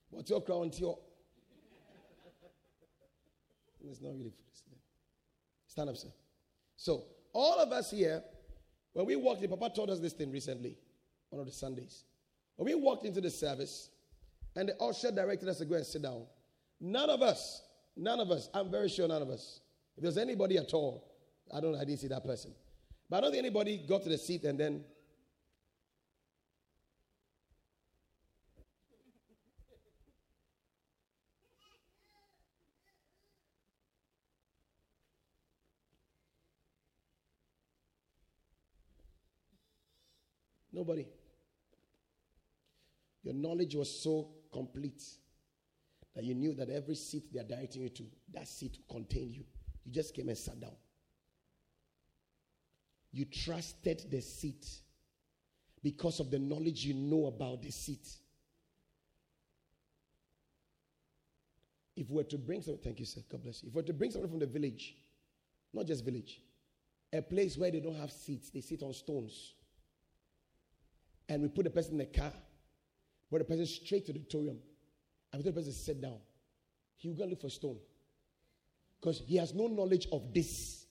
What's 0.10 0.30
your 0.30 0.41
crown? 0.41 0.71
Your... 0.78 0.98
It's 3.88 4.02
not 4.02 4.13
really 4.17 4.32
for 4.32 4.41
this. 4.50 4.63
Stand 5.67 5.89
up, 5.89 5.98
sir. 5.98 6.08
So, 6.76 7.04
all 7.34 7.60
of 7.60 7.71
us 7.71 7.91
here, 7.91 8.24
when 8.93 9.06
we 9.06 9.15
walked 9.15 9.43
in, 9.43 9.50
Papa 9.50 9.71
taught 9.76 9.89
us 9.89 10.00
this 10.00 10.13
thing 10.13 10.32
recently, 10.32 10.78
one 11.30 11.39
of 11.39 11.45
the 11.45 11.54
Sundays. 11.54 12.04
When 12.56 12.65
we 12.65 12.76
walked 12.76 13.06
into 13.06 13.21
the 13.21 13.30
service, 13.30 13.89
and 14.56 14.69
the 14.69 14.82
usher 14.82 15.12
directed 15.12 15.50
us 15.50 15.58
to 15.58 15.65
go 15.65 15.76
and 15.76 15.86
sit 15.86 16.02
down, 16.02 16.24
none 16.80 17.10
of 17.10 17.21
us, 17.21 17.62
none 17.95 18.19
of 18.19 18.32
us, 18.32 18.50
I'm 18.54 18.71
very 18.71 18.89
sure 18.89 19.08
none 19.08 19.21
of 19.21 19.30
us, 19.30 19.60
if 19.98 20.04
there's 20.04 20.17
anybody 20.17 20.58
at 20.58 20.74
all, 20.74 21.04
I 21.53 21.60
don't 21.60 21.73
know, 21.73 21.79
I 21.79 21.86
didn't 21.86 21.99
see 21.99 22.08
that 22.08 22.23
person. 22.23 22.51
But 23.10 23.17
I 23.17 23.21
don't 23.21 23.31
think 23.31 23.43
anybody 23.43 23.77
got 23.88 24.03
to 24.03 24.10
the 24.10 24.17
seat 24.17 24.43
and 24.43 24.60
then 24.60 24.84
Nobody. 40.75 41.08
Your 43.23 43.34
knowledge 43.34 43.75
was 43.75 44.03
so 44.03 44.29
complete 44.51 45.01
that 46.13 46.25
you 46.25 46.36
knew 46.36 46.53
that 46.53 46.69
every 46.69 46.95
seat 46.95 47.34
they 47.34 47.39
are 47.39 47.43
directing 47.43 47.84
you 47.84 47.89
to, 47.89 48.03
that 48.34 48.47
seat 48.47 48.77
will 48.77 48.97
contain 48.97 49.31
you. 49.31 49.45
You 49.86 49.91
just 49.93 50.13
came 50.13 50.27
and 50.27 50.38
sat 50.38 50.60
down. 50.60 50.75
You 53.15 53.23
trusted 53.23 54.12
the 54.12 54.19
seat 54.19 54.67
because 55.82 56.19
of 56.19 56.30
the 56.32 56.38
knowledge 56.38 56.84
you 56.84 56.93
know 56.93 57.28
about 57.28 57.62
the 57.62 57.71
seat. 57.71 58.06
If 61.95 62.10
we 62.10 62.17
were 62.17 62.25
to 62.25 62.38
bring 62.38 62.62
some, 62.62 62.78
thank 62.78 62.99
you, 62.99 63.06
sir. 63.06 63.21
God 63.32 63.41
bless 63.41 63.63
you. 63.63 63.69
If 63.69 63.73
we 63.73 63.82
were 63.82 63.88
to 63.88 63.93
bring 63.93 64.12
someone 64.12 64.30
from 64.30 64.39
the 64.39 64.45
village, 64.45 64.97
not 65.73 65.86
just 65.86 66.04
village, 66.04 66.41
a 67.13 67.21
place 67.21 67.58
where 67.58 67.71
they 67.71 67.80
don't 67.80 67.95
have 67.95 68.12
seats, 68.12 68.49
they 68.49 68.60
sit 68.60 68.84
on 68.84 68.93
stones 68.93 69.54
and 71.30 71.41
we 71.41 71.47
put 71.47 71.63
the 71.63 71.69
person 71.69 71.93
in 71.93 71.99
the 71.99 72.06
car, 72.08 72.34
brought 73.30 73.39
the 73.39 73.45
person 73.45 73.65
straight 73.65 74.06
to 74.08 74.12
the 74.12 74.19
auditorium, 74.19 74.58
and 75.32 75.39
we 75.39 75.43
told 75.43 75.56
the 75.56 75.60
person 75.62 75.71
to 75.71 75.80
sit 75.80 76.01
down. 76.01 76.17
He 76.97 77.08
will 77.08 77.15
go 77.15 77.23
look 77.23 77.39
for 77.39 77.49
stone. 77.49 77.78
Because 78.99 79.21
he 79.25 79.38
has 79.38 79.54
no 79.54 79.67
knowledge 79.67 80.06
of 80.12 80.34
this. 80.34 80.86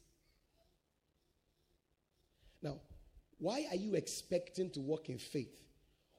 Now, 2.64 2.80
why 3.44 3.66
are 3.70 3.76
you 3.76 3.94
expecting 3.94 4.70
to 4.70 4.80
walk 4.80 5.10
in 5.10 5.18
faith 5.18 5.54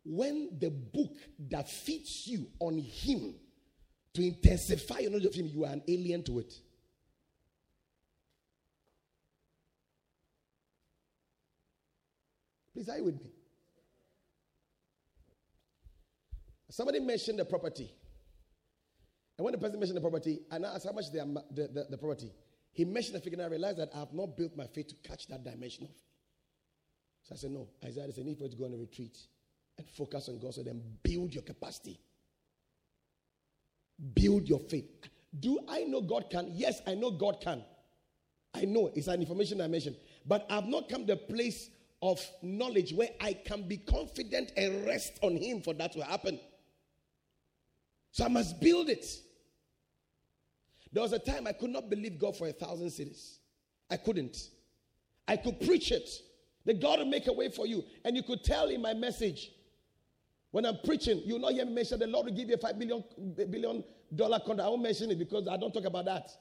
when 0.06 0.48
the 0.60 0.70
book 0.70 1.16
that 1.50 1.68
feeds 1.68 2.28
you 2.28 2.46
on 2.60 2.78
him 2.78 3.34
to 4.14 4.24
intensify 4.24 5.00
your 5.00 5.10
knowledge 5.10 5.26
of 5.26 5.34
him, 5.34 5.48
you 5.48 5.66
are 5.66 5.74
an 5.74 5.82
alien 5.88 6.22
to 6.22 6.38
it? 6.38 6.54
Please, 12.72 12.88
are 12.90 12.98
you 12.98 13.06
with 13.06 13.20
me? 13.20 13.32
Somebody 16.70 17.00
mentioned 17.00 17.40
the 17.40 17.46
property. 17.46 17.92
And 19.40 19.46
when 19.46 19.52
the 19.52 19.58
person 19.58 19.80
mentioned 19.80 19.98
the 19.98 20.02
property, 20.02 20.42
and 20.52 20.64
I 20.64 20.76
asked 20.76 20.86
how 20.86 20.92
much 20.92 21.12
the, 21.12 21.26
the, 21.50 21.68
the, 21.70 21.88
the 21.90 21.98
property, 21.98 22.32
he 22.72 22.86
mentioned 22.86 23.16
the 23.16 23.22
figure, 23.22 23.38
and 23.38 23.48
I 23.48 23.50
realized 23.50 23.80
that 23.80 23.90
I 23.96 24.00
have 24.00 24.14
not 24.14 24.38
built 24.38 24.56
my 24.56 24.68
faith 24.68 24.90
to 24.90 25.10
catch 25.10 25.26
that 25.30 25.44
dimension 25.44 25.86
of. 25.86 26.05
So 27.28 27.34
I 27.34 27.38
said, 27.38 27.52
No, 27.52 27.68
Isaiah, 27.84 28.04
there's 28.04 28.20
a 28.20 28.24
need 28.24 28.38
for 28.38 28.44
you 28.44 28.52
to 28.52 28.56
go 28.56 28.66
on 28.66 28.74
a 28.74 28.78
retreat 28.78 29.18
and 29.78 29.88
focus 29.90 30.30
on 30.30 30.40
God 30.40 30.54
so 30.54 30.64
then 30.64 30.82
build 31.04 31.34
your 31.34 31.44
capacity. 31.44 32.00
Build 34.14 34.48
your 34.48 34.60
faith. 34.60 35.10
Do 35.40 35.60
I 35.68 35.84
know 35.84 36.02
God 36.02 36.30
can? 36.30 36.52
Yes, 36.54 36.82
I 36.86 36.96
know 36.96 37.12
God 37.12 37.42
can. 37.42 37.64
I 38.54 38.66
know 38.66 38.92
it's 38.96 39.08
an 39.08 39.20
information 39.20 39.60
I 39.60 39.68
mentioned. 39.68 39.98
But 40.26 40.46
I've 40.50 40.68
not 40.68 40.88
come 40.88 41.06
to 41.08 41.14
a 41.14 41.18
place 41.18 41.70
of 42.02 42.22
knowledge 42.42 42.94
where 42.94 43.10
I 43.20 43.34
can 43.34 43.68
be 43.68 43.78
confident 43.78 44.52
and 44.56 44.86
rest 44.86 45.14
on 45.22 45.36
Him 45.36 45.62
for 45.62 45.74
that 45.74 45.94
to 45.94 46.04
happen. 46.04 46.40
So 48.12 48.26
I 48.26 48.28
must 48.28 48.62
build 48.62 48.90
it. 48.90 49.06
There 50.94 51.04
was 51.04 51.12
a 51.12 51.20
time 51.20 51.48
I 51.48 51.54
could 51.54 51.72
not 51.72 51.90
believe 51.90 52.20
God 52.20 52.38
for 52.38 52.48
a 52.48 52.54
thousand 52.54 52.88
cedis. 52.88 53.40
I 53.90 53.98
couldn't. 53.98 54.50
I 55.28 55.36
could 55.38 55.60
preach 55.60 55.92
it. 55.92 56.08
That 56.66 56.82
God 56.82 57.00
will 57.00 57.06
make 57.06 57.28
a 57.28 57.34
way 57.34 57.50
for 57.50 57.68
you. 57.68 57.84
And 58.04 58.16
you 58.16 58.24
could 58.24 58.44
tell 58.44 58.68
in 58.70 58.82
my 58.82 58.94
message, 58.94 59.52
when 60.52 60.66
I'm 60.66 60.78
preaching, 60.84 61.22
you'll 61.26 61.40
not 61.40 61.52
hear 61.52 61.66
me 61.66 61.74
mention 61.74 62.00
the 62.00 62.08
Lord 62.08 62.28
will 62.28 62.34
give 62.34 62.50
you 62.50 62.56
a 62.56 62.58
five 62.58 62.80
billion 62.80 63.04
billion 63.36 63.84
dollar 64.14 64.40
contract. 64.40 64.62
I 64.62 64.70
won't 64.70 64.82
mention 64.82 65.12
it 65.12 65.20
because 65.20 65.48
I 65.48 65.58
don't 65.58 65.74
talk 65.74 65.86
about 65.86 66.06
that. 66.06 66.32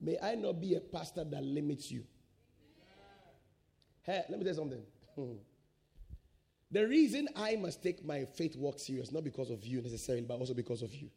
May 0.00 0.16
I 0.22 0.34
not 0.34 0.60
be 0.60 0.74
a 0.74 0.80
pastor 0.80 1.24
that 1.24 1.42
limits 1.42 1.90
you. 1.90 2.04
Hey, 4.02 4.22
let 4.28 4.38
me 4.38 4.44
tell 4.44 4.54
you 4.54 4.54
something. 4.54 4.82
The 6.70 6.86
reason 6.86 7.28
I 7.34 7.56
must 7.56 7.82
take 7.82 8.04
my 8.04 8.26
faith 8.26 8.54
walk 8.54 8.78
serious, 8.78 9.10
not 9.10 9.24
because 9.24 9.48
of 9.48 9.64
you 9.64 9.80
necessarily, 9.80 10.24
but 10.24 10.38
also 10.38 10.52
because 10.52 10.82
of 10.82 10.94
you. 10.94 11.08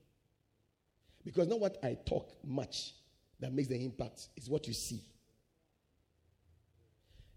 Because 1.24 1.48
not 1.48 1.60
what 1.60 1.78
I 1.84 1.98
talk 2.06 2.32
much 2.44 2.94
that 3.40 3.54
makes 3.54 3.68
the 3.68 3.84
impact, 3.84 4.30
is 4.38 4.50
what 4.50 4.68
you 4.68 4.74
see. 4.74 5.02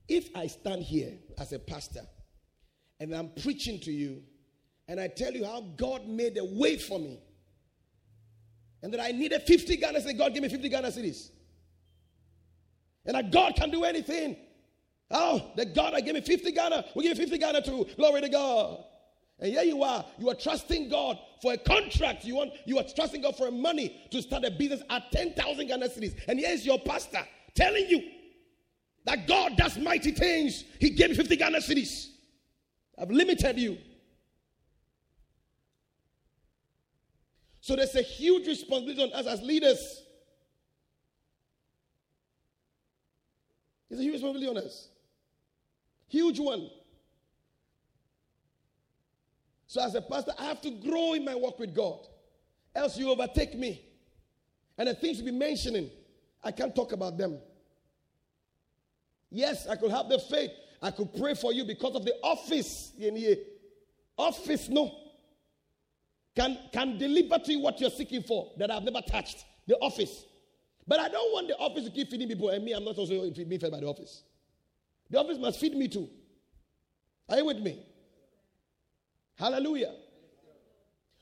If 0.06 0.28
I 0.34 0.46
stand 0.46 0.82
here 0.82 1.12
as 1.38 1.52
a 1.52 1.58
pastor 1.58 2.02
and 3.00 3.14
I'm 3.14 3.30
preaching 3.42 3.80
to 3.80 3.92
you 3.92 4.22
and 4.86 5.00
I 5.00 5.08
tell 5.08 5.32
you 5.32 5.44
how 5.44 5.62
God 5.76 6.06
made 6.06 6.36
a 6.36 6.44
way 6.44 6.76
for 6.76 6.98
me 6.98 7.20
and 8.82 8.92
that 8.92 9.00
I 9.00 9.12
needed 9.12 9.42
50 9.42 9.76
Ghana 9.78 10.00
cedis, 10.00 10.18
God 10.18 10.34
gave 10.34 10.42
me 10.42 10.50
50 10.50 10.68
Ghana 10.68 10.88
cedis. 10.88 11.30
And 13.06 13.14
that 13.14 13.32
God 13.32 13.56
can 13.56 13.70
do 13.70 13.84
anything. 13.84 14.36
Oh, 15.10 15.52
the 15.56 15.64
God 15.64 15.94
that 15.94 16.04
gave 16.04 16.14
me 16.14 16.20
50 16.20 16.52
Ghana, 16.52 16.84
we 16.94 17.04
give 17.04 17.16
50 17.16 17.38
Ghana 17.38 17.62
to. 17.62 17.86
Glory 17.96 18.20
to 18.20 18.28
God. 18.28 18.84
And 19.44 19.52
here 19.52 19.62
you 19.62 19.83
are, 19.83 20.02
you 20.16 20.30
are 20.30 20.35
trusting 20.35 20.88
God 20.88 21.18
for 21.42 21.52
a 21.52 21.59
contract. 21.59 22.24
You 22.24 22.37
want 22.37 22.52
you 22.64 22.78
are 22.78 22.85
trusting 22.96 23.20
God 23.20 23.37
for 23.37 23.50
money 23.50 23.94
to 24.11 24.22
start 24.22 24.42
a 24.42 24.50
business 24.50 24.80
at 24.88 25.12
10,000 25.12 25.66
Ghana 25.66 25.87
cedis. 25.90 26.18
And 26.26 26.40
here's 26.40 26.64
your 26.64 26.78
pastor 26.78 27.20
telling 27.54 27.87
you 27.90 28.09
that 29.04 29.28
God 29.28 29.59
does 29.59 29.76
mighty 29.76 30.12
things. 30.12 30.64
He 30.80 30.88
gave 30.88 31.11
me 31.11 31.16
50 31.16 31.37
Ghana 31.37 31.59
cedis. 31.59 32.09
I've 32.98 33.11
limited 33.11 33.59
you. 33.59 33.76
So 37.61 37.76
there's 37.76 37.94
a 37.96 38.02
huge 38.02 38.46
responsibility 38.46 39.02
on 39.02 39.12
us 39.12 39.26
as 39.26 39.42
leaders. 39.42 40.04
There's 43.90 44.00
a 44.00 44.04
huge 44.04 44.14
responsibility 44.14 44.59
on 44.59 44.64
us. 44.64 44.88
Huge 46.09 46.40
one. 46.40 46.70
So, 49.74 49.82
as 49.82 49.96
a 49.96 50.00
pastor, 50.00 50.30
I 50.38 50.44
have 50.44 50.60
to 50.60 50.70
grow 50.70 51.14
in 51.14 51.24
my 51.24 51.34
work 51.34 51.58
with 51.58 51.74
God. 51.74 52.06
Else, 52.76 52.96
you 52.96 53.10
overtake 53.10 53.58
me. 53.58 53.84
And 54.78 54.87
the 54.87 54.94
things 54.94 55.18
you 55.18 55.24
be 55.24 55.32
mentioning, 55.32 55.90
I 56.44 56.52
can't 56.52 56.72
talk 56.76 56.92
about 56.92 57.18
them. 57.18 57.40
Yes, 59.30 59.66
I 59.66 59.74
could 59.74 59.90
have 59.90 60.08
the 60.08 60.20
faith. 60.20 60.52
I 60.80 60.92
could 60.92 61.12
pray 61.14 61.34
for 61.34 61.52
you 61.52 61.64
because 61.64 61.96
of 61.96 62.04
the 62.04 62.14
office. 62.22 62.92
Office, 64.16 64.68
no. 64.68 64.94
Can, 66.37 66.56
can 66.72 66.96
deliver 66.96 67.40
to 67.40 67.52
you 67.52 67.58
what 67.58 67.80
you're 67.80 67.90
seeking 67.90 68.22
for 68.22 68.52
that 68.58 68.70
I've 68.70 68.84
never 68.84 69.00
touched. 69.00 69.44
The 69.66 69.74
office. 69.78 70.24
But 70.87 71.00
I 71.00 71.08
don't 71.08 71.32
want 71.32 71.48
the 71.48 71.56
office 71.56 71.82
to 71.87 71.90
keep 71.90 72.12
feeding 72.12 72.28
people, 72.28 72.50
and 72.50 72.64
me, 72.64 72.74
I'm 72.74 72.84
not 72.84 72.96
also 72.96 73.28
being 73.28 73.58
fed 73.58 73.72
by 73.72 73.80
the 73.80 73.88
office. 73.88 74.22
The 75.10 75.18
office 75.18 75.38
must 75.38 75.58
feed 75.58 75.74
me 75.74 75.88
too. 75.88 76.08
Are 77.28 77.38
you 77.38 77.44
with 77.46 77.58
me? 77.58 77.84
Hallelujah. 79.36 79.94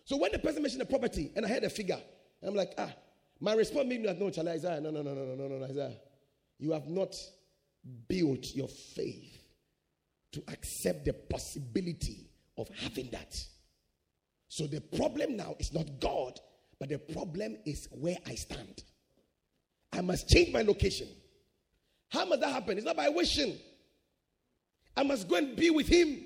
So 0.05 0.16
when 0.16 0.33
the 0.33 0.38
person 0.38 0.62
mentioned 0.62 0.81
the 0.81 0.87
property 0.87 1.33
and 1.35 1.46
I 1.46 1.48
heard 1.48 1.64
a 1.64 1.70
figure, 1.70 2.01
and 2.40 2.51
I'm 2.51 2.57
like, 2.57 2.75
ah, 2.79 2.92
my 3.40 3.55
response 3.55 3.88
made 3.88 4.01
me 4.03 4.09
like, 4.09 4.18
no, 4.18 4.27
Isaiah, 4.27 4.81
no, 4.81 4.90
no, 4.90 5.03
no, 5.03 5.14
no, 5.14 5.25
no, 5.25 5.48
no, 5.48 5.59
no, 5.59 5.64
Isaiah. 5.64 5.96
You 6.59 6.72
have 6.72 6.88
not 6.88 7.16
built 8.09 8.55
your 8.55 8.68
faith 8.68 9.38
to 10.33 10.42
accept 10.48 11.05
the 11.05 11.12
possibility 11.12 12.31
of 12.57 12.68
having 12.68 13.11
that. 13.11 13.37
So 14.48 14.66
the 14.66 14.81
problem 14.81 15.37
now 15.37 15.57
is 15.59 15.72
not 15.72 16.01
God, 16.01 16.38
but 16.79 16.88
the 16.88 16.98
problem 16.98 17.57
is 17.64 17.88
where 17.90 18.16
I 18.27 18.35
stand. 18.35 18.85
I 19.92 20.01
must 20.01 20.29
change 20.29 20.53
my 20.53 20.62
location. 20.62 21.09
How 22.09 22.25
must 22.25 22.40
that 22.40 22.53
happen? 22.53 22.77
It's 22.77 22.87
not 22.87 22.96
by 22.96 23.09
wishing. 23.09 23.59
I 24.96 25.03
must 25.03 25.29
go 25.29 25.37
and 25.37 25.57
be 25.57 25.70
with 25.70 25.88
Him. 25.88 26.25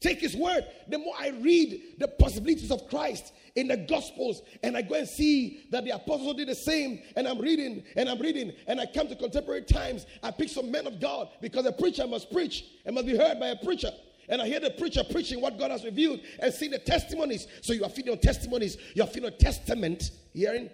Take 0.00 0.20
his 0.20 0.34
word. 0.34 0.64
The 0.88 0.98
more 0.98 1.14
I 1.18 1.28
read 1.28 1.96
the 1.98 2.08
possibilities 2.08 2.70
of 2.70 2.88
Christ 2.88 3.34
in 3.54 3.68
the 3.68 3.76
Gospels, 3.76 4.40
and 4.62 4.74
I 4.76 4.82
go 4.82 4.94
and 4.94 5.06
see 5.06 5.66
that 5.70 5.84
the 5.84 5.90
apostles 5.90 6.36
did 6.36 6.48
the 6.48 6.54
same, 6.54 7.02
and 7.16 7.28
I'm 7.28 7.38
reading 7.38 7.84
and 7.96 8.08
I'm 8.08 8.18
reading, 8.18 8.52
and 8.66 8.80
I 8.80 8.86
come 8.86 9.08
to 9.08 9.16
contemporary 9.16 9.62
times, 9.62 10.06
I 10.22 10.30
pick 10.30 10.48
some 10.48 10.70
men 10.70 10.86
of 10.86 11.00
God 11.00 11.28
because 11.42 11.66
a 11.66 11.72
preacher 11.72 12.06
must 12.06 12.32
preach 12.32 12.64
and 12.86 12.94
must 12.94 13.06
be 13.06 13.16
heard 13.16 13.38
by 13.38 13.48
a 13.48 13.56
preacher. 13.56 13.90
And 14.30 14.40
I 14.40 14.46
hear 14.46 14.60
the 14.60 14.70
preacher 14.70 15.02
preaching 15.10 15.40
what 15.40 15.58
God 15.58 15.70
has 15.70 15.84
revealed 15.84 16.20
and 16.38 16.54
see 16.54 16.68
the 16.68 16.78
testimonies. 16.78 17.48
So 17.62 17.72
you 17.72 17.84
are 17.84 17.90
feeding 17.90 18.12
on 18.12 18.20
testimonies, 18.20 18.78
you 18.94 19.02
are 19.02 19.08
feeding 19.08 19.30
on 19.30 19.36
testament. 19.38 20.12
Hearing? 20.32 20.70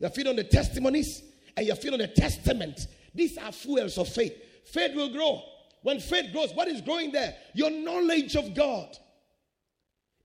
You 0.00 0.06
are 0.06 0.10
feeding 0.10 0.30
on 0.30 0.36
the 0.36 0.44
testimonies 0.44 1.22
and 1.56 1.66
you 1.66 1.72
are 1.72 1.76
feeding 1.76 1.92
on 1.92 1.98
the 1.98 2.08
testament. 2.08 2.86
These 3.14 3.36
are 3.38 3.52
fuels 3.52 3.98
of 3.98 4.08
faith. 4.08 4.34
Faith 4.64 4.94
will 4.96 5.10
grow. 5.12 5.42
When 5.86 6.00
faith 6.00 6.32
grows, 6.32 6.52
what 6.52 6.66
is 6.66 6.80
growing 6.80 7.12
there? 7.12 7.36
Your 7.54 7.70
knowledge 7.70 8.34
of 8.34 8.56
God 8.56 8.98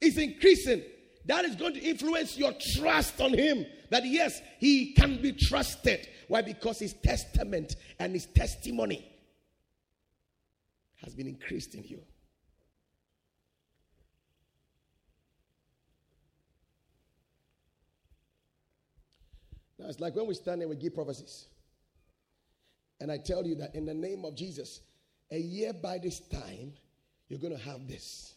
is 0.01 0.17
increasing. 0.17 0.81
That 1.25 1.45
is 1.45 1.55
going 1.55 1.75
to 1.75 1.79
influence 1.79 2.35
your 2.35 2.51
trust 2.73 3.21
on 3.21 3.31
Him. 3.31 3.67
That 3.91 4.03
yes, 4.03 4.41
He 4.57 4.93
can 4.93 5.21
be 5.21 5.33
trusted. 5.33 6.07
Why? 6.27 6.41
Because 6.41 6.79
His 6.79 6.93
testament 6.93 7.75
and 7.99 8.11
His 8.13 8.25
testimony 8.25 9.07
has 10.95 11.13
been 11.13 11.27
increased 11.27 11.75
in 11.75 11.83
you. 11.83 12.01
Now 19.77 19.89
it's 19.89 19.99
like 19.99 20.15
when 20.15 20.25
we 20.25 20.33
stand 20.33 20.61
and 20.61 20.71
we 20.71 20.75
give 20.75 20.95
prophecies. 20.95 21.45
And 22.99 23.11
I 23.11 23.19
tell 23.19 23.45
you 23.45 23.53
that 23.57 23.75
in 23.75 23.85
the 23.85 23.93
name 23.93 24.25
of 24.25 24.35
Jesus, 24.35 24.79
a 25.31 25.39
year 25.39 25.73
by 25.73 25.97
this 25.97 26.19
time, 26.19 26.73
you're 27.29 27.39
going 27.39 27.55
to 27.55 27.63
have 27.63 27.87
this. 27.87 28.35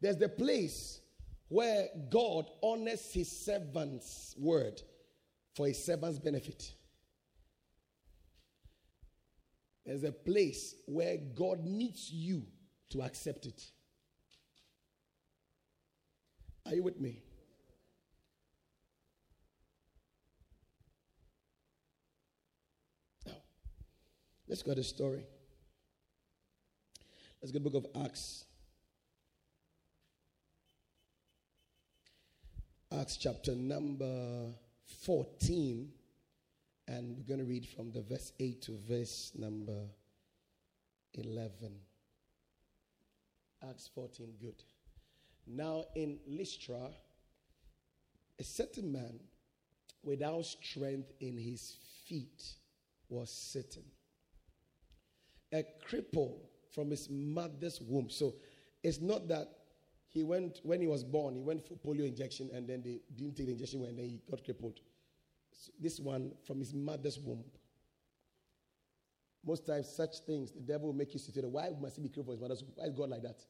There's 0.00 0.16
the 0.16 0.28
place 0.28 1.00
where 1.48 1.86
God 2.10 2.46
honors 2.62 3.12
his 3.12 3.30
servant's 3.30 4.34
word 4.36 4.82
for 5.54 5.68
his 5.68 5.82
servant's 5.82 6.18
benefit. 6.18 6.72
There's 9.86 10.02
a 10.02 10.12
place 10.12 10.74
where 10.86 11.18
God 11.34 11.64
needs 11.64 12.10
you 12.10 12.42
to 12.90 13.02
accept 13.02 13.46
it. 13.46 13.62
Are 16.66 16.74
you 16.74 16.82
with 16.82 16.98
me? 16.98 17.22
Now, 23.26 23.34
let's 24.48 24.62
go 24.62 24.70
to 24.70 24.76
the 24.76 24.84
story. 24.84 25.26
Let's 27.44 27.52
get 27.52 27.62
the 27.62 27.68
book 27.68 27.84
of 27.94 28.04
Acts. 28.06 28.46
Acts 32.90 33.18
chapter 33.18 33.54
number 33.54 34.46
14. 35.02 35.90
And 36.88 37.18
we're 37.18 37.28
going 37.28 37.40
to 37.40 37.44
read 37.44 37.68
from 37.68 37.92
the 37.92 38.00
verse 38.00 38.32
8 38.40 38.62
to 38.62 38.78
verse 38.88 39.32
number 39.34 39.78
11. 41.12 41.52
Acts 43.68 43.90
14, 43.94 44.36
good. 44.40 44.62
Now 45.46 45.84
in 45.94 46.20
Lystra, 46.26 46.88
a 48.40 48.42
certain 48.42 48.90
man 48.90 49.20
without 50.02 50.46
strength 50.46 51.12
in 51.20 51.36
his 51.36 51.76
feet 52.06 52.42
was 53.10 53.30
sitting. 53.30 53.84
A 55.52 55.62
cripple 55.86 56.38
from 56.74 56.90
his 56.90 57.08
mother's 57.08 57.80
womb. 57.80 58.10
So 58.10 58.34
it's 58.82 59.00
not 59.00 59.28
that 59.28 59.48
he 60.08 60.22
went, 60.24 60.60
when 60.62 60.80
he 60.80 60.86
was 60.86 61.04
born, 61.04 61.34
he 61.34 61.40
went 61.40 61.66
for 61.66 61.74
polio 61.74 62.06
injection 62.06 62.50
and 62.52 62.68
then 62.68 62.82
they 62.82 63.00
didn't 63.16 63.36
take 63.36 63.46
the 63.46 63.52
injection 63.52 63.80
when 63.80 63.96
then 63.96 64.04
he 64.06 64.20
got 64.30 64.44
crippled. 64.44 64.80
So 65.52 65.72
this 65.80 66.00
one 66.00 66.32
from 66.46 66.58
his 66.58 66.74
mother's 66.74 67.18
womb. 67.18 67.44
Most 69.46 69.66
times, 69.66 69.88
such 69.88 70.20
things, 70.20 70.52
the 70.52 70.60
devil 70.60 70.88
will 70.88 70.94
make 70.94 71.12
you 71.12 71.20
sit 71.20 71.34
there. 71.34 71.48
Why 71.48 71.70
must 71.80 71.96
he 71.96 72.02
be 72.02 72.08
crippled 72.08 72.36
his 72.36 72.42
mother's 72.42 72.62
womb? 72.62 72.72
Why 72.76 72.86
is 72.86 72.94
God 72.94 73.10
like 73.10 73.22
that? 73.22 73.40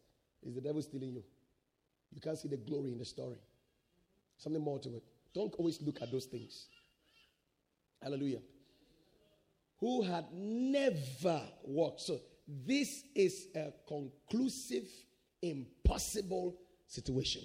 Is 0.43 0.55
the 0.55 0.61
devil 0.61 0.83
stealing 0.83 1.13
you? 1.13 1.25
You 2.13 2.21
can't 2.21 2.39
see 2.39 2.49
the 2.49 2.57
glory 2.57 2.93
in 2.93 2.99
the 2.99 3.05
story. 3.05 3.39
Something 4.37 4.63
more 4.63 4.79
to 4.81 4.89
it. 4.97 5.05
Don't 5.35 5.55
always 5.55 5.81
look 5.81 6.03
at 6.03 6.11
those 6.11 6.27
things. 6.27 6.67
Hallelujah. 8.03 8.41
Who 9.81 10.03
had 10.03 10.27
never 10.33 11.43
walked. 11.63 12.01
So 12.01 12.21
this 12.47 13.05
is 13.15 13.49
a 13.55 13.73
conclusive, 13.87 14.89
impossible 15.43 16.57
situation. 16.87 17.43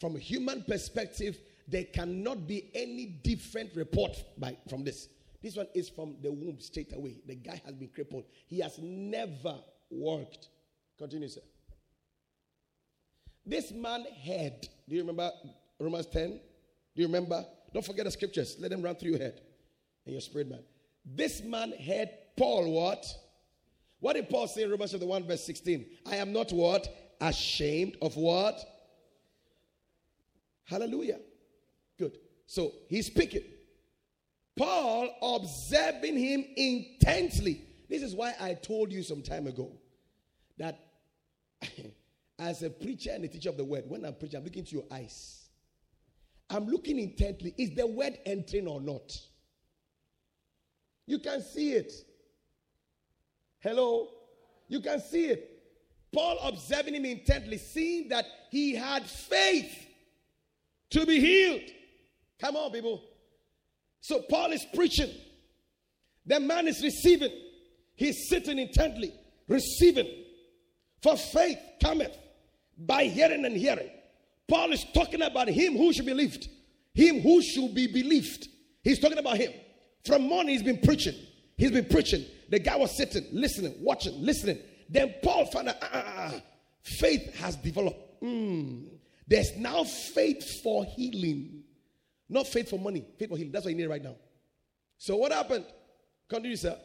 From 0.00 0.16
a 0.16 0.18
human 0.18 0.64
perspective, 0.64 1.38
there 1.68 1.84
cannot 1.84 2.46
be 2.46 2.70
any 2.74 3.06
different 3.06 3.74
report 3.74 4.22
by, 4.36 4.56
from 4.68 4.84
this. 4.84 5.08
This 5.42 5.56
one 5.56 5.68
is 5.74 5.88
from 5.88 6.16
the 6.22 6.32
womb 6.32 6.58
straight 6.58 6.94
away. 6.94 7.20
The 7.26 7.36
guy 7.36 7.60
has 7.64 7.74
been 7.74 7.88
crippled. 7.88 8.24
He 8.46 8.60
has 8.60 8.78
never 8.78 9.56
worked. 9.90 10.48
Continue, 10.98 11.28
sir. 11.28 11.40
This 13.46 13.72
man 13.72 14.04
had, 14.22 14.68
do 14.88 14.96
you 14.96 15.02
remember 15.02 15.30
Romans 15.78 16.06
10? 16.06 16.40
Do 16.96 17.02
you 17.02 17.06
remember? 17.06 17.44
Don't 17.72 17.84
forget 17.84 18.06
the 18.06 18.10
scriptures. 18.10 18.56
Let 18.58 18.70
them 18.70 18.82
run 18.82 18.96
through 18.96 19.10
your 19.10 19.18
head 19.18 19.40
and 20.06 20.12
your 20.12 20.20
spirit, 20.20 20.48
man. 20.48 20.62
This 21.04 21.42
man 21.42 21.72
had 21.72 22.10
Paul 22.36 22.72
what? 22.72 23.04
What 24.04 24.16
did 24.16 24.28
Paul 24.28 24.46
say 24.48 24.64
in 24.64 24.70
Romans 24.70 24.90
chapter 24.90 25.06
1, 25.06 25.26
verse 25.26 25.42
16? 25.44 25.86
I 26.04 26.16
am 26.16 26.30
not 26.30 26.52
what? 26.52 26.94
Ashamed 27.22 27.96
of 28.02 28.16
what? 28.16 28.60
Hallelujah. 30.64 31.20
Good. 31.98 32.18
So 32.44 32.72
he's 32.90 33.06
speaking. 33.06 33.44
Paul 34.58 35.08
observing 35.22 36.18
him 36.18 36.44
intensely. 36.54 37.64
this 37.88 38.02
is 38.02 38.14
why 38.14 38.34
I 38.38 38.52
told 38.52 38.92
you 38.92 39.02
some 39.02 39.22
time 39.22 39.46
ago 39.46 39.72
that 40.58 40.78
as 42.38 42.62
a 42.62 42.68
preacher 42.68 43.10
and 43.10 43.24
a 43.24 43.28
teacher 43.28 43.48
of 43.48 43.56
the 43.56 43.64
word, 43.64 43.84
when 43.88 44.04
I'm 44.04 44.16
preaching, 44.16 44.36
I'm 44.36 44.44
looking 44.44 44.66
to 44.66 44.70
your 44.70 44.84
eyes. 44.92 45.48
I'm 46.50 46.66
looking 46.66 46.98
intently. 46.98 47.54
Is 47.56 47.74
the 47.74 47.86
word 47.86 48.18
entering 48.26 48.66
or 48.66 48.82
not? 48.82 49.18
You 51.06 51.20
can 51.20 51.40
see 51.40 51.72
it. 51.72 51.90
Hello? 53.64 54.08
You 54.68 54.80
can 54.80 55.00
see 55.00 55.24
it. 55.24 55.50
Paul 56.12 56.38
observing 56.44 56.94
him 56.94 57.06
intently, 57.06 57.56
seeing 57.56 58.08
that 58.10 58.26
he 58.50 58.74
had 58.74 59.04
faith 59.04 59.74
to 60.90 61.06
be 61.06 61.18
healed. 61.18 61.70
Come 62.38 62.56
on, 62.56 62.70
people. 62.70 63.02
So 64.02 64.20
Paul 64.28 64.52
is 64.52 64.64
preaching. 64.74 65.10
The 66.26 66.40
man 66.40 66.68
is 66.68 66.82
receiving. 66.82 67.32
He's 67.96 68.28
sitting 68.28 68.58
intently, 68.58 69.14
receiving. 69.48 70.08
For 71.02 71.16
faith 71.16 71.58
cometh 71.82 72.16
by 72.76 73.04
hearing 73.04 73.46
and 73.46 73.56
hearing. 73.56 73.88
Paul 74.46 74.72
is 74.72 74.84
talking 74.92 75.22
about 75.22 75.48
him 75.48 75.76
who 75.76 75.90
should 75.94 76.04
be 76.04 76.12
believed, 76.12 76.48
him 76.92 77.20
who 77.20 77.40
should 77.40 77.74
be 77.74 77.86
believed. 77.86 78.46
He's 78.82 78.98
talking 78.98 79.18
about 79.18 79.38
him. 79.38 79.52
From 80.04 80.28
morning, 80.28 80.52
he's 80.52 80.62
been 80.62 80.80
preaching. 80.82 81.14
He's 81.56 81.70
been 81.70 81.86
preaching. 81.86 82.24
The 82.48 82.58
guy 82.58 82.76
was 82.76 82.96
sitting, 82.96 83.26
listening, 83.32 83.74
watching, 83.80 84.20
listening. 84.20 84.58
Then 84.88 85.14
Paul 85.22 85.46
found 85.46 85.68
out 85.68 85.76
ah, 85.82 86.34
faith 86.82 87.34
has 87.36 87.56
developed. 87.56 88.22
Mm. 88.22 88.86
There's 89.26 89.56
now 89.56 89.84
faith 89.84 90.62
for 90.62 90.84
healing, 90.84 91.62
not 92.28 92.46
faith 92.46 92.70
for 92.70 92.78
money, 92.78 93.04
faith 93.18 93.30
for 93.30 93.36
healing. 93.36 93.52
That's 93.52 93.64
what 93.64 93.70
you 93.70 93.76
need 93.76 93.86
right 93.86 94.02
now. 94.02 94.16
So, 94.98 95.16
what 95.16 95.32
happened? 95.32 95.64
Continue, 96.28 96.56
sir. 96.56 96.78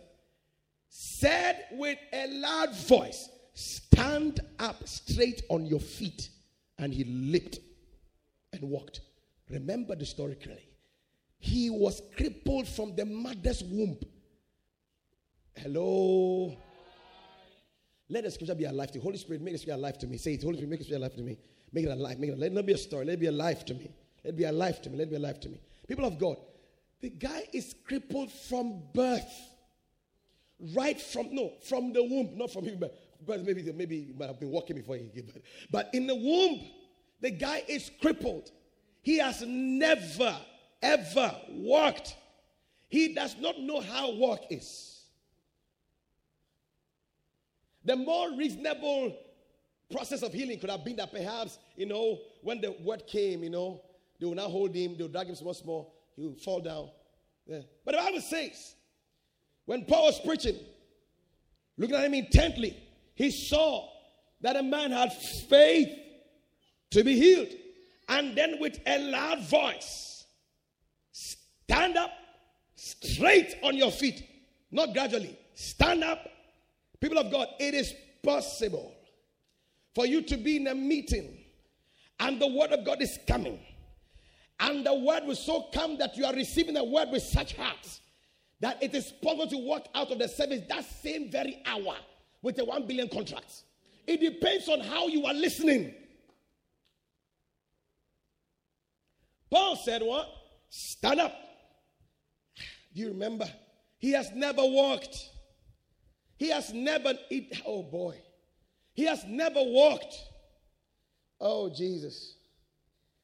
Said 0.89 1.65
with 1.72 1.97
a 2.13 2.28
loud 2.28 2.76
voice, 2.76 3.30
Stand 3.59 4.39
up 4.57 4.88
straight 4.88 5.41
on 5.49 5.65
your 5.65 5.82
feet. 5.82 6.30
And 6.78 6.93
he 6.93 7.03
leaped 7.03 7.59
and 8.53 8.61
walked. 8.61 9.01
Remember 9.49 9.95
the 9.95 10.05
story 10.05 10.36
clearly. 10.36 10.70
He 11.39 11.70
was 11.70 12.01
crippled 12.15 12.70
from 12.70 12.95
the 12.95 13.05
mother's 13.05 13.61
womb. 13.61 13.97
Hello. 15.62 16.55
Let 18.07 18.24
the 18.24 18.32
scripture 18.32 18.55
be 18.55 18.64
alive 18.64 18.91
to 18.91 18.97
you. 18.97 19.01
Holy 19.01 19.18
Spirit, 19.18 19.41
make 19.41 19.53
the 19.53 19.57
scripture 19.57 19.78
alive 19.78 19.97
to 19.99 20.07
me. 20.07 20.18
Say 20.18 20.34
it. 20.34 20.43
Holy 20.43 20.55
Spirit, 20.55 20.70
make 20.70 20.80
the 20.80 20.86
scripture 20.86 20.99
alive 20.99 21.16
to 21.16 21.22
me. 21.22 21.38
Make 21.74 21.86
it 21.86 21.91
alive. 21.91 22.18
Make 22.18 22.30
it 22.30 22.34
alive. 22.34 22.39
Let 22.39 22.51
it 22.51 22.55
not 22.55 22.66
be 22.66 22.74
a 22.74 22.78
story. 22.78 23.05
Let 23.05 23.14
it 23.14 23.20
be 23.20 23.28
alive 23.28 23.66
to 23.66 23.74
me. 23.74 23.91
Let 24.24 24.34
it 24.34 24.38
be 24.38 24.43
alive 24.45 24.82
to 24.82 24.89
me. 24.89 24.97
Let 24.97 25.07
it 25.07 25.10
be 25.12 25.16
alive 25.18 25.39
to 25.41 25.49
me. 25.49 25.60
People 25.88 26.05
of 26.05 26.18
God, 26.18 26.38
the 27.01 27.10
guy 27.10 27.43
is 27.53 27.76
crippled 27.86 28.32
from 28.32 28.82
birth. 28.93 29.32
Right 30.74 30.99
from, 30.99 31.34
no, 31.36 31.53
from 31.68 31.93
the 31.93 32.03
womb. 32.03 32.38
Not 32.38 32.51
from 32.51 32.66
him, 32.66 32.80
but, 32.80 33.45
maybe, 33.45 33.72
maybe 33.74 34.05
he 34.05 34.14
might 34.14 34.28
have 34.28 34.39
been 34.39 34.51
walking 34.51 34.78
before 34.78 34.95
he 34.95 35.03
gave 35.03 35.28
birth. 35.28 35.43
But 35.72 35.89
in 35.93 36.07
the 36.07 36.16
womb, 36.16 36.62
the 37.22 37.32
guy 37.32 37.64
is 37.68 37.91
crippled. 38.01 38.49
He 39.01 39.18
has 39.18 39.43
never, 39.45 40.36
ever 40.82 41.36
walked. 41.49 42.16
He 42.88 43.14
does 43.14 43.36
not 43.39 43.60
know 43.60 43.82
how 43.82 44.12
walk 44.14 44.45
is. 44.49 44.98
The 47.89 47.95
more 47.95 48.35
reasonable 48.37 49.17
process 49.91 50.21
of 50.21 50.31
healing 50.31 50.59
could 50.59 50.69
have 50.69 50.85
been 50.85 50.97
that 50.97 51.11
perhaps, 51.11 51.57
you 51.75 51.87
know, 51.87 52.19
when 52.43 52.61
the 52.61 52.75
word 52.83 53.07
came, 53.07 53.43
you 53.43 53.49
know, 53.49 53.81
they 54.19 54.27
will 54.27 54.35
now 54.35 54.47
hold 54.47 54.75
him, 54.75 54.95
they 54.95 55.01
will 55.01 55.09
drag 55.09 55.25
him 55.25 55.35
once 55.41 55.65
more, 55.65 55.87
he 56.15 56.27
will 56.27 56.35
fall 56.35 56.59
down. 56.59 56.91
Yeah. 57.47 57.61
But 57.83 57.95
the 57.95 57.97
Bible 57.97 58.21
says, 58.21 58.75
when 59.65 59.85
Paul 59.85 60.05
was 60.05 60.19
preaching, 60.19 60.57
looking 61.79 61.95
at 61.95 62.05
him 62.05 62.13
intently, 62.13 62.77
he 63.15 63.31
saw 63.31 63.89
that 64.41 64.55
a 64.55 64.61
man 64.61 64.91
had 64.91 65.11
faith 65.11 65.89
to 66.91 67.03
be 67.03 67.15
healed. 67.15 67.49
And 68.07 68.37
then 68.37 68.57
with 68.59 68.77
a 68.85 68.99
loud 68.99 69.41
voice, 69.49 70.27
stand 71.11 71.97
up 71.97 72.11
straight 72.75 73.55
on 73.63 73.75
your 73.75 73.89
feet, 73.89 74.23
not 74.69 74.93
gradually. 74.93 75.35
Stand 75.55 76.03
up. 76.03 76.19
People 77.01 77.17
of 77.17 77.31
God, 77.31 77.47
it 77.59 77.73
is 77.73 77.93
possible 78.23 78.93
for 79.95 80.05
you 80.05 80.21
to 80.23 80.37
be 80.37 80.57
in 80.57 80.67
a 80.67 80.75
meeting 80.75 81.37
and 82.19 82.41
the 82.41 82.47
word 82.47 82.71
of 82.71 82.85
God 82.85 83.01
is 83.01 83.17
coming. 83.27 83.59
And 84.59 84.85
the 84.85 84.93
word 84.93 85.23
will 85.25 85.35
so 85.35 85.67
come 85.73 85.97
that 85.99 86.17
you 86.17 86.25
are 86.25 86.33
receiving 86.33 86.73
the 86.73 86.83
word 86.83 87.09
with 87.11 87.23
such 87.23 87.55
heart 87.55 87.99
that 88.59 88.81
it 88.83 88.93
is 88.93 89.11
possible 89.23 89.47
to 89.47 89.57
walk 89.57 89.87
out 89.95 90.11
of 90.11 90.19
the 90.19 90.27
service 90.27 90.61
that 90.67 90.83
same 90.83 91.31
very 91.31 91.61
hour 91.65 91.95
with 92.41 92.59
a 92.59 92.65
1 92.65 92.87
billion 92.87 93.07
contract. 93.07 93.63
It 94.05 94.19
depends 94.19 94.67
on 94.67 94.81
how 94.81 95.07
you 95.07 95.25
are 95.25 95.33
listening. 95.33 95.93
Paul 99.49 99.75
said, 99.77 100.01
What? 100.01 100.27
Stand 100.69 101.21
up. 101.21 101.33
Do 102.93 103.01
you 103.01 103.07
remember? 103.09 103.45
He 103.97 104.11
has 104.11 104.31
never 104.33 104.63
walked. 104.63 105.29
He 106.39 106.49
has 106.51 106.73
never, 106.73 107.13
it, 107.29 107.61
oh 107.65 107.83
boy. 107.83 108.15
He 108.93 109.03
has 109.03 109.25
never 109.25 109.61
walked. 109.61 110.15
Oh, 111.41 111.69
Jesus. 111.69 112.35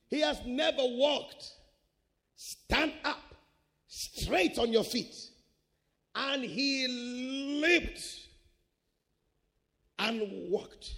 He 0.09 0.19
has 0.19 0.41
never 0.45 0.81
walked. 0.81 1.53
Stand 2.35 2.91
up 3.05 3.33
straight 3.87 4.59
on 4.59 4.73
your 4.73 4.83
feet. 4.83 5.15
And 6.13 6.43
he 6.43 7.61
leaped 7.61 8.03
and 9.97 10.49
walked. 10.49 10.91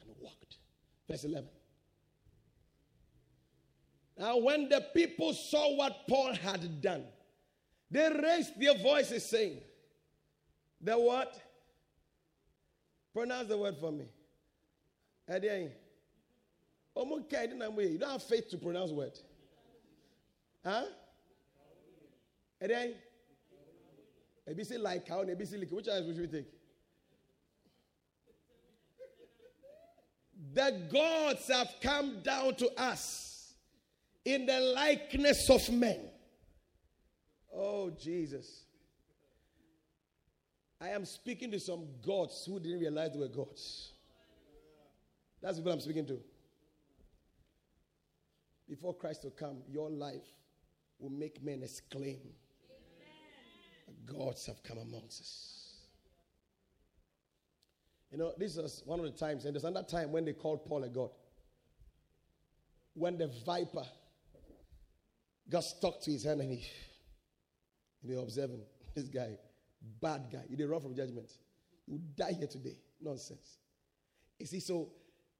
And 0.00 0.14
walked. 0.20 0.56
Verse 1.08 1.24
11. 1.24 1.48
Now, 4.18 4.36
when 4.36 4.68
the 4.68 4.84
people 4.92 5.32
saw 5.32 5.74
what 5.76 6.08
Paul 6.08 6.34
had 6.34 6.82
done, 6.82 7.04
they 7.88 8.10
raised 8.10 8.60
their 8.60 8.76
voices 8.76 9.24
saying, 9.24 9.60
The 10.80 10.98
what? 10.98 11.40
Pronounce 13.14 13.46
the 13.48 13.56
word 13.56 13.76
for 13.78 13.92
me. 13.92 14.06
You 15.28 15.70
don't 17.98 18.10
have 18.10 18.22
faith 18.22 18.48
to 18.50 18.58
pronounce 18.58 18.90
word. 18.90 19.16
Huh? 20.64 20.86
Eddie. 22.60 22.96
ABC 24.50 24.80
like 24.80 25.06
cow 25.06 25.20
and 25.20 25.30
ABC 25.30 25.60
like. 25.60 25.70
Which 25.70 25.86
one 25.86 26.04
should 26.06 26.20
we 26.20 26.26
take? 26.26 26.48
The 30.54 30.88
gods 30.90 31.46
have 31.48 31.74
come 31.80 32.20
down 32.22 32.56
to 32.56 32.68
us 32.80 33.27
in 34.24 34.46
the 34.46 34.60
likeness 34.60 35.48
of 35.50 35.70
men. 35.70 36.00
Oh, 37.54 37.90
Jesus. 37.90 38.64
I 40.80 40.90
am 40.90 41.04
speaking 41.04 41.50
to 41.50 41.60
some 41.60 41.86
gods 42.06 42.44
who 42.46 42.60
didn't 42.60 42.80
realize 42.80 43.12
they 43.12 43.18
were 43.18 43.28
gods. 43.28 43.92
That's 45.42 45.58
what 45.58 45.72
I'm 45.72 45.80
speaking 45.80 46.06
to. 46.06 46.20
Before 48.68 48.94
Christ 48.94 49.24
will 49.24 49.30
come, 49.30 49.58
your 49.68 49.90
life 49.90 50.26
will 50.98 51.10
make 51.10 51.42
men 51.42 51.62
exclaim, 51.62 52.18
Gods 54.06 54.46
have 54.46 54.62
come 54.62 54.78
amongst 54.78 55.20
us. 55.20 55.58
You 58.10 58.18
know, 58.18 58.32
this 58.38 58.56
is 58.56 58.82
one 58.86 59.00
of 59.00 59.04
the 59.04 59.12
times, 59.12 59.44
and 59.44 59.54
there's 59.54 59.64
another 59.64 59.86
time 59.86 60.12
when 60.12 60.24
they 60.24 60.32
called 60.32 60.64
Paul 60.64 60.84
a 60.84 60.88
god. 60.88 61.10
When 62.94 63.18
the 63.18 63.30
viper 63.44 63.84
got 65.50 65.64
stuck 65.64 66.00
to 66.02 66.10
his 66.10 66.24
hand 66.24 66.40
and 66.40 66.52
he, 66.52 66.66
and 68.02 68.10
they 68.12 68.20
observing 68.20 68.62
this 68.94 69.08
guy 69.08 69.36
Bad 70.00 70.26
guy. 70.32 70.42
You 70.48 70.56
did 70.56 70.68
run 70.68 70.80
from 70.80 70.94
judgment. 70.94 71.30
You 71.86 72.00
die 72.16 72.32
here 72.32 72.46
today. 72.46 72.76
Nonsense. 73.00 73.58
You 74.38 74.46
see, 74.46 74.60
so 74.60 74.90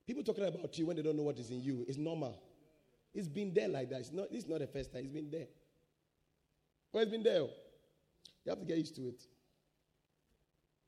people 0.07 0.23
talking 0.23 0.45
about 0.45 0.77
you 0.79 0.87
when 0.87 0.97
they 0.97 1.03
don't 1.03 1.17
know 1.17 1.23
what 1.23 1.39
is 1.39 1.51
in 1.51 1.61
you 1.61 1.85
is 1.89 1.99
normal. 1.99 2.41
It's 3.15 3.29
been 3.29 3.53
there 3.53 3.69
like 3.69 3.91
that. 3.91 4.01
It's 4.01 4.13
not, 4.13 4.27
it's 4.31 4.47
not 4.47 4.61
the 4.61 4.67
first 4.67 4.93
time. 4.93 5.03
It's 5.05 5.13
been 5.13 5.31
there. 5.31 5.47
Well, 6.93 7.03
it's 7.03 7.11
been 7.11 7.23
there. 7.23 7.41
Oh. 7.41 7.51
You 8.45 8.51
have 8.51 8.61
to 8.61 8.65
get 8.65 8.79
used 8.79 8.95
to 8.97 9.03
it. 9.09 9.23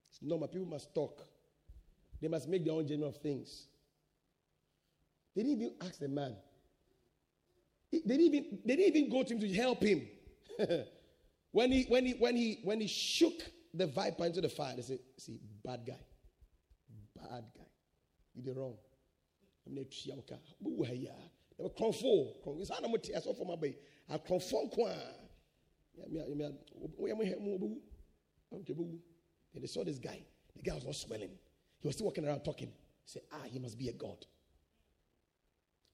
It's 0.08 0.22
normal. 0.22 0.48
People 0.48 0.66
must 0.66 0.94
talk. 0.94 1.22
They 2.20 2.28
must 2.28 2.48
make 2.48 2.64
their 2.64 2.74
own 2.74 2.86
judgment 2.86 3.14
of 3.14 3.20
things. 3.20 3.66
They 5.34 5.42
didn't 5.42 5.60
even 5.60 5.74
ask 5.80 5.98
the 5.98 6.08
man. 6.08 6.36
They 7.92 7.98
didn't 8.00 8.20
even, 8.20 8.58
they 8.64 8.76
didn't 8.76 8.96
even 8.96 9.10
go 9.10 9.22
to 9.24 9.34
him 9.34 9.40
to 9.40 9.52
help 9.52 9.82
him. 9.82 10.06
When 11.52 11.72
he, 11.72 11.82
when 11.88 12.06
he, 12.06 12.12
when 12.12 12.36
he, 12.36 12.60
when 12.62 12.80
he 12.80 12.86
shook 12.86 13.42
the 13.74 13.86
viper 13.88 14.24
into 14.24 14.40
the 14.40 14.48
fire, 14.48 14.76
they 14.76 14.82
said, 14.82 15.00
see, 15.18 15.40
bad 15.64 15.80
guy. 15.84 15.98
Bad 17.16 17.44
guy. 17.56 17.66
You 18.34 18.42
did 18.42 18.56
wrong. 18.56 18.76
akorɔmfo 21.58 22.64
saa 22.64 22.80
na 22.80 22.88
mote 22.88 23.12
asɔfo 23.12 23.46
ma 23.46 23.56
bɛyi 23.56 23.76
akorɔmfo 24.08 24.64
nko 24.70 24.86
a 24.88 25.16
and 28.52 29.62
they 29.62 29.66
saw 29.66 29.84
this 29.84 29.98
guy. 29.98 30.24
The 30.56 30.62
guy 30.62 30.74
was 30.74 30.84
not 30.84 30.94
swelling. 30.94 31.30
He 31.80 31.86
was 31.86 31.96
still 31.96 32.06
walking 32.06 32.26
around 32.26 32.42
talking. 32.42 32.72
Say 33.04 33.20
ah 33.32 33.42
he 33.44 33.58
must 33.58 33.78
be 33.78 33.88
a 33.88 33.92
god. 33.92 34.26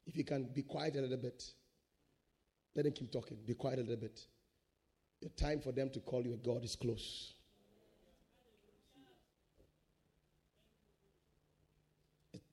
If 0.06 0.16
you 0.16 0.24
can 0.24 0.44
be 0.54 0.62
quiet 0.62 0.96
a 0.96 1.00
little 1.00 1.16
bit 1.16 1.42
let 2.76 2.84
them 2.84 2.92
keep 2.92 3.10
talking 3.10 3.36
be 3.46 3.54
quiet 3.54 3.78
a 3.78 3.82
little 3.82 3.96
bit 3.96 4.20
the 5.22 5.28
time 5.30 5.60
for 5.60 5.72
them 5.72 5.90
to 5.90 5.98
call 6.00 6.22
you 6.22 6.34
a 6.34 6.36
god 6.36 6.62
is 6.62 6.76
close 6.76 7.32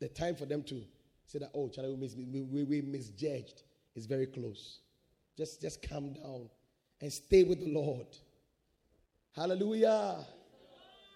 the 0.03 0.09
time 0.09 0.35
for 0.35 0.45
them 0.45 0.63
to 0.63 0.83
say 1.25 1.39
that, 1.39 1.49
oh, 1.55 1.69
Charlie, 1.69 1.91
we, 1.91 1.97
mis- 1.97 2.15
we, 2.15 2.63
we 2.63 2.81
misjudged 2.81 3.63
is 3.95 4.05
very 4.05 4.27
close. 4.27 4.79
Just, 5.37 5.61
just 5.61 5.87
calm 5.87 6.13
down 6.13 6.49
and 6.99 7.11
stay 7.11 7.43
with 7.43 7.59
the 7.59 7.71
Lord. 7.71 8.07
Hallelujah. 9.33 10.25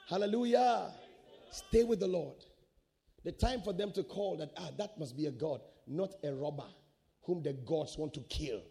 Hallelujah. 0.09 0.91
Stay 1.51 1.83
with 1.83 1.99
the 1.99 2.07
Lord. 2.07 2.37
The 3.25 3.33
time 3.33 3.61
for 3.61 3.73
them 3.73 3.91
to 3.91 4.03
call 4.03 4.37
that, 4.37 4.51
ah, 4.57 4.69
that 4.77 4.97
must 4.97 5.17
be 5.17 5.25
a 5.25 5.31
God, 5.31 5.59
not 5.85 6.13
a 6.23 6.31
robber 6.31 6.69
whom 7.23 7.43
the 7.43 7.53
gods 7.53 7.97
want 7.97 8.13
to 8.13 8.21
kill. 8.21 8.61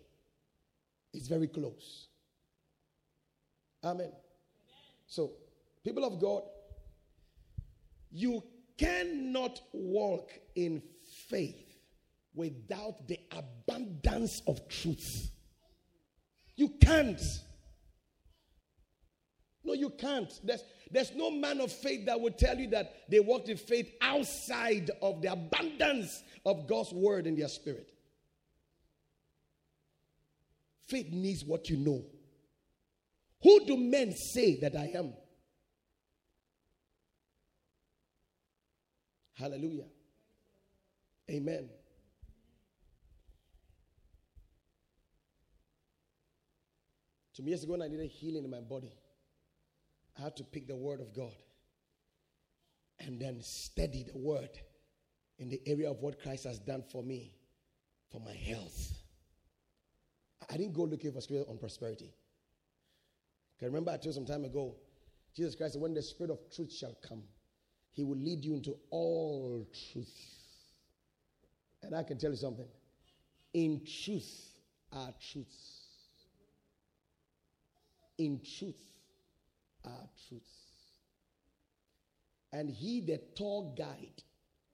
It's 1.17 1.29
very 1.29 1.49
close. 1.49 2.09
Amen. 3.83 4.13
So, 5.07 5.33
people 5.83 6.05
of 6.05 6.21
God, 6.21 6.43
you 8.11 8.43
cannot 8.77 9.61
walk 9.73 10.31
in 10.55 10.83
faith 11.29 11.79
without 12.35 13.09
the 13.09 13.19
abundance 13.33 14.43
of 14.47 14.69
truth. 14.69 15.31
You 16.55 16.69
can't. 16.83 17.21
No, 19.65 19.73
you 19.73 19.91
can't. 19.91 20.33
There's, 20.45 20.65
there's 20.91 21.15
no 21.15 21.31
man 21.31 21.61
of 21.63 21.73
faith 21.73 22.05
that 22.07 22.21
will 22.21 22.33
tell 22.33 22.59
you 22.59 22.69
that 22.71 22.93
they 23.09 23.21
walked 23.21 23.49
in 23.49 23.57
faith 23.57 23.91
outside 24.03 24.91
of 25.01 25.23
the 25.23 25.33
abundance 25.33 26.23
of 26.45 26.67
God's 26.69 26.93
word 26.93 27.27
in 27.27 27.37
their 27.37 27.49
spirit. 27.49 27.96
Faith 30.87 31.09
needs 31.11 31.45
what 31.45 31.69
you 31.69 31.77
know. 31.77 32.05
Who 33.43 33.65
do 33.67 33.77
men 33.77 34.13
say 34.13 34.59
that 34.61 34.77
I 34.77 34.93
am? 34.95 35.13
Hallelujah. 39.35 39.85
Amen. 41.31 41.69
Two 47.35 47.43
years 47.43 47.65
ago, 47.65 47.73
when 47.73 47.83
I 47.83 47.89
needed 47.89 48.11
healing 48.11 48.45
in 48.45 48.51
my 48.51 48.61
body, 48.61 48.93
I 50.19 50.23
had 50.23 50.37
to 50.37 50.45
pick 50.45 50.67
the 50.67 50.77
word 50.77 51.01
of 51.01 51.15
God 51.15 51.35
and 52.99 53.21
then 53.21 53.41
study 53.43 54.05
the 54.05 54.17
word 54.17 54.49
in 55.39 55.51
the 55.51 55.61
area 55.67 55.91
of 55.91 56.01
what 56.01 56.23
Christ 56.23 56.45
has 56.45 56.59
done 56.59 56.83
for 56.91 57.03
me, 57.03 57.35
for 58.11 58.21
my 58.21 58.33
health. 58.33 59.06
I 60.51 60.57
didn't 60.57 60.75
go 60.75 60.83
looking 60.83 61.13
for 61.13 61.21
scripture 61.21 61.49
on 61.51 61.59
prosperity. 61.59 62.13
Can 63.59 63.69
remember 63.69 63.91
I 63.91 63.95
told 63.95 64.07
you 64.07 64.13
some 64.13 64.27
time 64.27 64.45
ago, 64.45 64.77
Jesus 65.35 65.55
Christ 65.55 65.75
said, 65.75 65.83
when 65.83 65.95
the 65.95 66.03
spirit 66.03 66.31
of 66.31 66.39
truth 66.55 66.73
shall 66.73 66.97
come, 67.07 67.23
he 67.93 68.05
will 68.05 68.17
lead 68.17 68.45
you 68.45 68.55
into 68.55 68.77
all 68.91 69.67
truth. 69.93 70.15
And 71.83 71.95
I 71.95 72.03
can 72.03 72.19
tell 72.19 72.31
you 72.31 72.37
something. 72.37 72.67
In 73.55 73.81
truth 74.05 74.31
are 74.93 75.13
truths. 75.33 75.83
In 78.19 78.41
truth 78.59 78.75
are 79.85 80.09
truths. 80.29 80.45
And 82.53 82.71
he, 82.71 83.01
the 83.01 83.21
tall 83.37 83.75
guide 83.77 84.23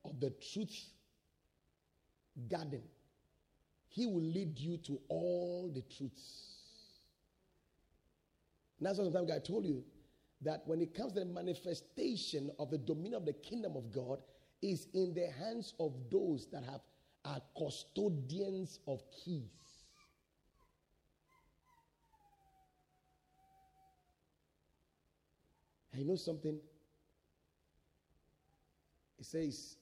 of 0.04 0.20
the 0.20 0.32
truth 0.52 0.76
garden, 2.48 2.82
he 3.93 4.07
will 4.07 4.22
lead 4.22 4.59
you 4.59 4.78
to 4.78 4.99
all 5.09 5.70
the 5.72 5.82
truths. 5.82 6.49
And 8.78 8.88
that's 8.88 8.99
what 8.99 9.12
sometimes 9.12 9.30
I 9.30 9.38
told 9.38 9.64
you 9.66 9.84
that 10.40 10.62
when 10.66 10.80
it 10.80 10.95
comes 10.95 11.12
to 11.12 11.20
the 11.20 11.26
manifestation 11.26 12.51
of 12.59 12.70
the 12.70 12.78
dominion 12.78 13.14
of 13.14 13.26
the 13.26 13.34
kingdom 13.34 13.76
of 13.76 13.93
God, 13.93 14.18
is 14.62 14.86
in 14.95 15.12
the 15.12 15.28
hands 15.38 15.74
of 15.80 15.93
those 16.11 16.47
that 16.53 16.64
have 16.64 16.80
are 17.24 17.40
custodians 17.57 18.80
of 18.86 19.03
keys. 19.24 19.43
I 25.97 26.03
know 26.03 26.16
something. 26.16 26.59
It 29.18 29.26
says, 29.26 29.76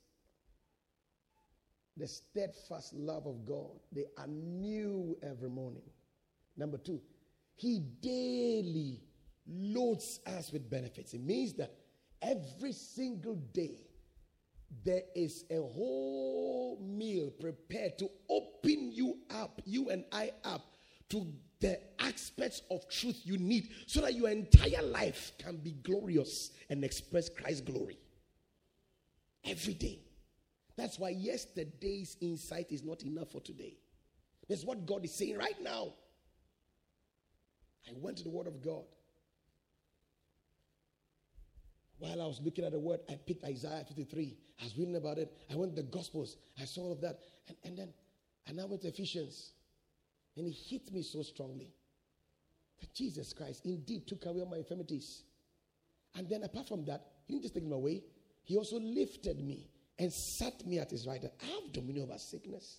the 1.96 2.06
steadfast 2.06 2.94
love 2.94 3.26
of 3.26 3.44
God, 3.44 3.78
they 3.92 4.06
are 4.18 4.26
new 4.26 5.16
every 5.22 5.50
morning. 5.50 5.82
Number 6.56 6.78
two, 6.78 7.00
He 7.56 7.80
daily 8.00 9.02
loads 9.46 10.20
us 10.26 10.52
with 10.52 10.70
benefits. 10.70 11.14
It 11.14 11.22
means 11.22 11.54
that 11.54 11.74
every 12.22 12.72
single 12.72 13.36
day 13.52 13.86
there 14.84 15.02
is 15.14 15.44
a 15.50 15.56
whole 15.56 16.78
meal 16.80 17.30
prepared 17.40 17.98
to 17.98 18.08
open 18.28 18.92
you 18.92 19.18
up, 19.30 19.60
you 19.64 19.90
and 19.90 20.04
I 20.12 20.32
up, 20.44 20.62
to 21.10 21.26
the 21.60 21.78
aspects 21.98 22.62
of 22.70 22.88
truth 22.88 23.20
you 23.24 23.36
need 23.36 23.68
so 23.86 24.00
that 24.00 24.14
your 24.14 24.30
entire 24.30 24.82
life 24.82 25.32
can 25.38 25.56
be 25.56 25.72
glorious 25.82 26.52
and 26.70 26.84
express 26.84 27.28
Christ's 27.28 27.62
glory. 27.62 27.98
Every 29.44 29.74
day. 29.74 29.98
That's 30.76 30.98
why 30.98 31.10
yesterday's 31.10 32.16
insight 32.20 32.70
is 32.70 32.82
not 32.82 33.02
enough 33.02 33.30
for 33.32 33.40
today. 33.40 33.76
That's 34.48 34.64
what 34.64 34.86
God 34.86 35.04
is 35.04 35.14
saying 35.14 35.38
right 35.38 35.60
now. 35.62 35.94
I 37.88 37.92
went 37.96 38.18
to 38.18 38.24
the 38.24 38.30
Word 38.30 38.46
of 38.46 38.62
God. 38.62 38.84
While 41.98 42.22
I 42.22 42.26
was 42.26 42.40
looking 42.42 42.64
at 42.64 42.72
the 42.72 42.78
word, 42.78 43.00
I 43.10 43.14
picked 43.14 43.44
Isaiah 43.44 43.84
53. 43.86 44.34
I 44.58 44.64
was 44.64 44.76
reading 44.78 44.96
about 44.96 45.18
it. 45.18 45.30
I 45.52 45.54
went 45.54 45.76
to 45.76 45.82
the 45.82 45.88
Gospels. 45.88 46.38
I 46.58 46.64
saw 46.64 46.84
all 46.84 46.92
of 46.92 47.00
that. 47.02 47.20
And, 47.46 47.56
and 47.62 47.78
then 47.78 47.92
I 48.48 48.52
now 48.52 48.66
went 48.66 48.80
to 48.82 48.88
Ephesians. 48.88 49.52
And 50.34 50.46
it 50.46 50.54
hit 50.54 50.90
me 50.92 51.02
so 51.02 51.20
strongly 51.20 51.74
that 52.80 52.94
Jesus 52.94 53.34
Christ 53.34 53.66
indeed 53.66 54.06
took 54.06 54.24
away 54.24 54.40
all 54.40 54.48
my 54.48 54.56
infirmities. 54.56 55.24
And 56.14 56.26
then 56.26 56.42
apart 56.42 56.68
from 56.68 56.86
that, 56.86 57.04
he 57.26 57.34
didn't 57.34 57.42
just 57.42 57.54
take 57.54 57.64
them 57.64 57.72
away, 57.72 58.02
he 58.44 58.56
also 58.56 58.80
lifted 58.80 59.38
me 59.44 59.68
and 60.00 60.10
sat 60.10 60.66
me 60.66 60.78
at 60.78 60.90
his 60.90 61.06
right 61.06 61.20
hand. 61.20 61.34
I 61.42 61.46
have 61.46 61.72
dominion 61.72 62.08
over 62.08 62.18
sickness. 62.18 62.78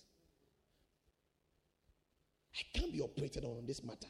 I 2.52 2.78
can't 2.78 2.92
be 2.92 3.00
operated 3.00 3.44
on 3.44 3.64
this 3.64 3.82
matter. 3.84 4.08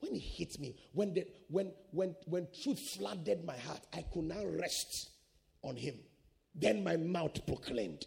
When 0.00 0.14
it 0.14 0.22
hit 0.22 0.58
me, 0.58 0.74
when 0.92 1.12
the 1.12 1.26
when 1.48 1.70
when 1.90 2.16
when 2.24 2.48
truth 2.62 2.80
flooded 2.80 3.44
my 3.44 3.56
heart, 3.56 3.80
I 3.92 4.02
could 4.12 4.24
now 4.24 4.42
rest 4.58 5.10
on 5.62 5.76
him. 5.76 5.96
Then 6.54 6.82
my 6.82 6.96
mouth 6.96 7.46
proclaimed, 7.46 8.06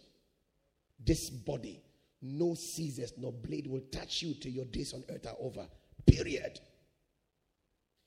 This 1.06 1.30
body, 1.30 1.84
no 2.22 2.56
scissors 2.56 3.14
nor 3.18 3.32
blade 3.32 3.68
will 3.68 3.84
touch 3.92 4.24
you 4.24 4.34
till 4.34 4.52
your 4.52 4.66
days 4.66 4.94
on 4.94 5.04
earth 5.10 5.28
are 5.28 5.38
over. 5.40 5.68
Period. 6.08 6.60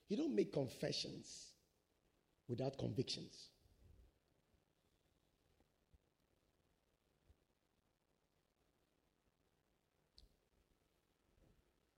You 0.09 0.17
don't 0.17 0.35
make 0.35 0.51
confessions 0.51 1.53
without 2.49 2.77
convictions. 2.77 3.50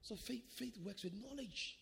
So 0.04 0.16
faith, 0.16 0.44
faith 0.56 0.78
works 0.86 1.04
with 1.04 1.14
knowledge. 1.14 1.78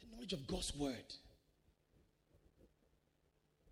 The 0.00 0.06
knowledge 0.10 0.32
of 0.32 0.46
God's 0.46 0.74
word. 0.74 1.14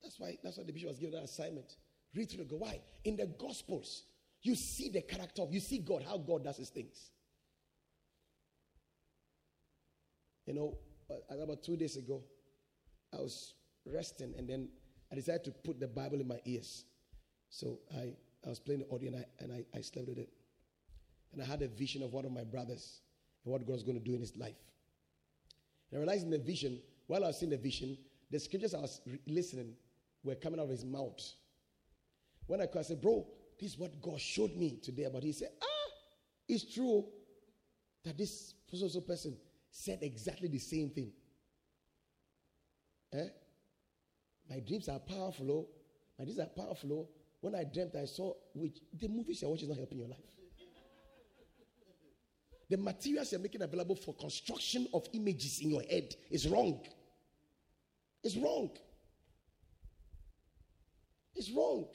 That's 0.03 0.21
why 0.21 0.39
that's 0.45 0.59
why 0.59 0.65
the 0.65 0.73
bishop 0.73 0.91
was 0.91 0.99
given 0.99 1.15
that 1.15 1.25
assignment. 1.25 1.77
Read 2.15 2.31
through 2.31 2.45
the 2.45 2.57
why? 2.57 2.81
In 3.05 3.17
the 3.17 3.27
gospels, 3.27 4.05
you 4.43 4.55
see 4.55 4.91
the 4.91 5.01
character 5.01 5.43
of 5.43 5.53
you 5.53 5.61
see 5.61 5.79
God, 5.79 6.05
how 6.07 6.19
God 6.19 6.45
does 6.45 6.59
his 6.59 6.69
things. 6.69 7.11
You 10.47 10.55
know, 10.55 10.79
uh, 11.11 11.43
about 11.43 11.63
two 11.63 11.77
days 11.77 11.97
ago, 11.97 12.23
I 13.13 13.17
was 13.17 13.55
resting 13.87 14.35
and 14.37 14.49
then 14.49 14.69
I 15.11 15.15
decided 15.15 15.45
to 15.45 15.51
put 15.51 15.81
the 15.81 15.89
Bible 15.89 16.21
in 16.21 16.29
my 16.29 16.41
ears. 16.45 16.85
So 17.51 17.81
I, 17.95 18.15
I 18.45 18.49
was 18.49 18.59
playing 18.59 18.81
the 18.81 18.95
audio 18.95 19.13
and 19.13 19.17
I, 19.17 19.25
and 19.41 19.53
I, 19.53 19.65
I 19.77 19.81
slept 19.81 20.09
with 20.09 20.19
it. 20.19 20.31
And 21.33 21.43
I 21.43 21.45
had 21.45 21.62
a 21.62 21.68
vision 21.68 22.03
of 22.03 22.12
one 22.12 22.24
of 22.24 22.33
my 22.33 22.45
brothers 22.45 23.01
and 23.45 23.53
what 23.53 23.66
God's 23.66 23.83
going 23.83 23.99
to 23.99 24.05
do 24.05 24.14
in 24.14 24.20
his 24.20 24.37
life. 24.37 24.57
And 25.91 25.99
I 25.99 26.01
realized 26.01 26.24
in 26.24 26.31
the 26.31 26.39
vision, 26.39 26.81
while 27.07 27.24
I 27.24 27.29
was 27.29 27.39
seeing 27.39 27.51
the 27.51 27.59
vision, 27.59 27.97
the 28.31 28.39
scriptures 28.39 28.74
I 28.74 28.81
was 28.81 29.01
re- 29.07 29.18
listening 29.26 29.74
were 30.22 30.35
coming 30.35 30.61
out 30.61 30.64
of 30.64 30.70
his 30.70 30.85
mouth. 30.85 31.20
When 32.47 32.61
I 32.61 32.68
I 32.76 32.83
said, 32.83 33.01
Bro, 33.01 33.26
this 33.61 33.72
is 33.72 33.79
what 33.79 34.01
God 34.01 34.20
showed 34.20 34.55
me 34.57 34.79
today 34.83 35.05
about. 35.05 35.22
He 35.22 35.33
said, 35.33 35.51
Ah, 35.62 35.91
it's 36.49 36.72
true 36.74 37.05
that 38.05 38.16
this 38.16 38.55
so 38.72 39.01
person 39.01 39.37
said 39.70 39.99
exactly 40.03 40.49
the 40.49 40.59
same 40.59 40.91
thing. 40.91 41.12
Eh? 43.12 43.29
My 44.51 44.61
dreams 44.61 44.89
are 44.89 44.99
powerful. 44.99 45.51
Oh. 45.51 45.68
My 46.18 46.24
dreams 46.24 46.41
are 46.41 46.47
powerful. 46.47 46.93
Oh. 46.93 47.09
When 47.41 47.55
I 47.55 47.64
dreamt, 47.64 47.95
I 47.95 48.05
saw 48.07 48.35
which 48.55 48.79
the 48.99 49.09
movies 49.09 49.43
you're 49.43 49.51
watching 49.51 49.64
is 49.64 49.68
not 49.68 49.79
helping 49.79 49.99
your 49.99 50.09
life. 50.09 50.18
The 52.71 52.77
materials 52.77 53.33
you're 53.33 53.41
making 53.41 53.62
available 53.62 53.97
for 53.97 54.14
construction 54.14 54.87
of 54.93 55.07
images 55.12 55.61
in 55.61 55.71
your 55.71 55.83
head 55.83 56.14
is 56.31 56.47
wrong. 56.49 56.81
It's 58.23 58.37
wrong. 58.37 58.71
It's 61.35 61.51
wrong. 61.51 61.87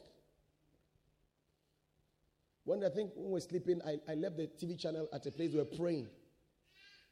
When 2.64 2.84
I 2.84 2.90
think 2.90 3.12
when 3.16 3.28
we 3.28 3.34
were 3.34 3.40
sleeping, 3.40 3.82
I, 3.86 4.00
I 4.10 4.16
left 4.16 4.38
the 4.38 4.48
TV 4.48 4.80
channel 4.80 5.08
at 5.14 5.26
a 5.26 5.32
place 5.32 5.52
we 5.52 5.60
were 5.60 5.66
praying. 5.66 6.08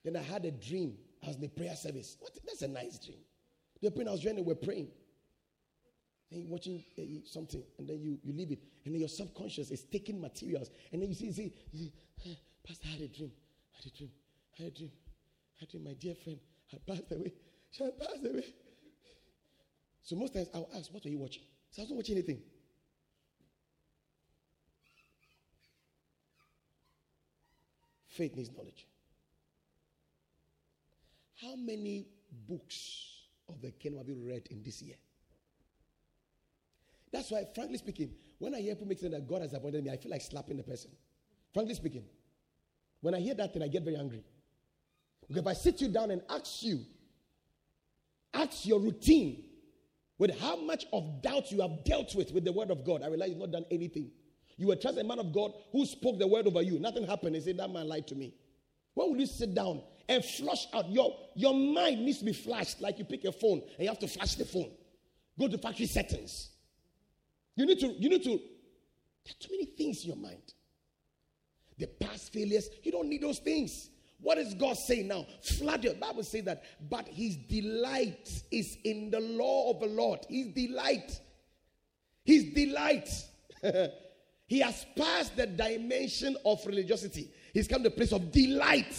Then 0.04 0.16
I 0.16 0.22
had 0.22 0.46
a 0.46 0.52
dream. 0.52 0.98
In 1.24 1.40
the 1.40 1.50
prayer 1.50 1.76
service. 1.76 2.18
What? 2.20 2.36
That's 2.46 2.64
a 2.64 2.68
nice 2.68 2.98
dream. 2.98 3.20
The 3.82 3.92
praying, 3.92 4.08
I 4.08 4.12
was 4.12 4.22
joining, 4.22 4.44
we're 4.44 4.56
praying. 4.56 4.88
Then 6.32 6.42
you're 6.42 6.50
watching 6.50 6.84
uh, 6.98 7.04
something, 7.26 7.64
and 7.78 7.88
then 7.88 8.02
you, 8.02 8.18
you 8.24 8.34
leave 8.34 8.52
it. 8.52 8.60
And 8.86 8.94
then 8.94 9.00
your 9.02 9.10
subconscious 9.10 9.70
is 9.70 9.84
taking 9.84 10.20
materials. 10.20 10.72
And 10.92 11.02
then 11.02 11.10
you 11.10 11.16
see, 11.16 11.32
see, 11.32 11.54
you 11.72 11.80
see 11.80 11.94
ah, 12.26 12.36
Pastor, 12.66 12.88
had 12.88 13.02
a 13.02 13.08
dream. 13.08 13.32
I 13.74 13.84
had 13.84 13.94
a 13.94 13.98
dream. 13.98 14.12
I 14.60 14.64
had 14.64 14.72
a 14.72 14.76
dream. 14.76 14.92
I 14.92 15.60
had 15.60 15.70
a 15.70 15.72
dream. 15.72 15.84
My 15.84 15.94
dear 15.94 16.16
friend 16.16 16.40
had 16.72 16.86
passed 16.86 17.12
away. 17.12 17.34
She 17.72 17.84
had 17.84 17.98
passed 18.00 18.26
away. 18.26 18.46
So 20.04 20.16
most 20.16 20.34
times 20.34 20.50
I'll 20.54 20.70
ask, 20.76 20.94
What 20.94 21.06
are 21.06 21.10
you 21.10 21.20
watching? 21.20 21.44
So 21.70 21.82
I 21.82 21.84
was 21.84 21.90
not 21.92 21.98
watching 21.98 22.16
anything. 22.16 22.42
Faith 28.08 28.36
needs 28.36 28.52
knowledge. 28.52 28.88
How 31.42 31.56
many 31.56 32.08
books 32.48 33.06
of 33.48 33.62
the 33.62 33.72
kingdom 33.72 34.00
have 34.00 34.08
you 34.10 34.22
read 34.22 34.48
in 34.52 34.62
this 34.64 34.82
year? 34.82 34.96
That's 37.12 37.32
why, 37.32 37.46
frankly 37.54 37.78
speaking, 37.78 38.12
when 38.40 38.54
I 38.54 38.60
hear 38.62 38.76
people 38.76 38.88
make 38.88 39.02
that 39.02 39.28
God 39.28 39.42
has 39.42 39.54
appointed 39.54 39.84
me, 39.84 39.92
I 39.92 39.98
feel 39.98 40.12
like 40.12 40.22
slapping 40.22 40.58
the 40.58 40.64
person. 40.64 40.92
Frankly 41.54 41.76
speaking, 41.76 42.04
when 43.02 43.14
I 43.14 43.20
hear 43.20 43.34
that 43.36 43.54
thing, 43.54 43.64
I 43.64 43.68
get 43.68 43.84
very 43.84 43.98
angry. 43.98 44.24
Because 45.28 45.42
if 45.42 45.48
I 45.48 45.54
sit 45.54 45.82
you 45.82 45.90
down 45.90 46.12
and 46.12 46.22
ask 46.30 46.64
you, 46.64 46.80
ask 48.34 48.66
your 48.66 48.80
routine 48.80 49.44
with 50.18 50.40
how 50.40 50.56
much 50.56 50.86
of 50.94 51.22
doubt 51.22 51.52
you 51.52 51.62
have 51.62 51.84
dealt 51.84 52.16
with 52.16 52.32
with 52.32 52.46
the 52.46 52.52
word 52.52 52.70
of 52.70 52.86
God, 52.86 53.02
I 53.02 53.08
realize 53.08 53.30
you've 53.30 53.40
not 53.40 53.52
done 53.52 53.66
anything. 53.72 54.12
You 54.58 54.68
were 54.68 54.76
trusting 54.76 55.04
a 55.04 55.08
man 55.08 55.20
of 55.20 55.34
God 55.34 55.54
who 55.72 55.86
spoke 55.86 56.20
the 56.20 56.28
word 56.28 56.46
over 56.46 56.62
you. 56.62 56.80
Nothing 56.80 57.08
happened. 57.08 57.36
He 57.36 57.42
said, 57.42 57.58
That 57.58 57.72
man 57.72 57.88
lied 57.88 58.08
to 58.08 58.16
me. 58.16 58.36
When 58.94 59.10
will 59.10 59.18
you 59.18 59.26
sit 59.26 59.56
down 59.56 59.82
and 60.08 60.24
flush 60.24 60.68
out? 60.74 60.90
Your, 60.90 61.16
your 61.34 61.54
mind 61.54 62.06
needs 62.06 62.20
to 62.20 62.26
be 62.26 62.34
flashed 62.34 62.82
like 62.82 63.00
you 63.00 63.06
pick 63.06 63.26
a 63.26 63.32
phone 63.32 63.62
and 63.62 63.80
you 63.80 63.88
have 63.88 64.00
to 64.00 64.08
flash 64.08 64.36
the 64.36 64.46
phone. 64.46 64.70
Go 65.40 65.48
to 65.48 65.58
factory 65.58 65.88
settings. 65.88 66.50
You 67.56 67.66
need 67.66 67.80
to, 67.80 67.88
you 67.88 68.10
need 68.10 68.24
to, 68.24 68.30
there 68.30 69.32
are 69.32 69.40
too 69.40 69.50
many 69.52 69.66
things 69.66 70.04
in 70.04 70.10
your 70.10 70.18
mind. 70.18 70.54
The 71.82 71.88
past 71.88 72.32
failures, 72.32 72.70
you 72.84 72.92
don't 72.92 73.10
need 73.10 73.22
those 73.22 73.40
things. 73.40 73.90
What 74.20 74.38
is 74.38 74.54
God 74.54 74.78
saying 74.78 75.08
now? 75.08 75.26
Flood 75.58 75.84
your 75.84 75.96
Bible 75.96 76.24
says 76.24 76.44
that, 76.44 76.64
but 76.90 77.08
his 77.08 77.36
delight 77.38 78.30
is 78.52 78.78
in 78.84 79.10
the 79.10 79.20
law 79.20 79.72
of 79.72 79.80
the 79.80 79.88
Lord. 79.88 80.20
His 80.30 80.48
delight. 80.50 81.20
His 82.24 82.44
delight. 82.54 83.10
he 84.48 84.60
has 84.60 84.86
passed 84.96 85.36
the 85.36 85.48
dimension 85.48 86.38
of 86.46 86.64
religiosity. 86.68 87.32
He's 87.52 87.68
come 87.68 87.82
to 87.82 87.90
a 87.90 87.92
place 87.92 88.14
of 88.14 88.32
delight. 88.32 88.96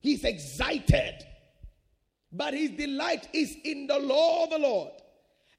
He's 0.00 0.24
excited. 0.24 1.26
But 2.32 2.54
his 2.54 2.70
delight 2.70 3.28
is 3.34 3.54
in 3.62 3.86
the 3.86 3.98
law 3.98 4.44
of 4.44 4.50
the 4.50 4.58
Lord. 4.58 4.92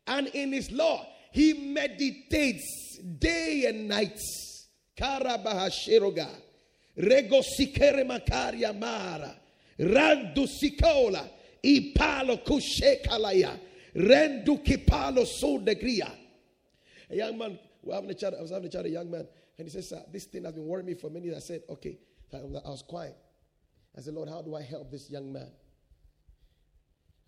And 0.07 0.27
in 0.29 0.51
his 0.51 0.71
law, 0.71 1.05
he 1.31 1.53
meditates 1.53 2.97
day 3.19 3.65
and 3.67 3.87
night. 3.87 4.19
Karabahashiroga. 4.97 6.29
Rego 6.97 7.41
sikere 7.43 8.03
makaria 8.03 8.77
mara. 8.77 9.35
Randu 9.79 10.47
sikola. 10.47 11.27
Ipalo 11.63 12.43
kushekalaya. 12.43 13.59
Rendu 13.95 14.63
kipalo 14.63 15.25
so 15.25 15.59
degria. 15.59 16.11
A 17.09 17.15
young 17.15 17.37
man, 17.37 17.59
we 17.81 17.93
having 17.93 18.09
a 18.09 18.13
chat, 18.13 18.33
I 18.37 18.41
was 18.41 18.51
having 18.51 18.67
a 18.67 18.69
chat, 18.69 18.85
a 18.85 18.89
young 18.89 19.11
man, 19.11 19.27
and 19.57 19.67
he 19.67 19.71
says, 19.71 19.89
Sir, 19.89 20.01
this 20.11 20.25
thing 20.25 20.45
has 20.45 20.53
been 20.53 20.65
worrying 20.65 20.87
me 20.87 20.93
for 20.95 21.09
many 21.09 21.25
years. 21.25 21.37
I 21.37 21.39
said, 21.39 21.61
Okay. 21.69 21.97
I 22.33 22.39
was 22.41 22.83
quiet. 22.87 23.15
I 23.95 24.01
said, 24.01 24.13
Lord, 24.15 24.29
how 24.29 24.41
do 24.41 24.55
I 24.55 24.63
help 24.63 24.89
this 24.89 25.09
young 25.09 25.31
man? 25.31 25.49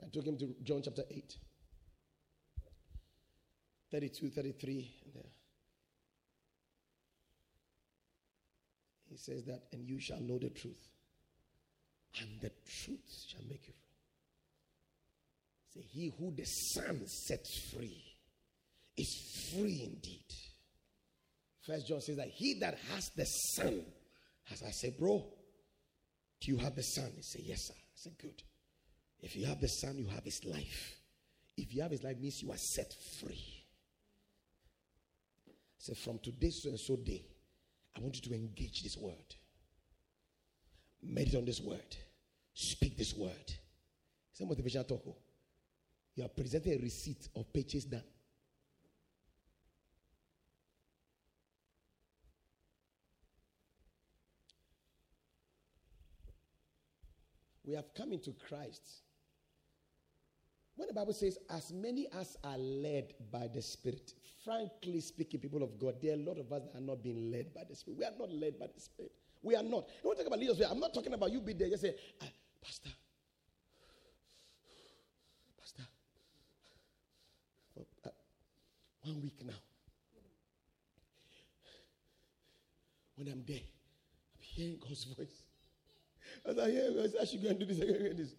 I 0.03 0.07
took 0.11 0.25
him 0.25 0.37
to 0.37 0.55
John 0.63 0.81
chapter 0.83 1.03
8, 1.09 1.37
32, 3.91 4.29
33. 4.29 4.91
He 9.15 9.31
says 9.31 9.45
that, 9.45 9.61
and 9.71 9.87
you 9.87 9.97
shall 9.97 10.19
know 10.19 10.37
the 10.37 10.49
truth, 10.49 10.89
and 12.19 12.27
the 12.41 12.51
truth 12.67 13.23
shall 13.29 13.47
make 13.47 13.65
you 13.65 13.73
free. 13.73 13.93
Say, 15.73 15.87
he 15.89 16.11
who 16.19 16.33
the 16.35 16.43
Son 16.43 17.07
sets 17.07 17.71
free 17.71 18.03
is 18.97 19.53
free 19.53 19.83
indeed. 19.85 20.25
First 21.61 21.87
John 21.87 22.01
says 22.01 22.17
that 22.17 22.27
he 22.27 22.55
that 22.59 22.77
has 22.91 23.09
the 23.15 23.23
Son, 23.23 23.85
as 24.51 24.61
I 24.63 24.71
say, 24.71 24.93
bro, 24.99 25.25
do 26.41 26.51
you 26.51 26.57
have 26.57 26.75
the 26.75 26.83
Son? 26.83 27.09
He 27.15 27.21
said, 27.21 27.43
Yes, 27.45 27.67
sir. 27.67 27.73
I 27.73 27.95
said, 27.95 28.17
Good. 28.21 28.43
If 29.21 29.37
you 29.37 29.45
have 29.45 29.61
the 29.61 29.69
Son, 29.69 29.97
you 29.97 30.07
have 30.07 30.25
his 30.25 30.43
life. 30.43 30.97
If 31.55 31.73
you 31.73 31.83
have 31.83 31.91
his 31.91 32.03
life, 32.03 32.19
means 32.19 32.41
you 32.41 32.51
are 32.51 32.57
set 32.57 32.93
free. 33.21 33.63
I 35.89 35.93
From 35.93 36.19
today, 36.19 36.49
so 36.49 36.69
and 36.69 36.79
so 36.79 36.97
day, 36.97 37.23
I 37.95 38.01
want 38.01 38.15
you 38.15 38.29
to 38.29 38.35
engage 38.35 38.83
this 38.83 38.97
word. 38.97 39.35
Meditate 41.01 41.35
on 41.35 41.45
this 41.45 41.61
word. 41.61 41.95
Speak 42.53 42.97
this 42.97 43.13
word. 43.13 43.53
It's 44.31 44.41
a 44.41 44.43
motivational 44.43 44.87
talk. 44.87 45.17
You 46.15 46.25
are 46.25 46.29
presenting 46.29 46.73
a 46.73 46.81
receipt 46.81 47.27
of 47.35 47.51
purchase 47.53 47.85
done. 47.85 48.03
we 57.65 57.73
have 57.73 57.93
come 57.95 58.13
into 58.13 58.31
Christ. 58.47 59.01
When 60.75 60.87
the 60.89 60.93
Bible 60.93 61.13
says, 61.13 61.37
as 61.49 61.71
many 61.71 62.07
as 62.19 62.37
are 62.43 62.57
led 62.57 63.13
by 63.31 63.47
the 63.47 63.61
Spirit, 63.61 64.13
frankly 64.43 64.99
speaking, 64.99 65.39
people 65.39 65.63
of 65.63 65.79
God, 65.79 65.95
there 66.01 66.11
are 66.11 66.19
a 66.19 66.23
lot 66.23 66.37
of 66.37 66.51
us 66.51 66.63
that 66.63 66.77
are 66.77 66.81
not 66.81 67.01
being 67.01 67.31
led 67.31 67.53
by 67.53 67.61
the 67.67 67.75
Spirit. 67.75 67.99
We 67.99 68.05
are 68.05 68.13
not 68.19 68.31
led 68.31 68.59
by 68.59 68.67
the 68.73 68.79
Spirit. 68.81 69.11
We 69.41 69.55
are 69.55 69.63
not. 69.63 69.87
I 70.03 70.07
want 70.07 70.17
to 70.17 70.23
talk 70.23 70.27
about 70.27 70.39
leaders. 70.39 70.59
I'm 70.69 70.79
not 70.79 70.93
talking 70.93 71.13
about 71.13 71.31
you 71.31 71.39
be 71.39 71.53
there. 71.53 71.69
Just 71.69 71.83
say, 71.83 71.95
ah, 72.21 72.25
Pastor, 72.61 72.89
Pastor, 75.57 75.83
for 77.73 77.85
uh, 78.05 78.09
one 79.03 79.21
week 79.21 79.45
now. 79.45 79.53
When 83.15 83.29
I'm 83.29 83.43
there, 83.47 83.57
I'm 83.57 84.41
hearing 84.41 84.77
God's 84.81 85.05
voice. 85.05 85.43
As 86.45 86.59
I 86.59 86.69
hear, 86.69 86.91
I 87.21 87.25
should 87.25 87.41
go 87.41 87.49
and 87.49 87.59
do 87.59 87.65
this, 87.65 87.79
I 87.79 87.85
can 87.85 88.03
do 88.03 88.13
this. 88.13 88.35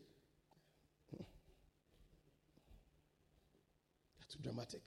Too 4.36 4.42
dramatic. 4.42 4.82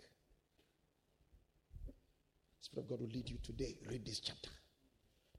Spirit 2.59 2.83
of 2.83 2.89
God 2.89 2.99
will 3.01 3.07
lead 3.07 3.29
you 3.29 3.37
today. 3.41 3.77
Read 3.89 4.05
this 4.05 4.19
chapter. 4.19 4.49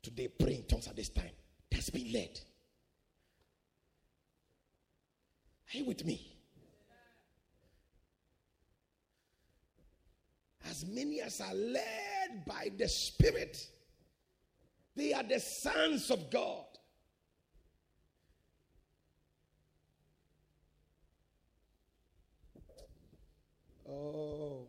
Today, 0.03 0.29
pray 0.29 0.55
in 0.55 0.63
tongues 0.65 0.89
at 0.89 0.97
this 0.97 1.11
time. 1.11 1.31
That's 1.71 1.91
been 1.91 2.13
led. 2.13 2.41
Are 5.73 5.79
you 5.79 5.85
with 5.85 6.05
me? 6.05 6.37
As 10.69 10.85
many 10.87 11.21
as 11.21 11.41
are 11.41 11.55
led 11.55 12.45
by 12.47 12.71
the 12.77 12.89
Spirit, 12.89 13.67
they 14.97 15.13
are 15.13 15.23
the 15.23 15.41
sons 15.41 16.11
of 16.11 16.31
God. 16.31 16.65
Oh. 23.91 24.69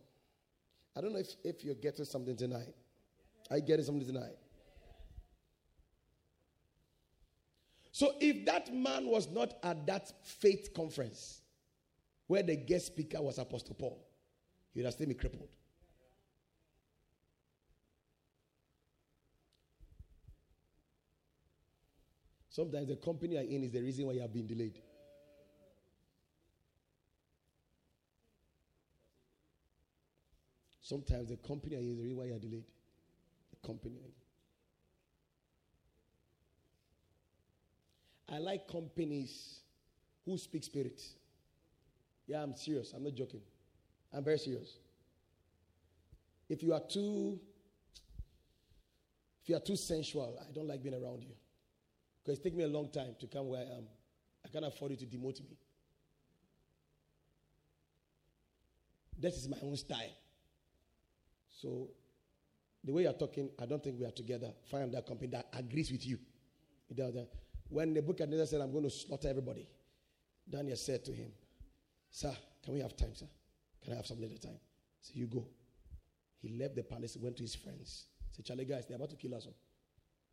I 0.95 1.01
don't 1.01 1.13
know 1.13 1.19
if, 1.19 1.35
if 1.43 1.63
you're 1.63 1.75
getting 1.75 2.05
something 2.05 2.35
tonight. 2.35 2.73
Are 3.49 3.57
you 3.57 3.63
getting 3.63 3.85
something 3.85 4.05
tonight? 4.05 4.35
So 7.91 8.13
if 8.19 8.45
that 8.45 8.73
man 8.73 9.05
was 9.05 9.29
not 9.29 9.53
at 9.63 9.85
that 9.87 10.11
faith 10.25 10.73
conference 10.73 11.41
where 12.27 12.41
the 12.41 12.55
guest 12.55 12.87
speaker 12.87 13.21
was 13.21 13.37
Apostle 13.37 13.75
Paul, 13.75 14.03
he 14.73 14.79
would 14.79 14.85
have 14.85 14.93
still 14.93 15.07
been 15.07 15.17
crippled. 15.17 15.49
Sometimes 22.49 22.87
the 22.87 22.97
company 22.97 23.35
you're 23.35 23.43
in 23.43 23.63
is 23.63 23.71
the 23.71 23.81
reason 23.81 24.05
why 24.05 24.13
you 24.13 24.21
have 24.21 24.33
been 24.33 24.47
delayed. 24.47 24.79
Sometimes 30.91 31.29
the 31.29 31.37
company 31.37 31.77
is 31.77 31.95
the 31.95 32.03
reason 32.03 32.17
why 32.17 32.25
you're 32.25 32.37
delayed. 32.37 32.65
The 33.49 33.65
company. 33.65 33.95
I 38.27 38.39
like 38.39 38.67
companies 38.67 39.61
who 40.25 40.37
speak 40.37 40.65
spirit. 40.65 41.01
Yeah, 42.27 42.43
I'm 42.43 42.57
serious. 42.57 42.91
I'm 42.93 43.05
not 43.05 43.15
joking. 43.15 43.39
I'm 44.13 44.25
very 44.25 44.37
serious. 44.37 44.79
If 46.49 46.61
you 46.61 46.73
are 46.73 46.81
too 46.81 47.39
if 49.43 49.47
you 49.47 49.55
are 49.55 49.61
too 49.61 49.77
sensual, 49.77 50.37
I 50.41 50.51
don't 50.51 50.67
like 50.67 50.83
being 50.83 51.01
around 51.01 51.23
you. 51.23 51.35
Because 52.21 52.39
it 52.39 52.43
takes 52.43 52.57
me 52.57 52.65
a 52.65 52.67
long 52.67 52.91
time 52.91 53.15
to 53.17 53.27
come 53.27 53.47
where 53.47 53.61
I 53.61 53.77
am. 53.77 53.85
I 54.43 54.49
can't 54.49 54.65
afford 54.65 54.91
you 54.91 54.97
to 54.97 55.05
demote 55.05 55.39
me. 55.39 55.55
This 59.17 59.37
is 59.37 59.47
my 59.47 59.57
own 59.63 59.77
style. 59.77 60.17
So, 61.61 61.89
the 62.83 62.91
way 62.91 63.03
you're 63.03 63.13
talking, 63.13 63.51
I 63.61 63.67
don't 63.67 63.83
think 63.83 63.99
we 63.99 64.05
are 64.05 64.11
together. 64.11 64.51
Find 64.71 64.91
that 64.93 65.05
company 65.05 65.29
that 65.31 65.47
agrees 65.53 65.91
with 65.91 66.05
you. 66.05 66.17
When 67.69 67.93
the 67.93 68.45
said, 68.47 68.61
I'm 68.61 68.71
going 68.71 68.83
to 68.83 68.89
slaughter 68.89 69.29
everybody, 69.29 69.67
Daniel 70.49 70.75
said 70.75 71.05
to 71.05 71.11
him, 71.11 71.31
Sir, 72.09 72.35
can 72.63 72.73
we 72.73 72.79
have 72.79 72.97
time, 72.97 73.13
sir? 73.13 73.27
Can 73.83 73.93
I 73.93 73.97
have 73.97 74.07
some 74.07 74.19
little 74.19 74.37
time? 74.37 74.57
So 75.01 75.11
you 75.13 75.27
go. 75.27 75.45
He 76.39 76.49
left 76.57 76.75
the 76.75 76.83
palace, 76.83 77.15
went 77.21 77.37
to 77.37 77.43
his 77.43 77.53
friends. 77.53 78.07
Said, 78.31 78.45
Charlie, 78.45 78.65
guys, 78.65 78.85
they're 78.87 78.97
about 78.97 79.11
to 79.11 79.15
kill 79.15 79.35
us. 79.35 79.45
All. 79.45 79.55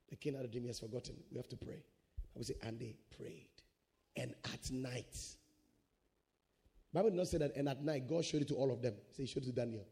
The 0.09 0.17
king 0.17 0.35
had 0.35 0.47
a 0.47 0.49
dream 0.49 0.67
has 0.67 0.81
forgotten. 0.81 1.17
We 1.31 1.37
have 1.37 1.49
to 1.49 1.57
pray. 1.57 1.85
I 2.35 2.39
would 2.39 2.47
say, 2.47 2.55
and 2.63 2.81
they 2.81 2.97
prayed. 3.17 3.51
And 4.17 4.35
at 4.53 4.71
night, 4.71 5.15
Bible 6.93 7.11
does 7.11 7.19
not 7.19 7.27
say 7.29 7.39
that, 7.39 7.55
and 7.55 7.69
at 7.69 7.85
night, 7.85 8.09
God 8.09 8.25
showed 8.25 8.41
it 8.41 8.49
to 8.49 8.55
all 8.55 8.73
of 8.73 8.81
them. 8.81 8.95
Say, 9.13 9.25
he 9.25 9.27
showed 9.27 9.43
it 9.43 9.47
to 9.47 9.53
Daniel. 9.53 9.85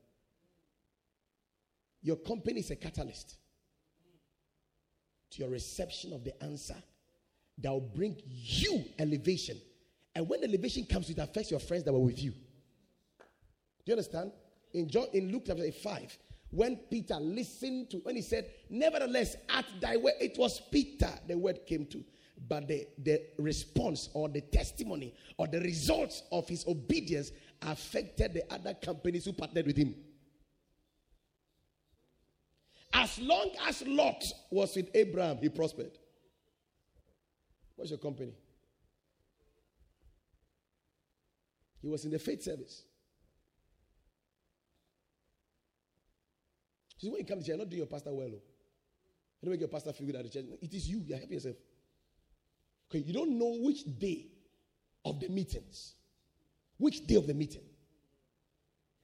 Your 2.07 2.15
company 2.15 2.61
is 2.61 2.71
a 2.71 2.77
catalyst 2.77 3.35
to 5.33 5.43
your 5.43 5.51
reception 5.51 6.13
of 6.13 6.23
the 6.23 6.41
answer 6.41 6.77
that 7.59 7.69
will 7.69 7.81
bring 7.81 8.17
you 8.25 8.85
elevation. 8.97 9.61
And 10.15 10.29
when 10.29 10.45
elevation 10.45 10.87
comes, 10.87 11.11
it 11.11 11.19
affects 11.19 11.51
your 11.51 11.59
friends 11.59 11.83
that 11.83 11.93
were 11.93 11.99
with 11.99 12.23
you. 12.23 12.31
Do 12.31 12.37
you 13.87 13.95
understand? 13.95 14.31
In 14.73 14.89
John, 14.89 15.07
in 15.15 15.33
Luke 15.33 15.43
chapter 15.49 15.69
5, 15.69 16.19
when 16.51 16.77
Peter 16.77 17.17
listened 17.17 17.91
to, 17.91 17.97
when 17.97 18.15
he 18.15 18.23
said, 18.23 18.53
Nevertheless, 18.71 19.35
at 19.49 19.65
thy 19.81 19.97
word, 19.97 20.15
it 20.21 20.39
was 20.39 20.61
Peter 20.61 21.11
the 21.27 21.37
word 21.37 21.67
came 21.67 21.87
to. 21.87 22.05
But 22.49 22.69
the, 22.69 22.87
the 23.03 23.21
response 23.39 24.11
or 24.15 24.29
the 24.29 24.43
testimony 24.43 25.13
or 25.39 25.49
the 25.49 25.59
results 25.59 26.23
of 26.31 26.49
his 26.49 26.69
obedience 26.69 27.33
affected 27.63 28.33
the 28.33 28.55
other 28.55 28.75
companies 28.75 29.25
who 29.25 29.33
partnered 29.33 29.67
with 29.67 29.77
him. 29.77 29.97
As 32.93 33.19
long 33.19 33.51
as 33.67 33.87
Lot 33.87 34.25
was 34.51 34.75
with 34.77 34.89
Abraham, 34.95 35.39
he 35.39 35.49
prospered. 35.49 35.93
What's 37.75 37.91
your 37.91 37.99
company? 37.99 38.33
He 41.83 41.89
was 41.89 42.05
in 42.05 42.11
the 42.11 42.19
faith 42.19 42.43
service. 42.43 42.85
See, 46.99 47.11
when 47.11 47.21
you 47.21 47.27
come 47.27 47.39
to 47.39 47.45
church, 47.45 47.49
you're 47.49 47.59
not 47.59 47.69
doing 47.69 47.79
your 47.79 47.87
pastor 47.87 48.13
well. 48.13 48.29
Oh. 48.29 48.43
You 49.41 49.45
don't 49.45 49.51
make 49.51 49.61
your 49.61 49.69
pastor 49.69 49.93
feel 49.93 50.07
good 50.07 50.17
at 50.17 50.25
the 50.25 50.31
church. 50.31 50.47
It 50.63 50.73
is 50.73 50.89
you. 50.89 51.03
You're 51.05 51.19
helping 51.19 51.35
yourself. 51.35 51.57
Okay, 52.91 53.01
you 53.01 53.13
don't 53.13 53.39
know 53.39 53.59
which 53.61 53.85
day 53.99 54.27
of 55.05 55.21
the 55.21 55.29
meetings. 55.29 55.95
Which 56.79 57.07
day 57.07 57.17
of 57.17 57.27
the 57.27 57.35
meeting. 57.35 57.63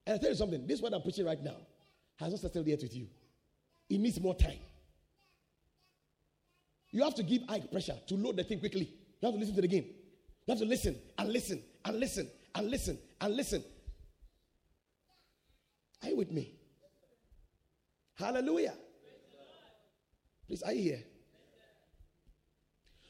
And 0.06 0.16
I 0.16 0.18
tell 0.18 0.30
you 0.30 0.36
something, 0.36 0.66
this 0.66 0.80
what 0.80 0.92
I'm 0.94 1.02
preaching 1.02 1.26
right 1.26 1.42
now 1.42 1.56
has 2.16 2.32
not 2.32 2.40
settled 2.40 2.66
yet 2.66 2.80
with 2.82 2.94
you. 2.94 3.06
It 3.92 4.00
needs 4.00 4.18
more 4.18 4.34
time. 4.34 4.58
You 6.92 7.04
have 7.04 7.14
to 7.16 7.22
give 7.22 7.42
eye 7.46 7.60
pressure 7.60 7.94
to 8.06 8.14
load 8.14 8.36
the 8.36 8.44
thing 8.44 8.58
quickly. 8.58 8.90
You 9.20 9.26
have 9.26 9.34
to 9.34 9.38
listen 9.38 9.54
to 9.54 9.60
the 9.60 9.68
game. 9.68 9.84
You 10.46 10.52
have 10.52 10.58
to 10.60 10.64
listen 10.64 10.96
and 11.18 11.30
listen 11.30 11.62
and 11.84 12.00
listen 12.00 12.30
and 12.54 12.70
listen 12.70 12.98
and 13.20 13.36
listen. 13.36 13.62
Are 16.02 16.08
you 16.08 16.16
with 16.16 16.32
me? 16.32 16.54
Hallelujah. 18.14 18.72
Please, 20.46 20.62
are 20.62 20.72
you 20.72 20.82
here? 20.82 21.04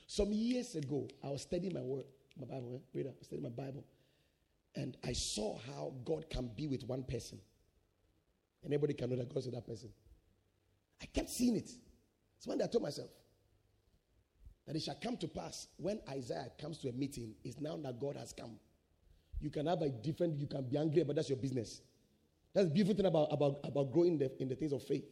Some 0.08 0.32
years 0.32 0.74
ago, 0.74 1.06
I 1.22 1.28
was 1.28 1.42
studying 1.42 1.74
my 1.74 1.80
word, 1.80 2.06
my 2.36 2.46
Bible, 2.46 2.72
eh? 2.74 2.78
reader, 2.92 3.10
I 3.10 3.18
was 3.20 3.28
studying 3.28 3.44
my 3.44 3.64
Bible, 3.64 3.84
and 4.74 4.96
I 5.04 5.12
saw 5.12 5.58
how 5.58 5.94
God 6.04 6.28
can 6.28 6.50
be 6.56 6.66
with 6.66 6.82
one 6.82 7.04
person. 7.04 7.38
Anybody 8.66 8.94
can 8.94 9.10
know 9.10 9.16
that 9.16 9.32
God's 9.32 9.46
with 9.46 9.54
that 9.54 9.66
person. 9.66 9.90
I 11.02 11.06
kept 11.06 11.30
seeing 11.30 11.56
it. 11.56 11.68
So 12.38 12.50
one 12.50 12.58
day 12.58 12.64
I 12.64 12.68
told 12.68 12.84
myself 12.84 13.10
that 14.66 14.76
it 14.76 14.82
shall 14.82 14.98
come 15.02 15.16
to 15.16 15.28
pass 15.28 15.66
when 15.76 16.00
Isaiah 16.08 16.50
comes 16.60 16.78
to 16.78 16.88
a 16.88 16.92
meeting, 16.92 17.34
it's 17.44 17.60
now 17.60 17.76
that 17.76 18.00
God 18.00 18.16
has 18.16 18.32
come. 18.32 18.58
You 19.40 19.50
can 19.50 19.66
have 19.66 19.82
a 19.82 19.88
different, 19.88 20.38
you 20.38 20.46
can 20.46 20.62
be 20.68 20.78
angry, 20.78 21.02
but 21.02 21.16
that's 21.16 21.28
your 21.28 21.38
business. 21.38 21.80
That's 22.54 22.68
the 22.68 22.72
beautiful 22.72 22.94
thing 22.94 23.06
about, 23.06 23.28
about, 23.32 23.60
about 23.64 23.92
growing 23.92 24.18
the, 24.18 24.30
in 24.40 24.48
the 24.48 24.54
things 24.54 24.72
of 24.72 24.82
faith. 24.84 25.04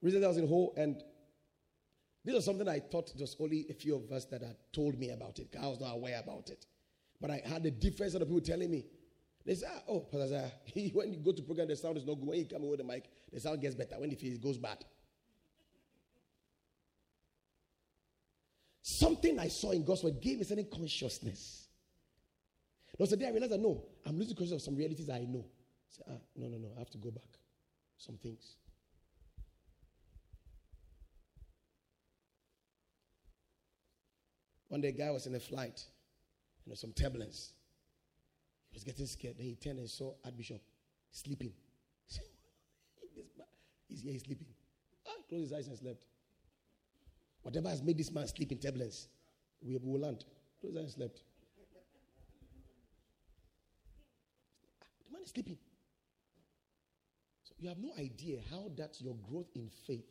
Recently, 0.00 0.24
I 0.24 0.28
was 0.28 0.38
in 0.38 0.48
Ho, 0.48 0.72
and 0.76 1.02
this 2.24 2.34
was 2.34 2.44
something 2.44 2.68
I 2.68 2.78
thought 2.78 3.12
just 3.16 3.36
only 3.40 3.66
a 3.70 3.74
few 3.74 3.96
of 3.96 4.10
us 4.12 4.24
that 4.26 4.42
had 4.42 4.56
told 4.72 4.98
me 4.98 5.10
about 5.10 5.38
it. 5.38 5.54
I 5.60 5.66
was 5.66 5.80
not 5.80 5.94
aware 5.94 6.20
about 6.20 6.50
it. 6.50 6.66
But 7.20 7.30
I 7.30 7.42
had 7.44 7.64
a 7.66 7.70
different 7.70 8.12
set 8.12 8.22
of 8.22 8.28
people 8.28 8.40
telling 8.40 8.70
me. 8.70 8.84
They 9.44 9.54
say, 9.54 9.66
oh, 9.88 10.00
Pastor 10.00 10.50
when 10.92 11.12
you 11.12 11.18
go 11.18 11.32
to 11.32 11.42
program, 11.42 11.68
the 11.68 11.76
sound 11.76 11.96
is 11.96 12.06
not 12.06 12.14
good. 12.14 12.28
When 12.28 12.38
you 12.38 12.44
come 12.46 12.66
with 12.68 12.78
the 12.78 12.84
mic, 12.84 13.04
the 13.32 13.40
sound 13.40 13.60
gets 13.60 13.74
better. 13.74 13.98
When 13.98 14.10
it 14.10 14.42
goes 14.42 14.58
bad. 14.58 14.84
Something 18.82 19.38
I 19.38 19.48
saw 19.48 19.70
in 19.72 19.84
God's 19.84 20.04
word 20.04 20.20
gave 20.20 20.38
me 20.38 20.44
certain 20.44 20.66
consciousness. 20.72 21.66
There 22.98 23.04
was 23.04 23.12
a 23.12 23.26
I 23.26 23.30
realized 23.30 23.52
that 23.52 23.60
no, 23.60 23.84
I'm 24.06 24.18
losing 24.18 24.36
consciousness 24.36 24.62
of 24.62 24.64
some 24.66 24.76
realities 24.76 25.08
I 25.08 25.20
know. 25.20 25.44
Said, 25.88 26.04
ah, 26.08 26.20
no, 26.36 26.48
no, 26.48 26.58
no, 26.58 26.68
I 26.76 26.78
have 26.80 26.90
to 26.90 26.98
go 26.98 27.10
back. 27.10 27.38
Some 27.96 28.16
things. 28.16 28.56
One 34.68 34.80
day, 34.80 34.88
a 34.88 34.92
guy 34.92 35.10
was 35.10 35.26
in 35.26 35.34
a 35.34 35.40
flight, 35.40 35.84
you 36.64 36.70
know, 36.70 36.74
some 36.74 36.92
turbulence. 36.92 37.52
He 38.72 38.76
was 38.76 38.84
getting 38.84 39.06
scared. 39.06 39.36
Then 39.36 39.46
he 39.46 39.54
turned 39.54 39.78
and 39.78 39.88
saw 39.88 40.14
Archbishop 40.24 40.62
sleeping. 41.10 41.52
he's 43.88 44.00
here, 44.00 44.12
he's 44.12 44.22
sleeping. 44.22 44.46
Ah, 45.06 45.10
closed 45.28 45.50
his 45.50 45.52
eyes 45.52 45.68
and 45.68 45.78
slept. 45.78 46.02
Whatever 47.42 47.68
has 47.68 47.82
made 47.82 47.98
this 47.98 48.10
man 48.10 48.26
sleep 48.28 48.50
in 48.50 48.58
turbulence, 48.58 49.08
we 49.60 49.76
will 49.76 50.00
land. 50.00 50.24
Closed 50.60 50.76
his 50.76 50.84
eyes 50.84 50.84
and 50.84 50.92
slept. 50.94 51.22
The 55.04 55.12
man 55.12 55.22
is 55.22 55.30
sleeping. 55.30 55.58
So 57.44 57.52
you 57.58 57.68
have 57.68 57.78
no 57.78 57.90
idea 57.98 58.38
how 58.50 58.70
that 58.78 58.98
your 59.00 59.16
growth 59.28 59.50
in 59.54 59.68
faith 59.86 60.06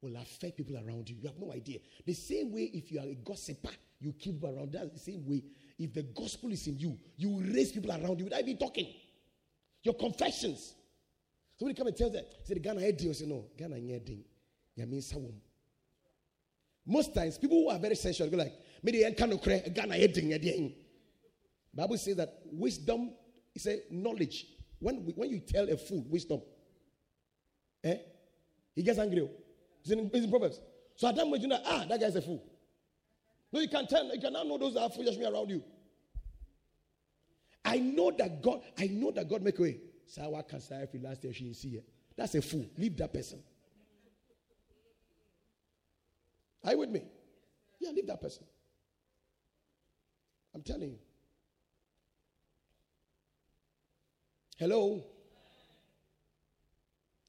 will 0.00 0.16
affect 0.16 0.56
people 0.56 0.76
around 0.76 1.08
you. 1.08 1.16
You 1.20 1.28
have 1.28 1.38
no 1.38 1.52
idea. 1.52 1.78
The 2.04 2.14
same 2.14 2.52
way, 2.52 2.70
if 2.74 2.90
you 2.90 2.98
are 2.98 3.06
a 3.06 3.14
gossiper, 3.14 3.70
you 4.00 4.12
keep 4.12 4.42
around. 4.42 4.72
That's 4.72 4.92
the 4.92 4.98
same 4.98 5.24
way. 5.24 5.44
If 5.78 5.92
the 5.92 6.02
gospel 6.02 6.50
is 6.52 6.66
in 6.66 6.78
you, 6.78 6.98
you 7.16 7.30
will 7.30 7.42
raise 7.42 7.72
people 7.72 7.90
around 7.90 8.18
you 8.18 8.24
without 8.24 8.40
even 8.40 8.56
talking. 8.56 8.86
Your 9.82 9.94
confessions. 9.94 10.74
Somebody 11.58 11.76
come 11.76 11.86
and 11.86 11.96
tell 11.96 12.10
that. 12.10 12.24
Say 12.44 12.54
the 12.54 12.60
Ghana 12.60 12.80
head 12.80 13.00
You 13.00 13.12
say 13.12 13.26
no. 13.26 13.46
Ghana 13.56 13.76
heading. 13.76 14.24
Yeah, 14.74 14.84
means 14.84 15.14
Most 16.86 17.14
times, 17.14 17.38
people 17.38 17.62
who 17.62 17.70
are 17.70 17.78
very 17.78 17.94
sensual 17.94 18.28
go 18.28 18.36
like, 18.36 18.54
maybe 18.82 19.04
I 19.04 19.12
can't 19.12 19.42
Ghana 19.42 19.94
heading. 19.94 20.74
Bible 21.74 21.98
says 21.98 22.16
that 22.16 22.40
wisdom 22.50 23.12
is 23.54 23.66
a 23.66 23.80
knowledge. 23.90 24.46
When, 24.78 24.96
when 25.14 25.30
you 25.30 25.40
tell 25.40 25.68
a 25.68 25.76
fool 25.76 26.04
wisdom, 26.08 26.40
eh, 27.84 27.96
he 28.74 28.82
gets 28.82 28.98
angry. 28.98 29.28
It's 29.82 29.90
in, 29.90 30.10
it's 30.12 30.24
in 30.24 30.30
Proverbs. 30.30 30.60
So 30.96 31.08
at 31.08 31.16
that 31.16 31.24
moment, 31.24 31.42
you 31.42 31.48
know, 31.48 31.60
ah, 31.64 31.84
that 31.88 32.00
guy's 32.00 32.16
a 32.16 32.22
fool. 32.22 32.42
No, 33.56 33.62
you 33.62 33.68
can 33.68 33.86
tell, 33.86 34.04
you 34.14 34.20
cannot 34.20 34.46
know 34.46 34.58
those 34.58 34.74
that 34.74 34.82
are 34.82 34.90
foolish 34.90 35.16
around 35.16 35.48
you. 35.48 35.62
I 37.64 37.78
know 37.78 38.10
that 38.10 38.42
God, 38.42 38.60
I 38.78 38.86
know 38.88 39.10
that 39.12 39.30
God 39.30 39.40
make 39.40 39.58
way. 39.58 39.78
Sawa 40.04 40.42
Kasai 40.42 40.86
last 41.00 41.24
year 41.24 41.32
she 41.32 41.44
didn't 41.44 41.56
see 41.56 41.70
it. 41.70 41.88
That's 42.18 42.34
a 42.34 42.42
fool. 42.42 42.66
Leave 42.76 42.98
that 42.98 43.14
person. 43.14 43.38
Are 46.64 46.72
you 46.72 46.78
with 46.80 46.90
me? 46.90 47.00
Yeah, 47.80 47.92
leave 47.92 48.06
that 48.08 48.20
person. 48.20 48.44
I'm 50.54 50.60
telling 50.60 50.90
you. 50.90 50.98
Hello? 54.58 55.02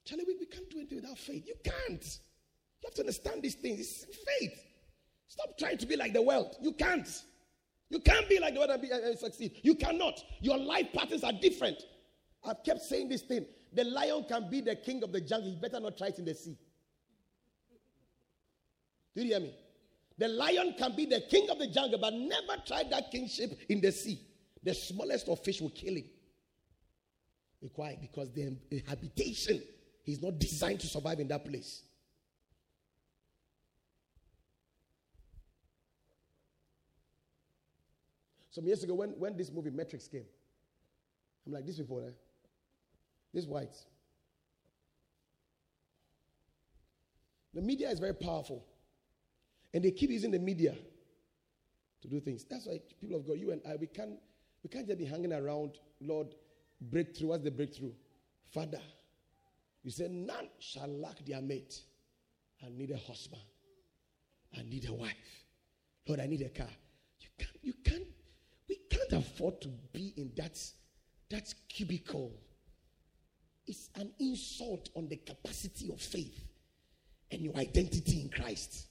Charlie, 0.04 0.24
we, 0.26 0.36
we 0.40 0.44
can't 0.44 0.68
do 0.68 0.76
anything 0.76 1.00
without 1.00 1.16
faith. 1.16 1.46
You 1.46 1.54
can't. 1.64 2.04
You 2.82 2.86
have 2.88 2.94
to 2.96 3.00
understand 3.00 3.42
these 3.42 3.54
things. 3.54 4.04
It's 4.06 4.18
faith. 4.38 4.67
Stop 5.28 5.58
trying 5.58 5.78
to 5.78 5.86
be 5.86 5.96
like 5.96 6.12
the 6.12 6.22
world. 6.22 6.56
You 6.60 6.72
can't. 6.72 7.08
You 7.90 8.00
can't 8.00 8.28
be 8.28 8.38
like 8.38 8.54
the 8.54 8.60
world 8.60 8.70
and, 8.70 8.82
be, 8.82 8.90
and 8.90 9.18
succeed. 9.18 9.60
You 9.62 9.74
cannot. 9.74 10.22
Your 10.40 10.58
life 10.58 10.88
patterns 10.92 11.24
are 11.24 11.32
different. 11.32 11.82
I've 12.44 12.62
kept 12.64 12.80
saying 12.80 13.08
this 13.08 13.22
thing. 13.22 13.46
The 13.72 13.84
lion 13.84 14.24
can 14.28 14.50
be 14.50 14.60
the 14.60 14.76
king 14.76 15.02
of 15.02 15.12
the 15.12 15.20
jungle. 15.20 15.50
He 15.50 15.56
better 15.56 15.80
not 15.80 15.96
try 15.96 16.08
it 16.08 16.18
in 16.18 16.24
the 16.24 16.34
sea. 16.34 16.56
Do 19.14 19.22
you 19.22 19.28
hear 19.28 19.40
me? 19.40 19.54
The 20.16 20.28
lion 20.28 20.74
can 20.76 20.96
be 20.96 21.06
the 21.06 21.22
king 21.30 21.48
of 21.50 21.58
the 21.58 21.68
jungle, 21.68 21.98
but 21.98 22.12
never 22.12 22.62
try 22.66 22.82
that 22.90 23.10
kingship 23.10 23.58
in 23.68 23.80
the 23.80 23.92
sea. 23.92 24.20
The 24.62 24.74
smallest 24.74 25.28
of 25.28 25.40
fish 25.44 25.60
will 25.60 25.70
kill 25.70 25.94
him. 25.94 26.04
Why? 27.74 27.96
Because 28.00 28.30
the 28.32 28.56
habitation, 28.86 29.62
is 30.08 30.22
not 30.22 30.38
designed 30.38 30.80
to 30.80 30.86
survive 30.86 31.20
in 31.20 31.28
that 31.28 31.44
place. 31.44 31.82
Some 38.58 38.66
years 38.66 38.82
ago, 38.82 38.94
when, 38.94 39.10
when 39.10 39.36
this 39.36 39.52
movie 39.52 39.70
Matrix 39.70 40.08
came, 40.08 40.24
I'm 41.46 41.52
like, 41.52 41.64
these 41.64 41.78
people, 41.78 42.00
eh? 42.04 42.10
these 43.32 43.46
whites. 43.46 43.86
The 47.54 47.62
media 47.62 47.88
is 47.88 48.00
very 48.00 48.16
powerful. 48.16 48.64
And 49.72 49.84
they 49.84 49.92
keep 49.92 50.10
using 50.10 50.32
the 50.32 50.40
media 50.40 50.74
to 52.02 52.08
do 52.08 52.18
things. 52.18 52.46
That's 52.50 52.66
why 52.66 52.80
people 53.00 53.16
of 53.16 53.28
God, 53.28 53.38
you 53.38 53.52
and 53.52 53.62
I, 53.64 53.76
we 53.76 53.86
can't, 53.86 54.18
we 54.64 54.70
can't 54.70 54.88
just 54.88 54.98
be 54.98 55.04
hanging 55.04 55.32
around, 55.32 55.78
Lord, 56.00 56.34
breakthrough. 56.80 57.28
What's 57.28 57.44
the 57.44 57.52
breakthrough? 57.52 57.92
Father, 58.52 58.80
you 59.84 59.92
said, 59.92 60.10
none 60.10 60.48
shall 60.58 60.88
lack 60.88 61.24
their 61.24 61.40
mate. 61.40 61.80
I 62.60 62.70
need 62.70 62.90
a 62.90 62.96
husband. 62.96 63.42
I 64.58 64.62
need 64.62 64.88
a 64.88 64.92
wife. 64.92 65.14
Lord, 66.08 66.18
I 66.18 66.26
need 66.26 66.42
a 66.42 66.48
car. 66.48 66.66
You 67.20 67.28
can't, 67.38 67.58
you 67.62 67.74
can't, 67.84 68.17
can't 69.08 69.22
afford 69.22 69.60
to 69.62 69.68
be 69.92 70.12
in 70.16 70.30
that, 70.36 70.58
that 71.30 71.52
cubicle. 71.68 72.32
It's 73.66 73.90
an 73.96 74.10
insult 74.18 74.88
on 74.94 75.08
the 75.08 75.16
capacity 75.16 75.90
of 75.92 76.00
faith 76.00 76.44
and 77.30 77.42
your 77.42 77.56
identity 77.56 78.22
in 78.22 78.30
Christ. 78.30 78.86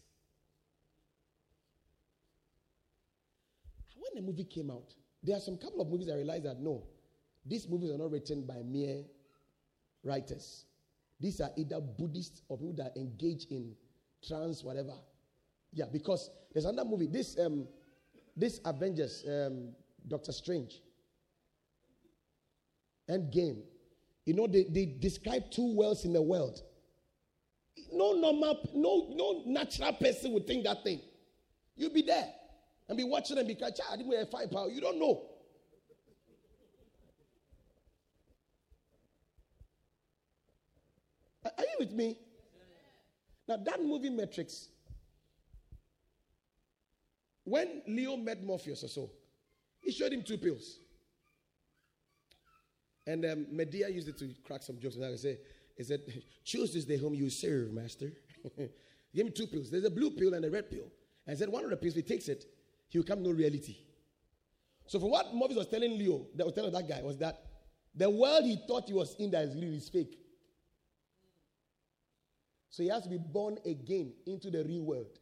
When 3.96 4.24
the 4.24 4.30
movie 4.30 4.46
came 4.46 4.70
out, 4.70 4.94
there 5.24 5.36
are 5.36 5.40
some 5.40 5.58
couple 5.58 5.82
of 5.82 5.90
movies 5.90 6.10
I 6.10 6.16
realized 6.16 6.46
that 6.46 6.60
no, 6.60 6.84
these 7.46 7.68
movies 7.68 7.92
are 7.92 7.98
not 7.98 8.12
written 8.12 8.46
by 8.46 8.62
mere 8.64 9.04
writers. 10.04 10.66
These 11.20 11.42
are 11.42 11.50
either 11.58 11.82
Buddhists 11.82 12.44
or 12.48 12.58
people 12.58 12.76
that 12.76 12.96
engage 12.96 13.46
in 13.50 13.74
trance, 14.26 14.64
whatever. 14.64 14.94
Yeah, 15.74 15.86
because 15.92 16.30
there's 16.54 16.66
another 16.66 16.88
movie. 16.88 17.08
This 17.08 17.38
um, 17.40 17.68
this 18.36 18.60
Avengers, 18.64 19.26
um, 19.28 19.70
Doctor 20.08 20.32
Strange, 20.32 20.82
End 23.10 23.32
game. 23.32 23.64
You 24.26 24.34
know, 24.34 24.48
they, 24.48 24.66
they 24.66 24.86
describe 24.86 25.50
two 25.52 25.74
worlds 25.76 26.04
in 26.04 26.12
the 26.12 26.22
world. 26.22 26.62
No 27.94 28.14
normal, 28.14 28.60
no, 28.74 29.08
no 29.14 29.44
natural 29.46 29.94
person 29.94 30.34
would 30.34 30.46
think 30.46 30.66
that 30.66 30.84
thing. 30.84 31.00
You'll 31.78 31.94
be 31.94 32.02
there 32.02 32.28
and 32.90 32.98
be 32.98 33.06
watching 33.06 33.38
them 33.38 33.48
because 33.48 33.80
ah, 33.84 33.94
I 33.94 33.98
didn't 33.98 34.10
wear 34.10 34.26
five 34.26 34.52
power. 34.52 34.70
You 34.70 34.82
don't 34.82 35.00
know. 35.00 35.30
Are 41.46 41.64
you 41.64 41.76
with 41.80 41.94
me? 41.94 42.18
Now 43.48 43.56
that 43.56 43.82
movie 43.82 44.10
Matrix, 44.10 44.68
when 47.46 47.82
Leo 47.88 48.18
met 48.18 48.44
Morpheus 48.44 48.84
or 48.84 48.90
so, 48.90 49.10
he 49.82 49.92
showed 49.92 50.14
him 50.14 50.24
two 50.24 50.38
pills. 50.38 50.80
And 53.06 53.26
um, 53.26 53.48
Madea 53.54 53.94
used 53.94 54.10
it 54.10 54.18
to 54.20 54.34
crack 54.46 54.64
some 54.64 54.80
jokes. 54.80 54.96
And 54.96 55.06
I 55.06 55.16
say, 55.16 55.38
he 55.76 55.84
said, 55.84 56.02
choose 56.44 56.74
this 56.74 56.86
day 56.86 56.98
whom 56.98 57.14
you 57.14 57.30
serve, 57.30 57.72
master. 57.72 58.12
he 58.58 58.68
gave 59.16 59.26
me 59.26 59.32
two 59.32 59.48
pills. 59.48 59.72
There's 59.72 59.86
a 59.86 59.90
blue 59.90 60.12
pill 60.12 60.34
and 60.34 60.44
a 60.44 60.50
red 60.50 60.70
pill. 60.70 60.92
And 61.26 61.36
I 61.36 61.40
said, 61.40 61.50
one 61.50 61.64
of 61.64 61.70
the 61.70 61.78
pills, 61.78 61.96
if 61.96 62.06
he 62.06 62.14
takes 62.14 62.28
it, 62.28 62.46
he 62.90 62.98
will 62.98 63.06
come 63.06 63.24
no 63.24 63.32
reality. 63.32 63.78
So, 64.88 65.00
for 65.00 65.10
what 65.10 65.34
Morpheus 65.34 65.58
was 65.58 65.68
telling 65.68 65.98
Leo, 65.98 66.28
that 66.36 66.46
was 66.46 66.56
telling 66.56 66.72
that 66.72 66.88
guy, 66.88 67.02
was 67.02 67.18
that 67.18 67.44
the 67.94 68.10
world 68.10 68.46
he 68.46 68.58
thought 68.68 68.88
he 68.88 68.94
was 68.94 69.16
in 69.20 69.32
that 69.32 69.44
is 69.44 69.56
really 69.56 69.80
fake. 69.80 70.18
So 72.70 72.84
he 72.84 72.90
has 72.90 73.04
to 73.04 73.10
be 73.10 73.18
born 73.18 73.58
again 73.66 74.14
into 74.28 74.52
the 74.52 74.64
real 74.64 74.84
world. 74.84 75.18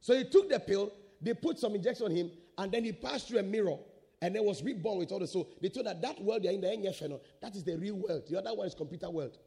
So 0.00 0.16
he 0.16 0.24
took 0.24 0.48
the 0.48 0.60
pill, 0.60 0.92
they 1.20 1.34
put 1.34 1.58
some 1.58 1.74
injection 1.74 2.06
on 2.06 2.12
him, 2.12 2.30
and 2.56 2.72
then 2.72 2.84
he 2.84 2.92
passed 2.92 3.28
through 3.28 3.38
a 3.38 3.42
mirror 3.42 3.76
and 4.20 4.34
then 4.34 4.44
was 4.44 4.62
reborn 4.62 4.98
with 4.98 5.12
all 5.12 5.18
the 5.18 5.26
soul. 5.26 5.48
They 5.60 5.68
told 5.68 5.86
that 5.86 6.02
that 6.02 6.20
world 6.20 6.42
they're 6.42 6.52
in 6.52 6.60
the 6.60 6.68
NFN, 6.68 7.20
that 7.40 7.54
is 7.54 7.64
the 7.64 7.76
real 7.76 7.94
world. 7.94 8.24
The 8.28 8.38
other 8.38 8.54
one 8.54 8.66
is 8.66 8.74
computer 8.74 9.10
world. 9.10 9.38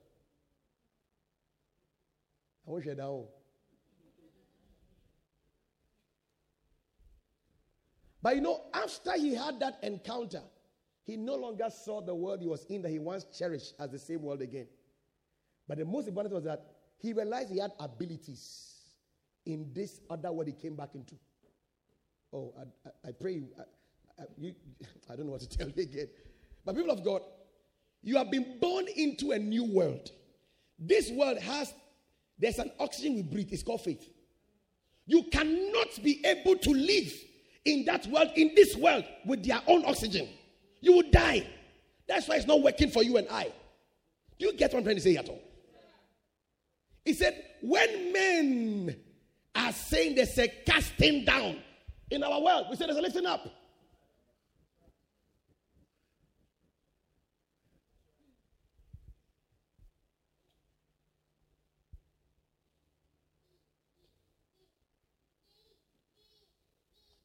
I 2.68 2.72
you 2.72 2.82
to 2.82 2.96
know. 2.96 3.28
But 8.22 8.36
you 8.36 8.42
know, 8.42 8.66
after 8.74 9.14
he 9.14 9.34
had 9.34 9.60
that 9.60 9.80
encounter, 9.82 10.44
he 11.04 11.18
no 11.18 11.36
longer 11.36 11.70
saw 11.70 12.02
the 12.02 12.14
world 12.14 12.40
he 12.40 12.48
was 12.48 12.66
in 12.66 12.84
that 12.84 12.92
he 12.92 13.00
once 13.00 13.26
cherished 13.38 13.74
as 13.80 13.90
the 13.90 13.98
same 13.98 14.22
world 14.22 14.42
again. 14.42 14.68
But 15.68 15.80
the 15.80 15.86
most 15.86 16.08
important 16.08 16.34
was 16.36 16.44
that 16.44 16.64
he 17.00 17.14
realized 17.14 17.50
he 17.50 17.60
had 17.60 17.72
abilities 17.80 18.76
in 19.46 19.72
this 19.74 20.00
other 20.10 20.32
world 20.32 20.48
he 20.48 20.54
came 20.54 20.76
back 20.76 20.94
into. 20.94 21.16
Oh, 22.34 22.54
I, 22.58 22.88
I, 22.88 23.10
I 23.10 23.12
pray 23.12 23.34
you 23.34 23.48
I, 24.20 24.24
you, 24.38 24.54
I 25.10 25.16
don't 25.16 25.26
know 25.26 25.34
what 25.34 25.42
to 25.42 25.50
tell 25.58 25.70
you 25.70 25.84
again. 25.84 26.08
But 26.66 26.76
people 26.76 26.92
of 26.92 27.04
God, 27.04 27.22
you 28.04 28.18
have 28.18 28.32
been 28.32 28.58
born 28.60 28.86
into 28.96 29.32
a 29.32 29.40
new 29.40 29.64
world. 29.64 30.12
This 30.78 31.12
world 31.12 31.38
has, 31.40 31.74
there's 32.40 32.60
an 32.60 32.72
oxygen 32.80 33.16
we 33.16 33.24
breathe. 33.24 33.50
It's 33.52 33.64
called 33.64 33.82
faith. 33.82 34.08
You 35.06 35.24
cannot 35.24 36.02
be 36.04 36.24
able 36.26 36.58
to 36.58 36.72
live 36.72 37.14
in 37.66 37.86
that 37.86 38.08
world, 38.08 38.30
in 38.36 38.54
this 38.56 38.76
world, 38.76 39.04
with 39.26 39.44
their 39.44 39.62
own 39.68 39.86
oxygen. 39.86 40.28
You 40.80 40.94
will 40.94 41.10
die. 41.12 41.48
That's 42.08 42.28
why 42.28 42.36
it's 42.36 42.48
not 42.48 42.62
working 42.62 42.90
for 42.90 43.04
you 43.04 43.18
and 43.18 43.28
I. 43.30 43.52
Do 44.40 44.48
you 44.48 44.54
get 44.54 44.74
what 44.74 44.80
I'm 44.80 44.84
trying 44.84 44.96
to 44.96 45.02
say 45.02 45.16
at 45.18 45.30
all? 45.30 45.42
He 47.06 47.14
said, 47.14 47.44
when 47.62 48.14
men 48.14 48.96
are 49.56 49.72
saying 49.72 50.16
there's 50.16 50.38
a 50.38 50.48
casting 50.48 51.26
down 51.26 51.58
in 52.12 52.24
our 52.24 52.42
world, 52.42 52.68
we 52.70 52.76
say 52.76 52.86
there's 52.86 52.98
a 52.98 53.02
lifting 53.02 53.26
up. 53.26 53.48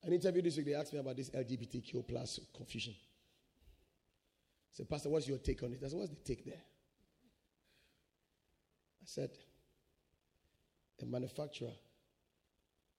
An 0.04 0.12
interview 0.12 0.40
this 0.40 0.56
week, 0.56 0.66
they 0.66 0.74
asked 0.74 0.92
me 0.92 1.00
about 1.00 1.16
this 1.16 1.30
LGBTQ 1.30 2.06
plus 2.06 2.38
confusion. 2.56 2.94
I 2.96 4.70
said, 4.70 4.88
Pastor, 4.88 5.08
what's 5.08 5.26
your 5.26 5.38
take 5.38 5.64
on 5.64 5.72
it? 5.72 5.80
I 5.84 5.88
said, 5.88 5.98
what's 5.98 6.10
the 6.10 6.16
take 6.24 6.44
there? 6.44 6.54
I 9.02 9.04
said, 9.04 9.30
a 11.02 11.06
manufacturer 11.06 11.72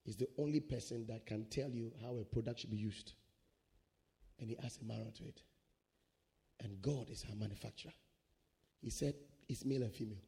is 0.07 0.15
the 0.15 0.27
only 0.37 0.61
person 0.61 1.05
that 1.07 1.25
can 1.25 1.45
tell 1.49 1.69
you 1.69 1.91
how 2.01 2.17
a 2.17 2.23
product 2.23 2.61
should 2.61 2.71
be 2.71 2.77
used. 2.77 3.13
And 4.39 4.49
he 4.49 4.57
adds 4.63 4.79
a 4.81 4.85
marrow 4.85 5.11
to 5.17 5.23
it. 5.25 5.41
And 6.63 6.81
God 6.81 7.09
is 7.09 7.25
our 7.29 7.35
manufacturer. 7.35 7.91
He 8.81 8.89
said, 8.89 9.13
it's 9.49 9.65
male 9.65 9.83
and 9.83 9.93
female. 9.93 10.23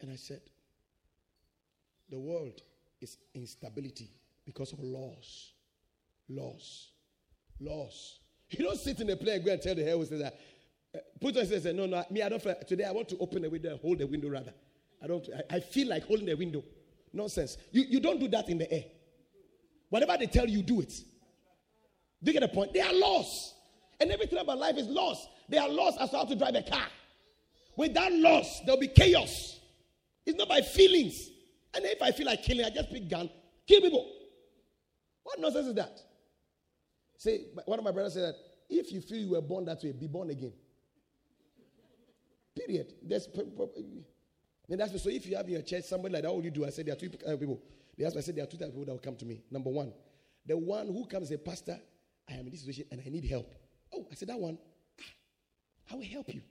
And 0.00 0.10
I 0.10 0.16
said, 0.16 0.40
the 2.10 2.18
world 2.18 2.60
is 3.00 3.16
instability 3.34 4.10
because 4.44 4.72
of 4.72 4.80
laws. 4.80 5.52
Laws. 6.28 6.90
Laws. 7.60 8.18
You 8.50 8.64
don't 8.64 8.78
sit 8.78 9.00
in 9.00 9.10
a 9.10 9.16
plane 9.16 9.36
and 9.36 9.44
go 9.44 9.52
and 9.52 9.62
tell 9.62 9.74
the 9.74 9.84
hell 9.84 10.00
that. 10.00 10.38
Uh, 10.94 10.98
put 11.20 11.36
on 11.36 11.46
says, 11.46 11.64
no, 11.66 11.86
no, 11.86 12.04
me, 12.10 12.22
I 12.22 12.28
don't. 12.28 12.42
Today 12.66 12.84
I 12.84 12.92
want 12.92 13.08
to 13.10 13.18
open 13.18 13.42
the 13.42 13.50
window 13.50 13.70
and 13.70 13.80
hold 13.80 13.98
the 13.98 14.06
window 14.06 14.28
rather. 14.28 14.52
I 15.02 15.06
don't. 15.06 15.28
I, 15.50 15.56
I 15.56 15.60
feel 15.60 15.88
like 15.88 16.04
holding 16.04 16.26
the 16.26 16.34
window. 16.34 16.64
Nonsense. 17.12 17.56
You, 17.72 17.84
you 17.88 18.00
don't 18.00 18.20
do 18.20 18.28
that 18.28 18.48
in 18.48 18.58
the 18.58 18.70
air. 18.72 18.84
Whatever 19.88 20.16
they 20.18 20.26
tell 20.26 20.48
you, 20.48 20.62
do 20.62 20.80
it. 20.80 20.92
Do 22.22 22.32
you 22.32 22.38
get 22.38 22.40
the 22.40 22.54
point? 22.54 22.72
They 22.72 22.80
are 22.80 22.92
laws. 22.92 23.54
And 24.00 24.10
everything 24.10 24.38
about 24.38 24.58
life 24.58 24.76
is 24.76 24.86
laws. 24.88 25.26
They 25.48 25.58
are 25.58 25.68
laws 25.68 25.96
as 26.00 26.10
to 26.10 26.18
how 26.18 26.24
to 26.24 26.34
drive 26.34 26.54
a 26.54 26.62
car. 26.62 26.86
Without 27.76 28.12
laws, 28.12 28.60
there'll 28.64 28.80
be 28.80 28.88
chaos. 28.88 29.60
It's 30.24 30.36
not 30.36 30.48
by 30.48 30.60
feelings. 30.60 31.30
And 31.74 31.84
if 31.84 32.02
I 32.02 32.10
feel 32.10 32.26
like 32.26 32.42
killing, 32.42 32.64
I 32.64 32.70
just 32.70 32.90
pick 32.90 33.08
gun, 33.08 33.30
kill 33.66 33.80
people. 33.80 34.10
What 35.22 35.40
nonsense 35.40 35.68
is 35.68 35.74
that? 35.74 35.98
Say, 37.18 37.46
one 37.64 37.78
of 37.78 37.84
my 37.84 37.90
brothers 37.90 38.14
said 38.14 38.22
that 38.22 38.36
if 38.68 38.92
you 38.92 39.00
feel 39.00 39.18
you 39.18 39.30
were 39.30 39.40
born 39.40 39.64
that 39.66 39.82
way, 39.82 39.92
be 39.92 40.06
born 40.06 40.30
again. 40.30 40.52
Period. 42.56 42.94
There's 43.02 43.28
that's 44.68 45.02
so 45.02 45.10
if 45.10 45.26
you 45.26 45.36
have 45.36 45.46
in 45.46 45.52
your 45.52 45.62
church 45.62 45.84
somebody 45.84 46.14
like 46.14 46.22
that, 46.24 46.34
will 46.34 46.44
you 46.44 46.50
do? 46.50 46.64
I 46.64 46.70
said 46.70 46.86
there 46.86 46.94
are 46.94 46.98
two 46.98 47.10
people. 47.10 47.62
They 47.96 48.04
asked, 48.04 48.16
I 48.16 48.20
said 48.20 48.36
there 48.36 48.44
are 48.44 48.48
two 48.48 48.56
types 48.56 48.68
of 48.68 48.74
people 48.74 48.86
that 48.86 48.92
will 48.92 48.98
come 48.98 49.16
to 49.16 49.24
me. 49.24 49.42
Number 49.50 49.70
one, 49.70 49.92
the 50.44 50.56
one 50.56 50.86
who 50.86 51.06
comes 51.06 51.30
a 51.30 51.38
pastor, 51.38 51.78
I 52.28 52.34
am 52.34 52.46
in 52.46 52.50
this 52.50 52.60
situation 52.60 52.86
and 52.90 53.00
I 53.04 53.08
need 53.08 53.24
help. 53.24 53.54
Oh, 53.94 54.06
I 54.10 54.14
said 54.14 54.28
that 54.28 54.38
one. 54.38 54.58
Ah, 55.00 55.92
I 55.92 55.94
will 55.96 56.04
help 56.04 56.34
you. 56.34 56.42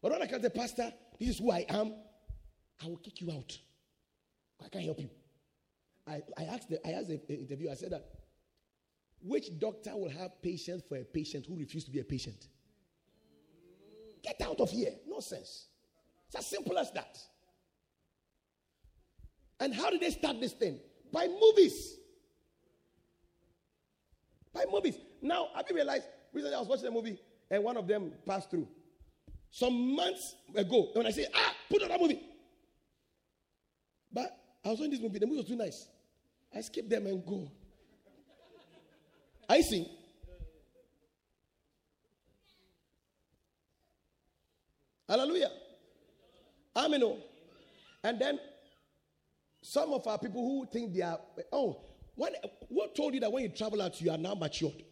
But 0.00 0.12
when 0.12 0.22
I 0.22 0.26
come 0.26 0.40
to 0.40 0.48
the 0.48 0.50
pastor, 0.50 0.92
this 1.18 1.28
is 1.28 1.38
who 1.38 1.50
I 1.50 1.64
am. 1.68 1.94
I 2.82 2.86
will 2.88 2.96
kick 2.96 3.20
you 3.20 3.30
out. 3.30 3.56
I 4.64 4.68
can't 4.68 4.84
help 4.84 5.00
you. 5.00 5.10
I, 6.06 6.22
I 6.36 6.44
asked 6.44 6.68
the, 6.68 6.84
I 6.86 6.92
asked 6.92 7.08
the 7.08 7.20
interview, 7.28 7.70
I 7.70 7.74
said 7.74 7.90
that 7.90 8.06
which 9.22 9.56
doctor 9.58 9.96
will 9.96 10.10
have 10.10 10.42
patience 10.42 10.82
for 10.88 10.96
a 10.96 11.04
patient 11.04 11.46
who 11.46 11.56
refused 11.56 11.86
to 11.86 11.92
be 11.92 12.00
a 12.00 12.04
patient? 12.04 12.48
Get 14.22 14.40
out 14.40 14.60
of 14.60 14.70
here. 14.70 14.90
Nonsense. 15.06 15.66
It's 16.26 16.36
as 16.36 16.46
simple 16.46 16.76
as 16.78 16.90
that. 16.92 17.18
And 19.62 19.72
how 19.72 19.90
did 19.90 20.00
they 20.00 20.10
start 20.10 20.40
this 20.40 20.54
thing? 20.54 20.80
By 21.12 21.28
movies. 21.28 21.96
By 24.52 24.64
movies. 24.68 24.96
Now, 25.22 25.50
have 25.54 25.66
you 25.70 25.76
realized? 25.76 26.06
Recently, 26.32 26.56
I 26.56 26.58
was 26.58 26.66
watching 26.66 26.88
a 26.88 26.90
movie 26.90 27.20
and 27.48 27.62
one 27.62 27.76
of 27.76 27.86
them 27.86 28.12
passed 28.26 28.50
through. 28.50 28.66
Some 29.52 29.94
months 29.94 30.34
ago, 30.56 30.86
And 30.86 30.96
when 30.96 31.06
I 31.06 31.10
say, 31.12 31.26
ah, 31.32 31.54
put 31.70 31.80
on 31.80 31.90
that 31.90 32.00
movie. 32.00 32.20
But 34.12 34.36
I 34.64 34.70
was 34.70 34.80
watching 34.80 34.90
this 34.90 35.00
movie. 35.00 35.20
The 35.20 35.26
movie 35.26 35.38
was 35.38 35.46
too 35.46 35.54
nice. 35.54 35.86
I 36.52 36.60
skip 36.60 36.88
them 36.88 37.06
and 37.06 37.24
go. 37.24 37.48
I 39.48 39.60
see. 39.60 39.88
Hallelujah. 45.08 45.52
Amen. 46.74 47.16
And 48.02 48.18
then 48.20 48.40
some 49.62 49.92
of 49.92 50.06
our 50.06 50.18
people 50.18 50.42
who 50.42 50.66
think 50.70 50.92
they 50.92 51.02
are, 51.02 51.18
oh, 51.52 51.84
what, 52.16 52.34
what 52.68 52.94
told 52.94 53.14
you 53.14 53.20
that 53.20 53.32
when 53.32 53.44
you 53.44 53.48
travel 53.48 53.80
out, 53.80 54.00
you 54.00 54.10
are 54.10 54.18
now 54.18 54.34
matured? 54.34 54.82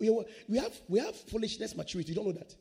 We 0.00 0.58
have, 0.58 0.72
we 0.88 0.98
have 0.98 1.16
foolishness 1.16 1.74
maturity. 1.74 2.10
You 2.10 2.16
don't 2.16 2.26
know 2.26 2.32
that. 2.32 2.54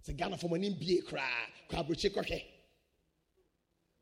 It's 0.00 0.08
a 0.08 0.12
Ghana 0.12 0.38
from 0.38 0.54
an 0.54 0.62
MBA 0.62 1.06
cry. 1.06 1.22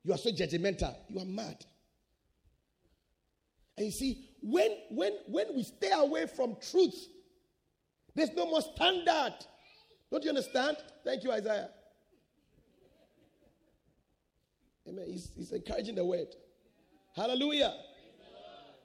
You 0.05 0.13
are 0.13 0.19
so 0.19 0.31
judgmental. 0.31 0.97
You 1.09 1.21
are 1.21 1.25
mad. 1.25 1.65
And 3.77 3.87
you 3.87 3.93
see, 3.93 4.29
when 4.43 4.71
when 4.91 5.13
when 5.29 5.55
we 5.55 5.63
stay 5.63 5.93
away 5.93 6.27
from 6.27 6.57
truth, 6.61 7.09
there's 8.15 8.33
no 8.33 8.47
more 8.47 8.61
standard. 8.61 9.35
Don't 10.11 10.25
you 10.25 10.31
understand? 10.31 10.77
Thank 11.05 11.23
you, 11.25 11.33
Isaiah. 11.33 11.71
Amen. 14.89 15.07
He's, 15.07 15.31
he's 15.37 15.53
encouraging 15.53 15.95
the 15.95 16.05
word. 16.05 16.29
Hallelujah. 17.15 17.75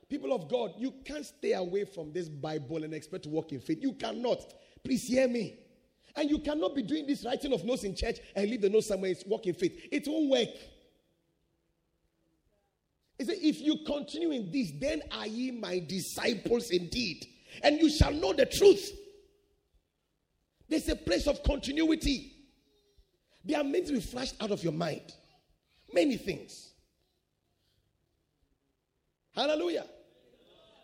People 0.09 0.33
of 0.33 0.49
God, 0.49 0.71
you 0.77 0.93
can't 1.03 1.25
stay 1.25 1.53
away 1.53 1.83
from 1.83 2.13
this 2.13 2.29
Bible 2.29 2.83
and 2.83 2.93
expect 2.93 3.23
to 3.23 3.29
walk 3.29 3.51
in 3.51 3.59
faith. 3.59 3.79
You 3.81 3.93
cannot. 3.93 4.39
Please 4.83 5.03
hear 5.03 5.27
me. 5.27 5.59
And 6.15 6.29
you 6.29 6.39
cannot 6.39 6.75
be 6.75 6.81
doing 6.81 7.05
this 7.05 7.25
writing 7.25 7.53
of 7.53 7.63
notes 7.65 7.83
in 7.83 7.95
church 7.95 8.17
and 8.35 8.49
leave 8.49 8.61
the 8.61 8.69
notes 8.69 8.87
somewhere. 8.87 9.11
It's 9.11 9.25
walk 9.25 9.45
in 9.45 9.53
faith. 9.53 9.77
It 9.91 10.07
won't 10.07 10.29
work. 10.29 10.47
He 13.17 13.25
said, 13.25 13.37
If 13.39 13.59
you 13.59 13.79
continue 13.85 14.31
in 14.31 14.51
this, 14.51 14.71
then 14.79 15.01
are 15.11 15.27
ye 15.27 15.51
my 15.51 15.79
disciples 15.79 16.69
indeed, 16.71 17.25
and 17.61 17.79
you 17.79 17.89
shall 17.89 18.13
know 18.13 18.33
the 18.33 18.45
truth. 18.45 18.91
There's 20.69 20.87
a 20.89 20.95
place 20.95 21.27
of 21.27 21.43
continuity. 21.43 22.33
There 23.43 23.59
are 23.59 23.63
meant 23.63 23.87
to 23.87 23.93
be 23.93 24.01
flashed 24.01 24.35
out 24.41 24.51
of 24.51 24.63
your 24.63 24.73
mind. 24.73 25.13
Many 25.93 26.17
things. 26.17 26.71
Hallelujah. 29.33 29.85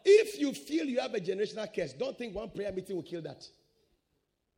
If 0.05 0.39
you 0.39 0.53
feel 0.53 0.85
you 0.85 0.99
have 0.99 1.13
a 1.13 1.19
generational 1.19 1.73
curse, 1.73 1.93
don't 1.93 2.17
think 2.17 2.35
one 2.35 2.49
prayer 2.49 2.71
meeting 2.71 2.95
will 2.95 3.03
kill 3.03 3.21
that. 3.23 3.45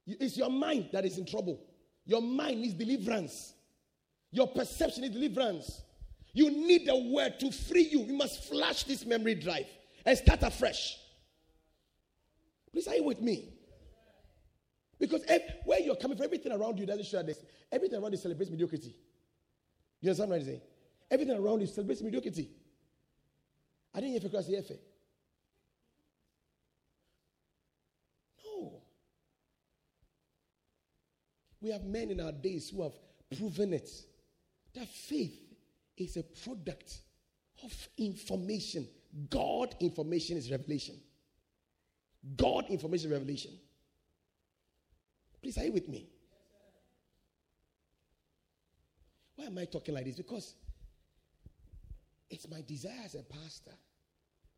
It's 0.08 0.38
your 0.38 0.50
mind 0.50 0.90
that 0.92 1.06
is 1.06 1.18
in 1.18 1.26
trouble. 1.26 1.62
Your 2.06 2.22
mind 2.22 2.62
needs 2.62 2.74
deliverance. 2.74 3.54
Your 4.32 4.48
perception 4.48 5.04
is 5.04 5.12
deliverance. 5.12 5.82
You 6.34 6.52
need 6.52 6.86
the 6.86 6.96
word 6.96 7.40
to 7.40 7.52
free 7.52 7.88
you. 7.90 8.02
You 8.02 8.14
must 8.14 8.44
flash 8.44 8.84
this 8.84 9.06
memory 9.06 9.36
drive 9.36 9.68
and 10.06 10.18
start 10.18 10.44
afresh. 10.44 10.98
Please, 12.72 12.88
are 12.88 12.96
you 12.96 13.04
with 13.04 13.22
me? 13.22 13.54
Because 15.00 15.24
if, 15.30 15.42
where 15.66 15.80
you're 15.80 15.96
coming 15.96 16.18
from, 16.18 16.26
everything 16.26 16.52
around 16.52 16.80
you 16.80 16.86
doesn't 16.86 17.06
show 17.06 17.24
this. 17.24 17.40
Everything 17.72 18.02
around 18.02 18.12
you 18.12 18.18
celebrates 18.18 18.52
mediocrity. 18.52 18.96
You 20.06 20.12
understand 20.12 20.30
what 20.30 20.40
I'm 20.40 20.46
saying? 20.46 20.62
Everything 21.10 21.36
around 21.36 21.62
you 21.62 21.66
celebrates 21.66 22.04
mediocrity. 22.04 22.48
I 23.92 24.02
didn't 24.02 24.22
hear 24.22 24.30
the 24.30 24.78
No. 28.46 28.74
We 31.60 31.72
have 31.72 31.86
men 31.86 32.12
in 32.12 32.22
our 32.22 32.32
days 32.32 32.70
who 32.70 32.84
have 32.84 32.92
proven 33.36 33.74
it. 33.74 33.90
That 34.76 34.88
faith 34.88 35.40
is 35.98 36.18
a 36.18 36.24
product 36.24 37.00
of 37.64 37.74
information. 37.98 38.88
God 39.32 39.76
information 39.80 40.38
is 40.38 40.52
revelation. 40.52 40.98
God 42.38 42.66
information 42.70 43.10
revelation. 43.10 43.54
Please, 45.42 45.58
are 45.58 45.64
you 45.64 45.72
with 45.72 45.90
me? 45.90 46.10
Why 49.36 49.46
am 49.46 49.58
I 49.58 49.66
talking 49.66 49.94
like 49.94 50.06
this? 50.06 50.16
Because 50.16 50.56
it's 52.30 52.50
my 52.50 52.62
desire 52.68 53.02
as 53.04 53.16
a 53.16 53.20
eh, 53.20 53.22
pastor 53.30 53.72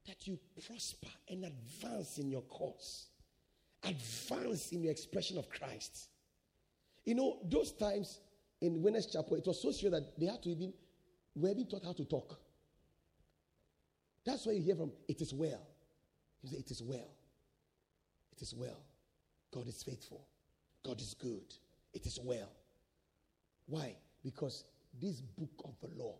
that 0.08 0.26
you 0.26 0.40
prosper 0.68 1.10
and 1.30 1.46
advance 1.46 2.18
in 2.18 2.30
your 2.30 2.44
cause, 2.44 3.08
advance 3.84 4.72
in 4.72 4.84
your 4.84 4.92
expression 4.92 5.38
of 5.38 5.50
Christ. 5.50 6.10
You 7.06 7.16
know, 7.16 7.40
those 7.44 7.72
times 7.74 8.20
in 8.62 8.82
Winners 8.82 9.08
Chapel, 9.08 9.36
it 9.36 9.46
was 9.46 9.62
so 9.62 9.72
serious 9.72 10.00
that 10.00 10.20
they 10.20 10.28
had 10.28 10.42
to 10.44 10.50
even 10.50 10.74
we 11.36 11.50
have 11.50 11.58
been 11.58 11.68
taught 11.68 11.84
how 11.84 11.94
to 11.94 12.06
talk. 12.06 12.40
That's 14.26 14.46
why 14.46 14.54
you 14.54 14.62
hear 14.64 14.76
from, 14.76 14.92
it 15.08 15.22
is 15.22 15.34
well. 15.34 15.62
You 16.42 16.50
say, 16.50 16.58
it 16.58 16.72
is 16.72 16.82
well. 16.82 17.14
It 18.32 18.42
is 18.42 18.54
well. 18.56 18.82
God 19.52 19.68
is 19.68 19.84
faithful. 19.84 20.28
God 20.84 21.00
is 21.00 21.14
good. 21.14 21.54
It 21.94 22.06
is 22.06 22.20
well. 22.22 22.52
Why? 23.68 23.96
Because 24.28 24.66
this 25.02 25.22
book 25.22 25.64
of 25.64 25.76
the 25.80 25.88
law 26.04 26.18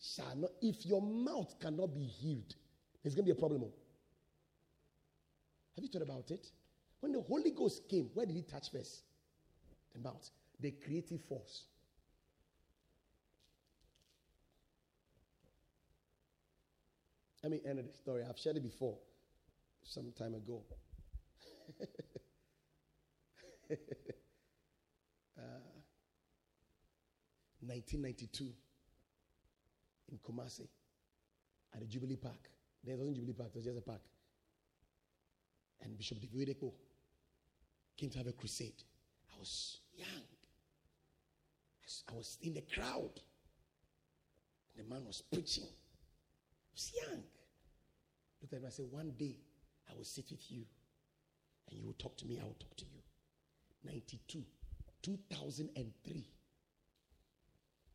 shall 0.00 0.34
not, 0.36 0.52
if 0.62 0.86
your 0.86 1.02
mouth 1.02 1.54
cannot 1.60 1.94
be 1.94 2.04
healed, 2.04 2.54
there's 3.02 3.14
going 3.14 3.26
to 3.26 3.34
be 3.34 3.36
a 3.36 3.38
problem. 3.38 3.60
Have 5.74 5.84
you 5.84 5.90
thought 5.90 6.00
about 6.00 6.30
it? 6.30 6.46
When 7.00 7.12
the 7.12 7.20
Holy 7.20 7.50
Ghost 7.50 7.90
came, 7.90 8.08
where 8.14 8.24
did 8.24 8.36
he 8.36 8.42
touch 8.42 8.70
first? 8.72 9.02
The 9.92 9.98
mouth. 9.98 10.30
The 10.60 10.70
creative 10.70 11.20
force. 11.24 11.64
Let 17.42 17.52
me 17.52 17.60
end 17.68 17.80
the 17.80 17.92
story. 17.92 18.24
I've 18.26 18.38
shared 18.38 18.56
it 18.56 18.62
before, 18.62 18.96
some 19.84 20.10
time 20.18 20.32
ago. 20.32 20.62
uh, 25.38 25.42
1992 27.68 28.52
in 30.10 30.18
Kumasi 30.18 30.66
at 31.74 31.80
the 31.80 31.86
Jubilee 31.86 32.16
Park. 32.16 32.50
There 32.84 32.96
wasn't 32.96 33.16
Jubilee 33.16 33.34
Park, 33.34 33.50
it 33.54 33.56
was 33.56 33.64
just 33.64 33.78
a 33.78 33.82
park. 33.82 34.00
And 35.82 35.96
Bishop 35.96 36.18
David 36.20 36.56
Oyedepo 36.56 36.72
came 37.96 38.10
to 38.10 38.18
have 38.18 38.26
a 38.26 38.32
crusade. 38.32 38.82
I 39.34 39.38
was 39.38 39.80
young. 39.94 40.08
I 42.10 42.14
was 42.14 42.38
in 42.42 42.54
the 42.54 42.62
crowd. 42.62 43.20
The 44.76 44.84
man 44.84 45.04
was 45.06 45.22
preaching. 45.22 45.64
I 45.64 46.72
was 46.74 46.92
young. 46.94 47.22
Looked 48.40 48.52
at 48.52 48.58
him 48.58 48.64
and 48.64 48.72
said, 48.72 48.86
One 48.90 49.12
day 49.18 49.36
I 49.90 49.94
will 49.96 50.04
sit 50.04 50.30
with 50.30 50.50
you 50.50 50.64
and 51.68 51.78
you 51.78 51.86
will 51.86 51.94
talk 51.94 52.16
to 52.18 52.26
me, 52.26 52.38
I 52.40 52.44
will 52.44 52.56
talk 52.58 52.76
to 52.76 52.84
you. 52.84 53.00
92, 53.84 54.42
2003. 55.02 56.26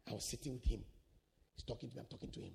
I 0.09 0.13
was 0.13 0.29
sitting 0.29 0.53
with 0.53 0.65
him. 0.65 0.81
He's 1.55 1.63
talking 1.63 1.89
to 1.89 1.95
me, 1.95 2.01
I'm 2.01 2.07
talking 2.07 2.31
to 2.31 2.39
him. 2.39 2.53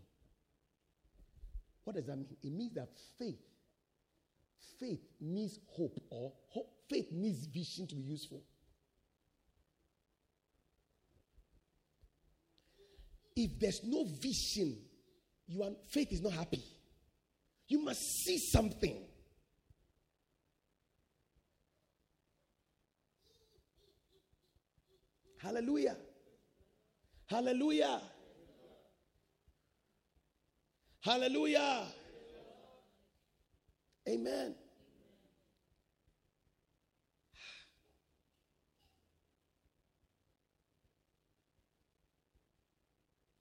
What 1.85 1.97
does 1.97 2.07
that 2.07 2.17
mean? 2.17 2.27
It 2.43 2.53
means 2.53 2.75
that 2.75 2.89
faith, 3.19 3.39
faith 4.81 5.01
needs 5.21 5.59
hope, 5.69 6.01
or 6.11 6.33
hope, 6.49 6.69
faith 6.91 7.07
needs 7.13 7.47
vision 7.47 7.87
to 7.87 7.95
be 7.95 8.03
useful. 8.03 8.43
If 13.37 13.61
there's 13.61 13.83
no 13.85 14.05
vision, 14.05 14.79
you 15.47 15.63
are, 15.63 15.71
faith 15.89 16.09
is 16.11 16.23
not 16.23 16.33
happy. 16.33 16.65
You 17.69 17.85
must 17.85 18.01
see 18.01 18.39
something. 18.39 18.97
Hallelujah. 25.39 25.97
Hallelujah. 27.27 28.01
Hallelujah. 31.01 31.87
Amen. 34.09 34.55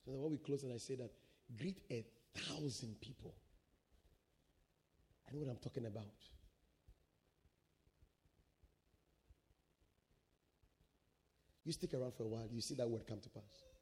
So 0.03 0.11
when 0.11 0.31
we 0.31 0.37
close 0.37 0.63
and 0.63 0.73
I 0.73 0.77
say 0.77 0.95
that, 0.95 1.11
greet 1.57 1.77
a 1.91 2.05
thousand 2.35 2.99
people. 3.01 3.35
I 5.27 5.33
know 5.33 5.39
what 5.41 5.49
I'm 5.49 5.57
talking 5.57 5.85
about. 5.85 6.05
You 11.63 11.71
stick 11.71 11.95
around 11.95 12.13
for 12.13 12.23
a 12.23 12.27
while, 12.27 12.47
you 12.51 12.61
see 12.61 12.75
that 12.75 12.87
word 12.87 13.07
come 13.07 13.19
to 13.19 13.29
pass. 13.29 13.74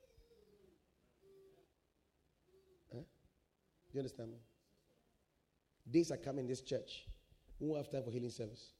You 3.93 3.99
understand 3.99 4.31
me? 4.31 4.37
Days 5.89 6.11
are 6.11 6.17
coming 6.17 6.45
in 6.45 6.47
this 6.47 6.61
church. 6.61 7.05
We 7.59 7.67
won't 7.67 7.85
have 7.85 7.91
time 7.91 8.03
for 8.03 8.11
healing 8.11 8.31
service. 8.31 8.71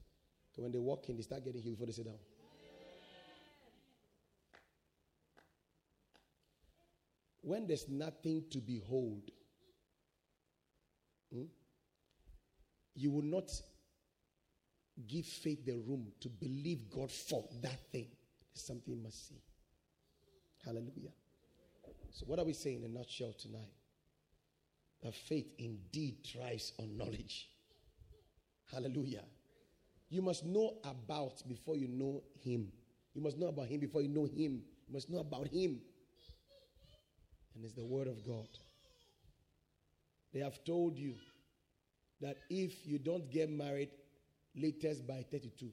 So 0.56 0.64
when 0.64 0.72
they 0.72 0.80
walk 0.80 1.08
in, 1.10 1.16
they 1.16 1.24
start 1.24 1.46
getting 1.46 1.62
healed 1.62 1.76
before 1.76 1.88
they 1.88 1.94
sit 1.94 2.06
down. 2.06 2.16
When 7.42 7.68
there's 7.68 7.90
nothing 7.90 8.46
to 8.52 8.60
behold, 8.60 9.30
hmm, 11.32 11.44
you 12.96 13.12
will 13.12 13.24
not 13.24 13.52
give 15.08 15.26
faith 15.26 15.66
the 15.66 15.74
room 15.74 16.08
to 16.22 16.30
believe 16.30 16.90
God 16.90 17.12
for 17.12 17.44
that 17.62 17.92
thing. 17.92 18.08
There's 18.54 18.66
something 18.66 18.94
you 18.96 19.04
must 19.04 19.28
see. 19.28 19.42
Hallelujah. 20.64 21.12
So, 22.12 22.26
what 22.28 22.40
are 22.40 22.46
we 22.46 22.54
saying 22.54 22.78
in 22.78 22.84
a 22.86 22.88
nutshell 22.88 23.34
tonight? 23.34 23.74
That 25.04 25.14
faith 25.14 25.54
indeed 25.58 26.18
thrives 26.26 26.72
on 26.80 26.98
knowledge. 26.98 27.50
Hallelujah. 28.72 29.24
You 30.10 30.22
must 30.22 30.46
know 30.46 30.78
about 30.84 31.44
before 31.48 31.76
you 31.76 31.88
know 31.88 32.24
Him. 32.42 32.72
You 33.14 33.22
must 33.22 33.38
know 33.38 33.48
about 33.48 33.68
Him 33.68 33.82
before 33.82 34.02
you 34.02 34.08
know 34.08 34.26
Him. 34.26 34.62
You 34.88 34.94
must 34.94 35.10
know 35.10 35.20
about 35.20 35.48
Him. 35.48 35.82
And 37.56 37.64
it's 37.64 37.74
the 37.74 37.84
Word 37.86 38.08
of 38.08 38.26
God. 38.26 38.48
They 40.34 40.40
have 40.40 40.64
told 40.64 40.98
you 40.98 41.16
that 42.22 42.38
if 42.50 42.88
you 42.88 42.98
don't 42.98 43.30
get 43.30 43.50
married 43.50 43.90
latest 44.56 45.06
by 45.06 45.26
32, 45.30 45.70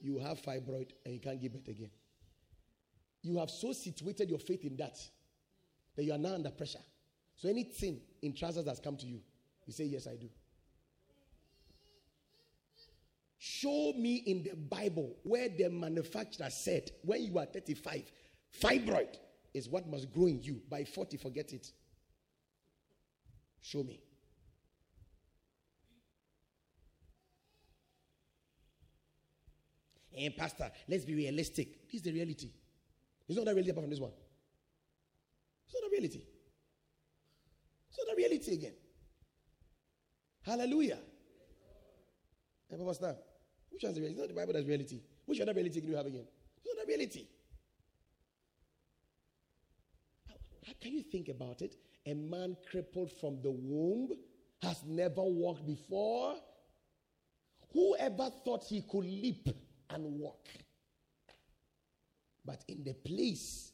you 0.00 0.18
have 0.18 0.40
fibroid 0.40 0.90
and 1.04 1.14
you 1.14 1.20
can't 1.20 1.40
give 1.40 1.52
birth 1.52 1.68
again. 1.68 1.90
You 3.22 3.38
have 3.38 3.50
so 3.50 3.72
situated 3.72 4.30
your 4.30 4.38
faith 4.38 4.64
in 4.64 4.76
that 4.76 4.96
that 5.96 6.04
you 6.04 6.12
are 6.12 6.18
now 6.18 6.34
under 6.34 6.50
pressure. 6.50 6.78
So 7.34 7.48
anything 7.48 8.00
in 8.22 8.34
trousers 8.34 8.64
that's 8.64 8.80
come 8.80 8.96
to 8.96 9.06
you, 9.06 9.20
you 9.66 9.72
say, 9.72 9.84
Yes, 9.84 10.06
I 10.06 10.16
do. 10.16 10.28
Show 13.38 13.92
me 13.96 14.16
in 14.26 14.42
the 14.42 14.56
Bible 14.56 15.16
where 15.22 15.48
the 15.48 15.70
manufacturer 15.70 16.50
said, 16.50 16.90
when 17.02 17.22
you 17.22 17.38
are 17.38 17.46
35, 17.46 18.10
fibroid 18.60 19.16
is 19.54 19.68
what 19.68 19.88
must 19.88 20.12
grow 20.12 20.26
in 20.26 20.42
you. 20.42 20.60
By 20.68 20.84
40, 20.84 21.16
forget 21.18 21.52
it. 21.52 21.70
Show 23.60 23.84
me. 23.84 24.00
And 30.16 30.36
Pastor, 30.36 30.70
let's 30.88 31.04
be 31.04 31.14
realistic. 31.14 31.86
This 31.86 32.00
is 32.00 32.02
the 32.02 32.12
reality. 32.12 32.50
It's 33.28 33.36
not 33.36 33.44
the 33.44 33.52
reality 33.52 33.70
apart 33.70 33.84
from 33.84 33.90
this 33.90 34.00
one. 34.00 34.10
It's 35.66 35.74
not 35.80 35.86
a 35.86 35.90
reality. 35.92 36.22
Not 37.98 38.14
the 38.14 38.16
reality 38.16 38.54
again. 38.54 38.74
Hallelujah. 40.42 40.98
Eh, 42.70 42.74
and 42.74 42.86
Pastor, 42.86 43.16
which 43.70 43.82
one 43.82 43.90
is 43.90 43.96
the 43.96 44.00
reality? 44.00 44.12
It's 44.12 44.20
not 44.20 44.28
the 44.28 44.40
Bible 44.40 44.52
that's 44.52 44.66
reality. 44.66 45.00
Which 45.26 45.40
other 45.40 45.52
reality 45.52 45.80
can 45.80 45.90
you 45.90 45.96
have 45.96 46.06
again? 46.06 46.26
It's 46.56 46.66
not 46.66 46.86
the 46.86 46.92
reality. 46.92 47.26
How, 50.28 50.34
how 50.66 50.72
can 50.80 50.92
you 50.92 51.02
think 51.02 51.28
about 51.28 51.60
it? 51.62 51.76
A 52.06 52.14
man 52.14 52.56
crippled 52.70 53.12
from 53.20 53.42
the 53.42 53.50
womb 53.50 54.12
has 54.62 54.82
never 54.86 55.22
walked 55.22 55.66
before. 55.66 56.36
Whoever 57.72 58.30
thought 58.44 58.64
he 58.64 58.82
could 58.82 59.04
leap 59.04 59.48
and 59.90 60.04
walk? 60.18 60.48
But 62.44 62.64
in 62.68 62.82
the 62.82 62.94
place 62.94 63.72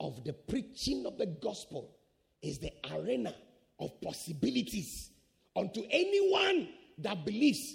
of 0.00 0.24
the 0.24 0.32
preaching 0.32 1.04
of 1.04 1.18
the 1.18 1.26
gospel 1.26 1.96
is 2.44 2.58
the 2.58 2.70
arena 2.92 3.34
of 3.80 4.00
possibilities 4.02 5.10
unto 5.56 5.82
anyone 5.90 6.68
that 6.98 7.24
believes. 7.24 7.74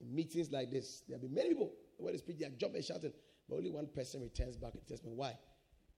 In 0.00 0.14
meetings 0.14 0.50
like 0.52 0.70
this, 0.70 1.02
there 1.08 1.18
will 1.18 1.28
be 1.28 1.34
many 1.34 1.50
people 1.50 1.72
when 1.98 2.12
they 2.12 2.18
speak, 2.18 2.38
they 2.38 2.46
are 2.46 2.50
jumping 2.50 2.82
shouting, 2.82 3.12
but 3.48 3.56
only 3.56 3.70
one 3.70 3.88
person 3.94 4.22
returns 4.22 4.56
back 4.56 4.74
and 4.74 4.86
tells 4.86 5.02
me 5.02 5.12
why. 5.14 5.36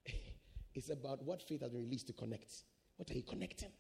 it's 0.75 0.91
about 0.91 1.23
what 1.23 1.43
faith 1.43 1.61
has 1.61 1.71
been 1.71 1.83
released 1.83 2.07
to 2.07 2.13
connect. 2.13 2.51
What 2.97 3.11
are 3.11 3.15
you 3.15 3.23
connecting? 3.23 3.71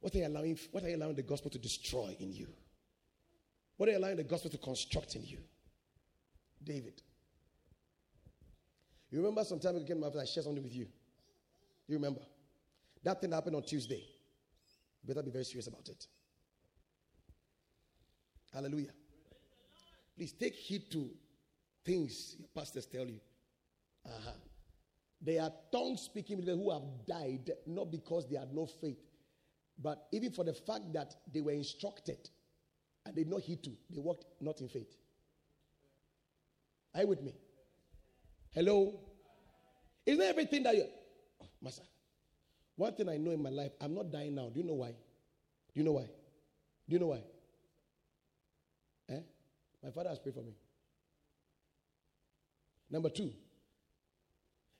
What 0.00 0.14
are 0.14 0.18
you 0.18 0.26
allowing, 0.26 0.58
what 0.70 0.84
are 0.84 0.88
you 0.88 0.96
allowing 0.96 1.14
the 1.14 1.22
gospel 1.22 1.50
to 1.50 1.58
destroy 1.58 2.14
in 2.20 2.32
you? 2.32 2.48
What 3.76 3.88
are 3.88 3.92
you 3.92 3.98
allowing 3.98 4.16
the 4.16 4.24
gospel 4.24 4.50
to 4.50 4.58
construct 4.58 5.16
in 5.16 5.24
you? 5.24 5.38
David. 6.62 7.02
You 9.10 9.18
remember 9.18 9.44
some 9.44 9.60
time 9.60 9.76
ago 9.76 10.12
I 10.20 10.24
shared 10.24 10.44
something 10.44 10.62
with 10.62 10.74
you? 10.74 10.86
You 11.86 11.96
remember? 11.96 12.20
That 13.04 13.20
thing 13.20 13.32
happened 13.32 13.56
on 13.56 13.62
Tuesday. 13.62 14.02
You 15.02 15.14
better 15.14 15.22
be 15.22 15.30
very 15.30 15.44
serious 15.44 15.68
about 15.68 15.88
it. 15.88 16.06
Hallelujah. 18.52 18.90
Please 20.16 20.32
take 20.32 20.54
heed 20.54 20.90
to 20.90 21.10
things 21.84 22.36
your 22.38 22.48
pastors 22.54 22.86
tell 22.86 23.06
you. 23.06 23.20
Uh-huh. 24.04 24.30
They 25.20 25.38
are 25.38 25.52
tongue 25.70 25.96
speaking 25.96 26.38
people 26.38 26.56
who 26.56 26.72
have 26.72 27.06
died 27.06 27.52
not 27.66 27.90
because 27.90 28.28
they 28.28 28.36
had 28.36 28.52
no 28.52 28.66
faith, 28.66 28.98
but 29.78 30.06
even 30.12 30.32
for 30.32 30.44
the 30.44 30.54
fact 30.54 30.92
that 30.94 31.14
they 31.32 31.40
were 31.40 31.52
instructed 31.52 32.30
and 33.06 33.14
they 33.14 33.22
did 33.22 33.30
not 33.30 33.40
heed 33.40 33.62
to, 33.62 33.70
they 33.90 34.00
walked 34.00 34.24
not 34.40 34.60
in 34.60 34.68
faith. 34.68 34.96
Are 36.94 37.02
you 37.02 37.06
with 37.06 37.22
me? 37.22 37.34
Hello? 38.52 38.98
Isn't 40.04 40.22
everything 40.22 40.62
that 40.64 40.74
you 40.74 40.86
oh, 41.42 41.46
Master? 41.62 41.82
One 42.76 42.92
thing 42.94 43.08
I 43.08 43.16
know 43.16 43.30
in 43.30 43.42
my 43.42 43.50
life, 43.50 43.72
I'm 43.80 43.94
not 43.94 44.10
dying 44.10 44.34
now. 44.34 44.50
Do 44.52 44.60
you 44.60 44.66
know 44.66 44.74
why? 44.74 44.88
Do 44.88 44.94
you 45.74 45.84
know 45.84 45.92
why? 45.92 46.08
Do 46.88 46.94
you 46.94 46.98
know 46.98 47.06
why? 47.06 47.22
Eh? 49.08 49.20
My 49.82 49.90
father 49.90 50.10
has 50.10 50.18
prayed 50.18 50.34
for 50.34 50.42
me. 50.42 50.54
Number 52.90 53.08
two, 53.08 53.32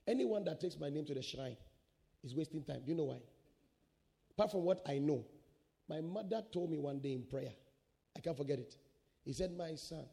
anyone 0.07 0.45
that 0.45 0.61
takes 0.61 0.79
my 0.79 0.89
name 0.91 1.05
to 1.07 1.15
the 1.15 1.23
shrine 1.23 1.57
is 2.23 2.35
wasting 2.35 2.63
time. 2.65 2.83
Do 2.85 2.93
you 2.93 2.97
know 2.97 3.05
why? 3.05 3.19
Apart 4.33 4.53
from 4.53 4.65
what 4.65 4.83
I 4.87 4.99
know, 4.99 5.25
my 5.89 6.01
mother 6.01 6.43
told 6.53 6.71
me 6.71 6.79
one 6.79 7.01
day 7.01 7.13
in 7.13 7.23
prayer, 7.23 7.53
I 8.17 8.21
can't 8.21 8.37
forget 8.37 8.59
it. 8.59 8.75
He 9.25 9.33
said, 9.33 9.53
My 9.57 9.75
son, 9.75 10.05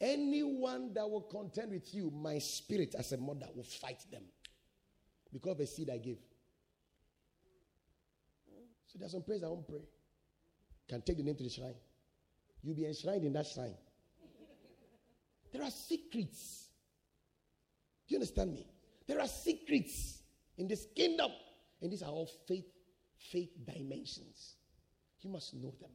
anyone 0.00 0.92
that 0.94 1.08
will 1.08 1.22
contend 1.22 1.72
with 1.72 1.92
you, 1.94 2.10
my 2.10 2.38
spirit 2.38 2.94
as 2.96 3.12
a 3.12 3.16
mother 3.16 3.46
will 3.54 3.64
fight 3.64 4.04
them 4.10 4.22
because 5.32 5.52
of 5.52 5.58
the 5.58 5.66
seed 5.66 5.90
I 5.90 5.98
give. 5.98 6.18
So 8.86 8.98
there's 8.98 9.12
some 9.12 9.22
prayers 9.22 9.42
I 9.42 9.48
won't 9.48 9.66
pray. 9.66 9.82
Can 10.88 11.02
take 11.02 11.16
the 11.16 11.24
name 11.24 11.34
to 11.36 11.42
the 11.42 11.50
shrine. 11.50 11.74
You'll 12.62 12.76
be 12.76 12.86
enshrined 12.86 13.24
in 13.24 13.32
that 13.32 13.46
shrine. 13.46 13.74
There 15.52 15.62
are 15.62 15.70
secrets. 15.70 16.68
Do 18.06 18.14
you 18.14 18.18
understand 18.18 18.52
me? 18.52 18.66
There 19.06 19.20
are 19.20 19.26
secrets 19.26 20.22
in 20.56 20.68
this 20.68 20.86
kingdom. 20.94 21.30
And 21.80 21.90
these 21.90 22.02
are 22.02 22.10
all 22.10 22.30
faith, 22.46 22.66
faith 23.18 23.50
dimensions. 23.64 24.54
You 25.20 25.30
must 25.30 25.54
know 25.54 25.74
them. 25.80 25.90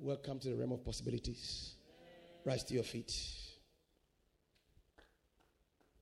Welcome 0.00 0.38
to 0.40 0.48
the 0.48 0.56
realm 0.56 0.72
of 0.72 0.84
possibilities. 0.84 1.74
Rise 2.44 2.62
to 2.64 2.74
your 2.74 2.82
feet. 2.82 3.14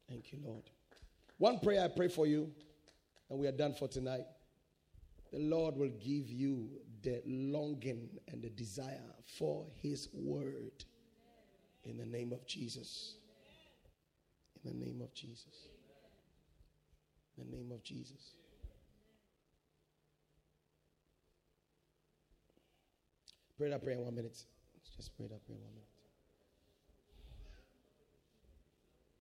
Thank 0.08 0.32
you, 0.32 0.38
Lord. 0.44 0.62
One 1.38 1.58
prayer 1.58 1.84
I 1.84 1.88
pray 1.88 2.08
for 2.08 2.26
you, 2.26 2.50
and 3.30 3.38
we 3.38 3.46
are 3.46 3.52
done 3.52 3.74
for 3.74 3.88
tonight. 3.88 4.24
The 5.32 5.38
Lord 5.38 5.76
will 5.76 5.92
give 6.00 6.30
you 6.30 6.68
the 7.02 7.22
longing 7.26 8.08
and 8.28 8.42
the 8.42 8.50
desire 8.50 9.14
for 9.38 9.66
His 9.80 10.08
word 10.12 10.84
in 11.84 11.96
the 11.96 12.06
name 12.06 12.32
of 12.32 12.46
Jesus. 12.46 13.14
In 14.64 14.78
the 14.78 14.84
name 14.84 15.00
of 15.00 15.14
Jesus. 15.14 15.68
In 17.38 17.50
the 17.50 17.56
name 17.56 17.72
of 17.72 17.82
Jesus. 17.82 18.34
Pray 23.62 23.70
that 23.70 23.80
prayer 23.80 23.96
in 23.96 24.02
one 24.04 24.16
minute. 24.16 24.36
Let's 24.74 24.96
Just 24.96 25.16
pray 25.16 25.28
that 25.28 25.46
prayer 25.46 25.56
in 25.56 25.62
one 25.62 25.74
minute. 25.74 25.91